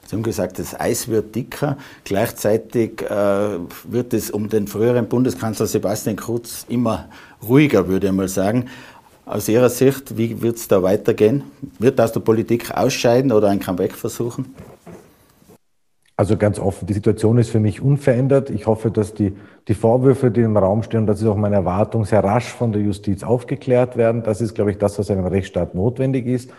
Sie 0.06 0.16
haben 0.16 0.24
gesagt, 0.24 0.60
das 0.60 0.80
Eis 0.80 1.08
wird 1.08 1.34
dicker. 1.34 1.78
Gleichzeitig 2.04 3.02
äh, 3.02 3.60
wird 3.86 4.14
es 4.14 4.32
um 4.32 4.50
den 4.50 4.68
früheren 4.68 5.08
Bundeskanzler 5.08 5.66
Sebastian 5.66 6.18
Kurz 6.18 6.66
immer 6.68 7.10
ruhiger, 7.48 7.88
würde 7.88 8.08
ich 8.08 8.14
mal 8.14 8.28
sagen. 8.28 8.66
Aus 9.26 9.48
Ihrer 9.48 9.70
Sicht, 9.70 10.18
wie 10.18 10.42
wird 10.42 10.58
es 10.58 10.68
da 10.68 10.84
weitergehen? 10.84 11.44
Wird 11.80 12.02
aus 12.02 12.12
der 12.12 12.20
Politik 12.20 12.72
ausscheiden 12.72 13.32
oder 13.32 13.50
ein 13.50 13.62
Comeback 13.62 13.94
versuchen? 13.94 14.54
Also 16.24 16.38
ganz 16.38 16.58
offen, 16.58 16.86
die 16.86 16.94
Situation 16.94 17.38
ist 17.38 17.50
für 17.50 17.60
mich 17.60 17.82
unverändert. 17.82 18.50
Ich 18.50 18.66
hoffe, 18.66 18.90
dass 18.92 19.14
die, 19.14 19.34
die 19.68 19.74
Vorwürfe, 19.74 20.32
die 20.32 20.40
im 20.40 20.56
Raum 20.56 20.82
stehen, 20.82 21.02
und 21.02 21.08
das 21.08 21.22
ist 21.22 21.28
auch 21.28 21.36
meine 21.36 21.56
Erwartung, 21.56 22.06
sehr 22.06 22.24
rasch 22.24 22.48
von 22.48 22.72
der 22.72 22.82
Justiz 22.82 23.24
aufgeklärt 23.24 23.98
werden. 23.98 24.24
Das 24.24 24.40
ist, 24.40 24.56
glaube 24.56 24.72
ich, 24.72 24.78
das, 24.78 24.98
was 24.98 25.12
einem 25.12 25.26
Rechtsstaat 25.26 25.76
notwendig 25.76 26.26
ist. 26.26 26.50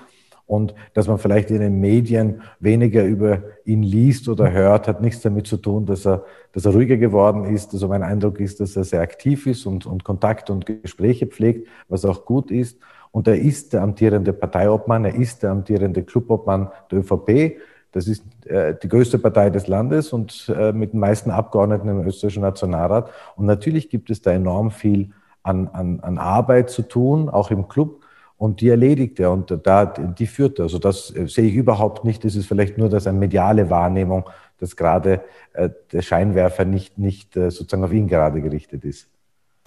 Und 0.45 0.75
dass 0.93 1.09
man 1.09 1.17
vielleicht 1.17 1.51
in 1.51 1.61
den 1.61 1.81
Medien 1.81 2.43
weniger 2.61 3.07
über 3.07 3.41
ihn 3.65 3.83
liest 3.83 4.29
oder 4.29 4.53
hört, 4.53 4.87
hat 4.87 5.01
nichts 5.01 5.23
damit 5.23 5.47
zu 5.47 5.57
tun, 5.57 5.87
dass 5.87 6.05
er, 6.05 6.27
dass 6.53 6.67
er 6.67 6.73
ruhiger 6.75 6.99
geworden 6.99 7.47
ist. 7.47 7.73
Also 7.73 7.89
mein 7.89 8.03
Eindruck 8.03 8.41
ist, 8.41 8.61
dass 8.61 8.77
er 8.77 8.85
sehr 8.85 9.01
aktiv 9.01 9.47
ist 9.47 9.65
und, 9.65 9.87
und 9.87 10.05
Kontakt 10.05 10.51
und 10.51 10.67
Gespräche 10.67 11.27
pflegt, 11.27 11.69
was 11.89 12.05
auch 12.05 12.27
gut 12.27 12.51
ist. 12.51 12.79
Und 13.13 13.29
er 13.29 13.37
ist 13.37 13.73
der 13.73 13.81
amtierende 13.81 14.35
Parteiobmann, 14.35 15.07
er 15.07 15.15
ist 15.15 15.43
der 15.43 15.53
amtierende 15.53 16.03
Clubobmann 16.03 16.69
der 16.91 16.99
ÖVP. 16.99 17.57
Das 17.95 18.09
ist 18.09 18.25
äh, 18.47 18.75
die 18.83 18.89
größte 18.89 19.21
Partei 19.21 19.51
des 19.51 19.69
Landes 19.69 20.13
und 20.13 20.53
äh, 20.55 20.73
mit 20.73 20.93
den 20.93 21.01
meisten 21.01 21.31
Abgeordneten 21.31 21.89
im 21.89 22.05
österreichischen 22.05 22.43
Nationalrat. 22.43 23.09
Und 23.37 23.47
natürlich 23.47 23.89
gibt 23.89 24.11
es 24.11 24.21
da 24.21 24.33
enorm 24.33 24.73
viel 24.73 25.13
an, 25.45 25.69
an, 25.69 26.01
an 26.01 26.19
Arbeit 26.19 26.71
zu 26.71 26.83
tun, 26.83 27.29
auch 27.29 27.53
im 27.53 27.69
Club. 27.69 28.03
Und 28.37 28.61
die 28.61 28.69
erledigt 28.69 29.21
er 29.21 29.31
und 29.31 29.57
da, 29.63 29.87
die 29.87 30.27
führt 30.27 30.59
er. 30.59 30.65
Also 30.65 30.81
das 30.81 31.15
äh, 31.15 31.29
sehe 31.29 31.45
ich 31.45 31.55
überhaupt 31.55 32.05
nicht. 32.05 32.25
Das 32.25 32.35
ist 32.35 32.47
vielleicht 32.47 32.79
nur 32.79 32.89
das 32.89 33.07
eine 33.07 33.17
mediale 33.17 33.71
Wahrnehmung, 33.71 34.29
dass 34.59 34.75
gerade 34.75 35.21
äh, 35.53 35.71
der 35.93 36.03
Scheinwerfer 36.03 36.65
nicht, 36.65 36.99
nicht 36.99 37.37
äh, 37.37 37.53
sozusagen 37.53 37.85
auf 37.85 37.93
ihn 37.93 38.09
gerade 38.09 38.43
gerichtet 38.43 38.85
ist. 38.85 39.09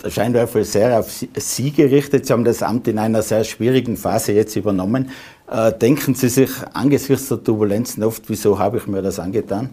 Scheinwerfer 0.06 0.64
sehr 0.64 1.00
auf 1.00 1.12
Sie 1.12 1.72
gerichtet. 1.72 2.28
Sie 2.28 2.34
haben 2.34 2.44
das 2.44 2.62
Amt 2.62 2.88
in 2.88 3.00
einer 3.00 3.24
sehr 3.24 3.44
schwierigen 3.44 3.98
Phase 3.98 4.32
jetzt 4.32 4.56
übernommen. 4.56 5.10
Äh, 5.50 5.74
denken 5.74 6.14
Sie 6.14 6.30
sich 6.30 6.52
angesichts 6.74 7.30
der 7.30 7.44
Turbulenzen 7.44 8.04
oft, 8.04 8.30
wieso 8.30 8.60
habe 8.60 8.78
ich 8.78 8.88
mir 8.88 9.02
das 9.02 9.20
angetan? 9.20 9.72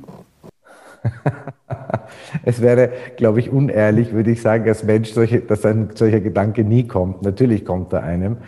es 2.44 2.62
wäre, 2.62 2.90
glaube 3.16 3.40
ich, 3.40 3.50
unehrlich, 3.50 4.12
würde 4.12 4.30
ich 4.30 4.40
sagen, 4.40 4.66
als 4.66 4.82
Mensch, 4.82 5.10
solche, 5.10 5.40
dass 5.40 5.66
ein 5.66 5.90
solcher 5.94 6.20
Gedanke 6.20 6.64
nie 6.64 6.88
kommt. 6.88 7.22
Natürlich 7.22 7.66
kommt 7.66 7.92
er 7.92 8.02
einem. 8.02 8.38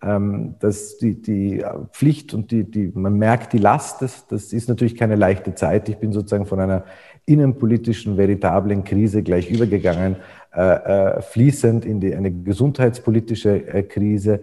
Ähm, 0.00 0.54
dass 0.60 0.96
die, 0.98 1.20
die 1.20 1.64
Pflicht 1.92 2.32
und 2.32 2.52
die, 2.52 2.62
die, 2.62 2.92
man 2.94 3.14
merkt 3.14 3.52
die 3.52 3.58
Last, 3.58 4.00
das, 4.00 4.28
das 4.28 4.52
ist 4.52 4.68
natürlich 4.68 4.94
keine 4.94 5.16
leichte 5.16 5.56
Zeit. 5.56 5.88
Ich 5.88 5.96
bin 5.98 6.12
sozusagen 6.12 6.46
von 6.46 6.60
einer 6.60 6.84
innenpolitischen, 7.28 8.16
veritablen 8.16 8.84
Krise 8.84 9.22
gleich 9.22 9.50
übergegangen 9.50 10.16
äh, 10.54 10.62
äh, 10.62 11.22
fließend 11.22 11.84
in 11.84 12.00
die, 12.00 12.14
eine 12.14 12.32
gesundheitspolitische 12.32 13.68
äh, 13.68 13.82
Krise. 13.82 14.40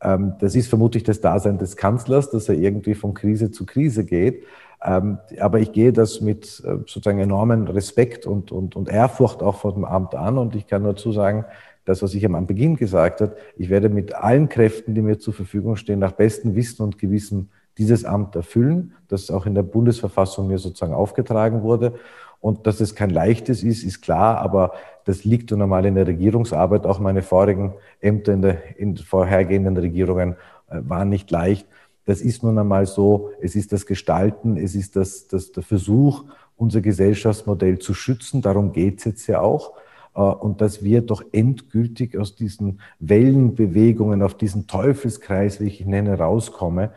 Ähm, 0.00 0.34
das 0.38 0.54
ist 0.54 0.68
vermutlich 0.68 1.02
das 1.02 1.20
Dasein 1.20 1.58
des 1.58 1.76
Kanzlers, 1.76 2.30
dass 2.30 2.48
er 2.48 2.54
irgendwie 2.54 2.94
von 2.94 3.12
Krise 3.12 3.50
zu 3.50 3.66
Krise 3.66 4.04
geht. 4.04 4.44
Ähm, 4.84 5.18
aber 5.40 5.58
ich 5.58 5.72
gehe 5.72 5.92
das 5.92 6.20
mit 6.20 6.62
äh, 6.64 6.78
sozusagen 6.86 7.18
enormen 7.18 7.66
Respekt 7.66 8.24
und, 8.24 8.52
und, 8.52 8.76
und 8.76 8.88
Ehrfurcht 8.88 9.42
auch 9.42 9.56
vor 9.56 9.74
dem 9.74 9.84
Amt 9.84 10.14
an. 10.14 10.38
Und 10.38 10.54
ich 10.54 10.68
kann 10.68 10.84
nur 10.84 10.94
zu 10.94 11.10
sagen, 11.10 11.44
das, 11.84 12.02
was 12.02 12.14
ich 12.14 12.24
am 12.24 12.46
Beginn 12.46 12.76
gesagt 12.76 13.20
habe, 13.20 13.36
ich 13.56 13.68
werde 13.68 13.88
mit 13.88 14.14
allen 14.14 14.48
Kräften, 14.48 14.94
die 14.94 15.02
mir 15.02 15.18
zur 15.18 15.34
Verfügung 15.34 15.74
stehen, 15.74 15.98
nach 15.98 16.12
bestem 16.12 16.54
Wissen 16.54 16.82
und 16.82 16.98
Gewissen 16.98 17.50
dieses 17.78 18.04
Amt 18.04 18.36
erfüllen, 18.36 18.94
das 19.08 19.30
auch 19.30 19.46
in 19.46 19.54
der 19.54 19.62
Bundesverfassung 19.62 20.48
mir 20.48 20.58
sozusagen 20.58 20.94
aufgetragen 20.94 21.62
wurde. 21.62 21.94
Und 22.40 22.66
dass 22.66 22.80
es 22.80 22.94
kein 22.94 23.10
leichtes 23.10 23.62
ist, 23.62 23.82
ist 23.82 24.00
klar, 24.00 24.38
aber 24.38 24.72
das 25.04 25.24
liegt 25.24 25.50
nun 25.50 25.62
einmal 25.62 25.86
in 25.86 25.94
der 25.94 26.06
Regierungsarbeit. 26.06 26.86
Auch 26.86 26.98
meine 26.98 27.22
vorigen 27.22 27.74
Ämter 28.00 28.32
in, 28.34 28.42
der, 28.42 28.78
in 28.78 28.96
vorhergehenden 28.96 29.76
Regierungen 29.76 30.36
äh, 30.68 30.80
waren 30.82 31.08
nicht 31.08 31.30
leicht. 31.30 31.66
Das 32.04 32.20
ist 32.20 32.42
nun 32.42 32.58
einmal 32.58 32.86
so. 32.86 33.30
Es 33.40 33.56
ist 33.56 33.72
das 33.72 33.86
Gestalten, 33.86 34.56
es 34.56 34.74
ist 34.74 34.96
das, 34.96 35.26
das, 35.26 35.52
der 35.52 35.62
Versuch, 35.62 36.24
unser 36.56 36.80
Gesellschaftsmodell 36.80 37.78
zu 37.78 37.94
schützen. 37.94 38.42
Darum 38.42 38.72
geht 38.72 38.98
es 38.98 39.04
jetzt 39.04 39.26
ja 39.26 39.40
auch. 39.40 39.72
Äh, 40.14 40.20
und 40.20 40.60
dass 40.60 40.84
wir 40.84 41.00
doch 41.00 41.22
endgültig 41.32 42.16
aus 42.16 42.36
diesen 42.36 42.80
Wellenbewegungen, 43.00 44.22
auf 44.22 44.34
diesen 44.34 44.66
Teufelskreis, 44.66 45.60
wie 45.60 45.66
ich 45.66 45.80
ihn 45.80 45.90
nenne, 45.90 46.18
rauskommen 46.18 46.90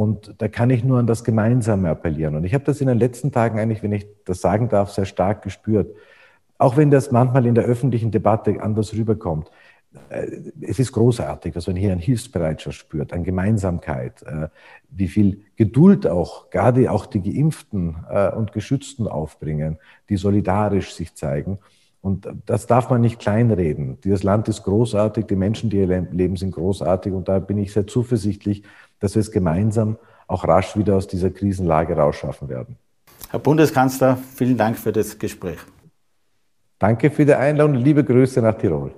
Und 0.00 0.34
da 0.38 0.48
kann 0.48 0.70
ich 0.70 0.82
nur 0.82 0.98
an 0.98 1.06
das 1.06 1.24
Gemeinsame 1.24 1.90
appellieren. 1.90 2.34
Und 2.34 2.44
ich 2.44 2.54
habe 2.54 2.64
das 2.64 2.80
in 2.80 2.86
den 2.86 2.98
letzten 2.98 3.32
Tagen 3.32 3.58
eigentlich, 3.58 3.82
wenn 3.82 3.92
ich 3.92 4.06
das 4.24 4.40
sagen 4.40 4.70
darf, 4.70 4.90
sehr 4.92 5.04
stark 5.04 5.42
gespürt. 5.42 5.94
Auch 6.56 6.78
wenn 6.78 6.90
das 6.90 7.10
manchmal 7.10 7.44
in 7.44 7.54
der 7.54 7.64
öffentlichen 7.64 8.10
Debatte 8.10 8.62
anders 8.62 8.94
rüberkommt. 8.94 9.50
Äh, 10.08 10.26
es 10.62 10.78
ist 10.78 10.92
großartig, 10.92 11.52
dass 11.52 11.66
man 11.66 11.76
hier 11.76 11.92
eine 11.92 12.00
Hilfsbereitschaft 12.00 12.78
spürt, 12.78 13.12
an 13.12 13.24
Gemeinsamkeit, 13.24 14.22
äh, 14.22 14.48
wie 14.88 15.08
viel 15.08 15.42
Geduld 15.56 16.06
auch, 16.06 16.48
gerade 16.48 16.90
auch 16.90 17.04
die 17.04 17.20
Geimpften 17.20 17.96
äh, 18.08 18.30
und 18.30 18.52
Geschützten 18.52 19.06
aufbringen, 19.06 19.76
die 20.08 20.16
solidarisch 20.16 20.94
sich 20.94 21.14
zeigen. 21.14 21.58
Und 22.00 22.26
das 22.46 22.66
darf 22.66 22.88
man 22.88 23.02
nicht 23.02 23.18
kleinreden. 23.18 23.98
Dieses 24.02 24.22
Land 24.22 24.48
ist 24.48 24.62
großartig, 24.62 25.26
die 25.26 25.36
Menschen, 25.36 25.68
die 25.68 25.84
hier 25.84 26.06
leben, 26.10 26.36
sind 26.36 26.52
großartig. 26.52 27.12
Und 27.12 27.28
da 27.28 27.38
bin 27.38 27.58
ich 27.58 27.74
sehr 27.74 27.86
zuversichtlich, 27.86 28.62
dass 29.00 29.14
wir 29.14 29.20
es 29.20 29.32
gemeinsam 29.32 29.96
auch 30.26 30.46
rasch 30.46 30.76
wieder 30.76 30.96
aus 30.96 31.08
dieser 31.08 31.30
Krisenlage 31.30 31.96
rausschaffen 31.96 32.48
werden. 32.48 32.76
Herr 33.30 33.40
Bundeskanzler, 33.40 34.18
vielen 34.34 34.56
Dank 34.56 34.78
für 34.78 34.92
das 34.92 35.18
Gespräch. 35.18 35.58
Danke 36.78 37.10
für 37.10 37.26
die 37.26 37.34
Einladung 37.34 37.76
und 37.76 37.82
liebe 37.82 38.04
Grüße 38.04 38.40
nach 38.40 38.56
Tirol. 38.56 38.92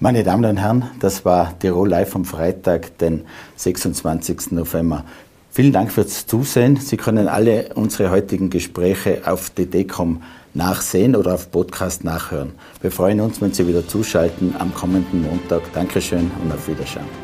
Meine 0.00 0.24
Damen 0.24 0.44
und 0.44 0.56
Herren, 0.58 0.90
das 1.00 1.24
war 1.24 1.58
Tirol 1.58 1.88
Live 1.88 2.10
vom 2.10 2.24
Freitag, 2.24 2.98
den 2.98 3.24
26. 3.56 4.50
November. 4.50 5.04
Vielen 5.50 5.72
Dank 5.72 5.92
fürs 5.92 6.26
Zusehen. 6.26 6.76
Sie 6.76 6.96
können 6.96 7.28
alle 7.28 7.70
unsere 7.74 8.10
heutigen 8.10 8.50
Gespräche 8.50 9.22
auf 9.24 9.50
dd.com 9.50 10.22
nachsehen 10.52 11.14
oder 11.16 11.34
auf 11.34 11.50
Podcast 11.50 12.04
nachhören. 12.04 12.52
Wir 12.80 12.90
freuen 12.90 13.20
uns, 13.20 13.40
wenn 13.40 13.52
Sie 13.52 13.66
wieder 13.66 13.86
zuschalten 13.86 14.54
am 14.58 14.74
kommenden 14.74 15.22
Montag. 15.22 15.62
Dankeschön 15.72 16.30
und 16.42 16.52
auf 16.52 16.68
Wiedersehen. 16.68 17.23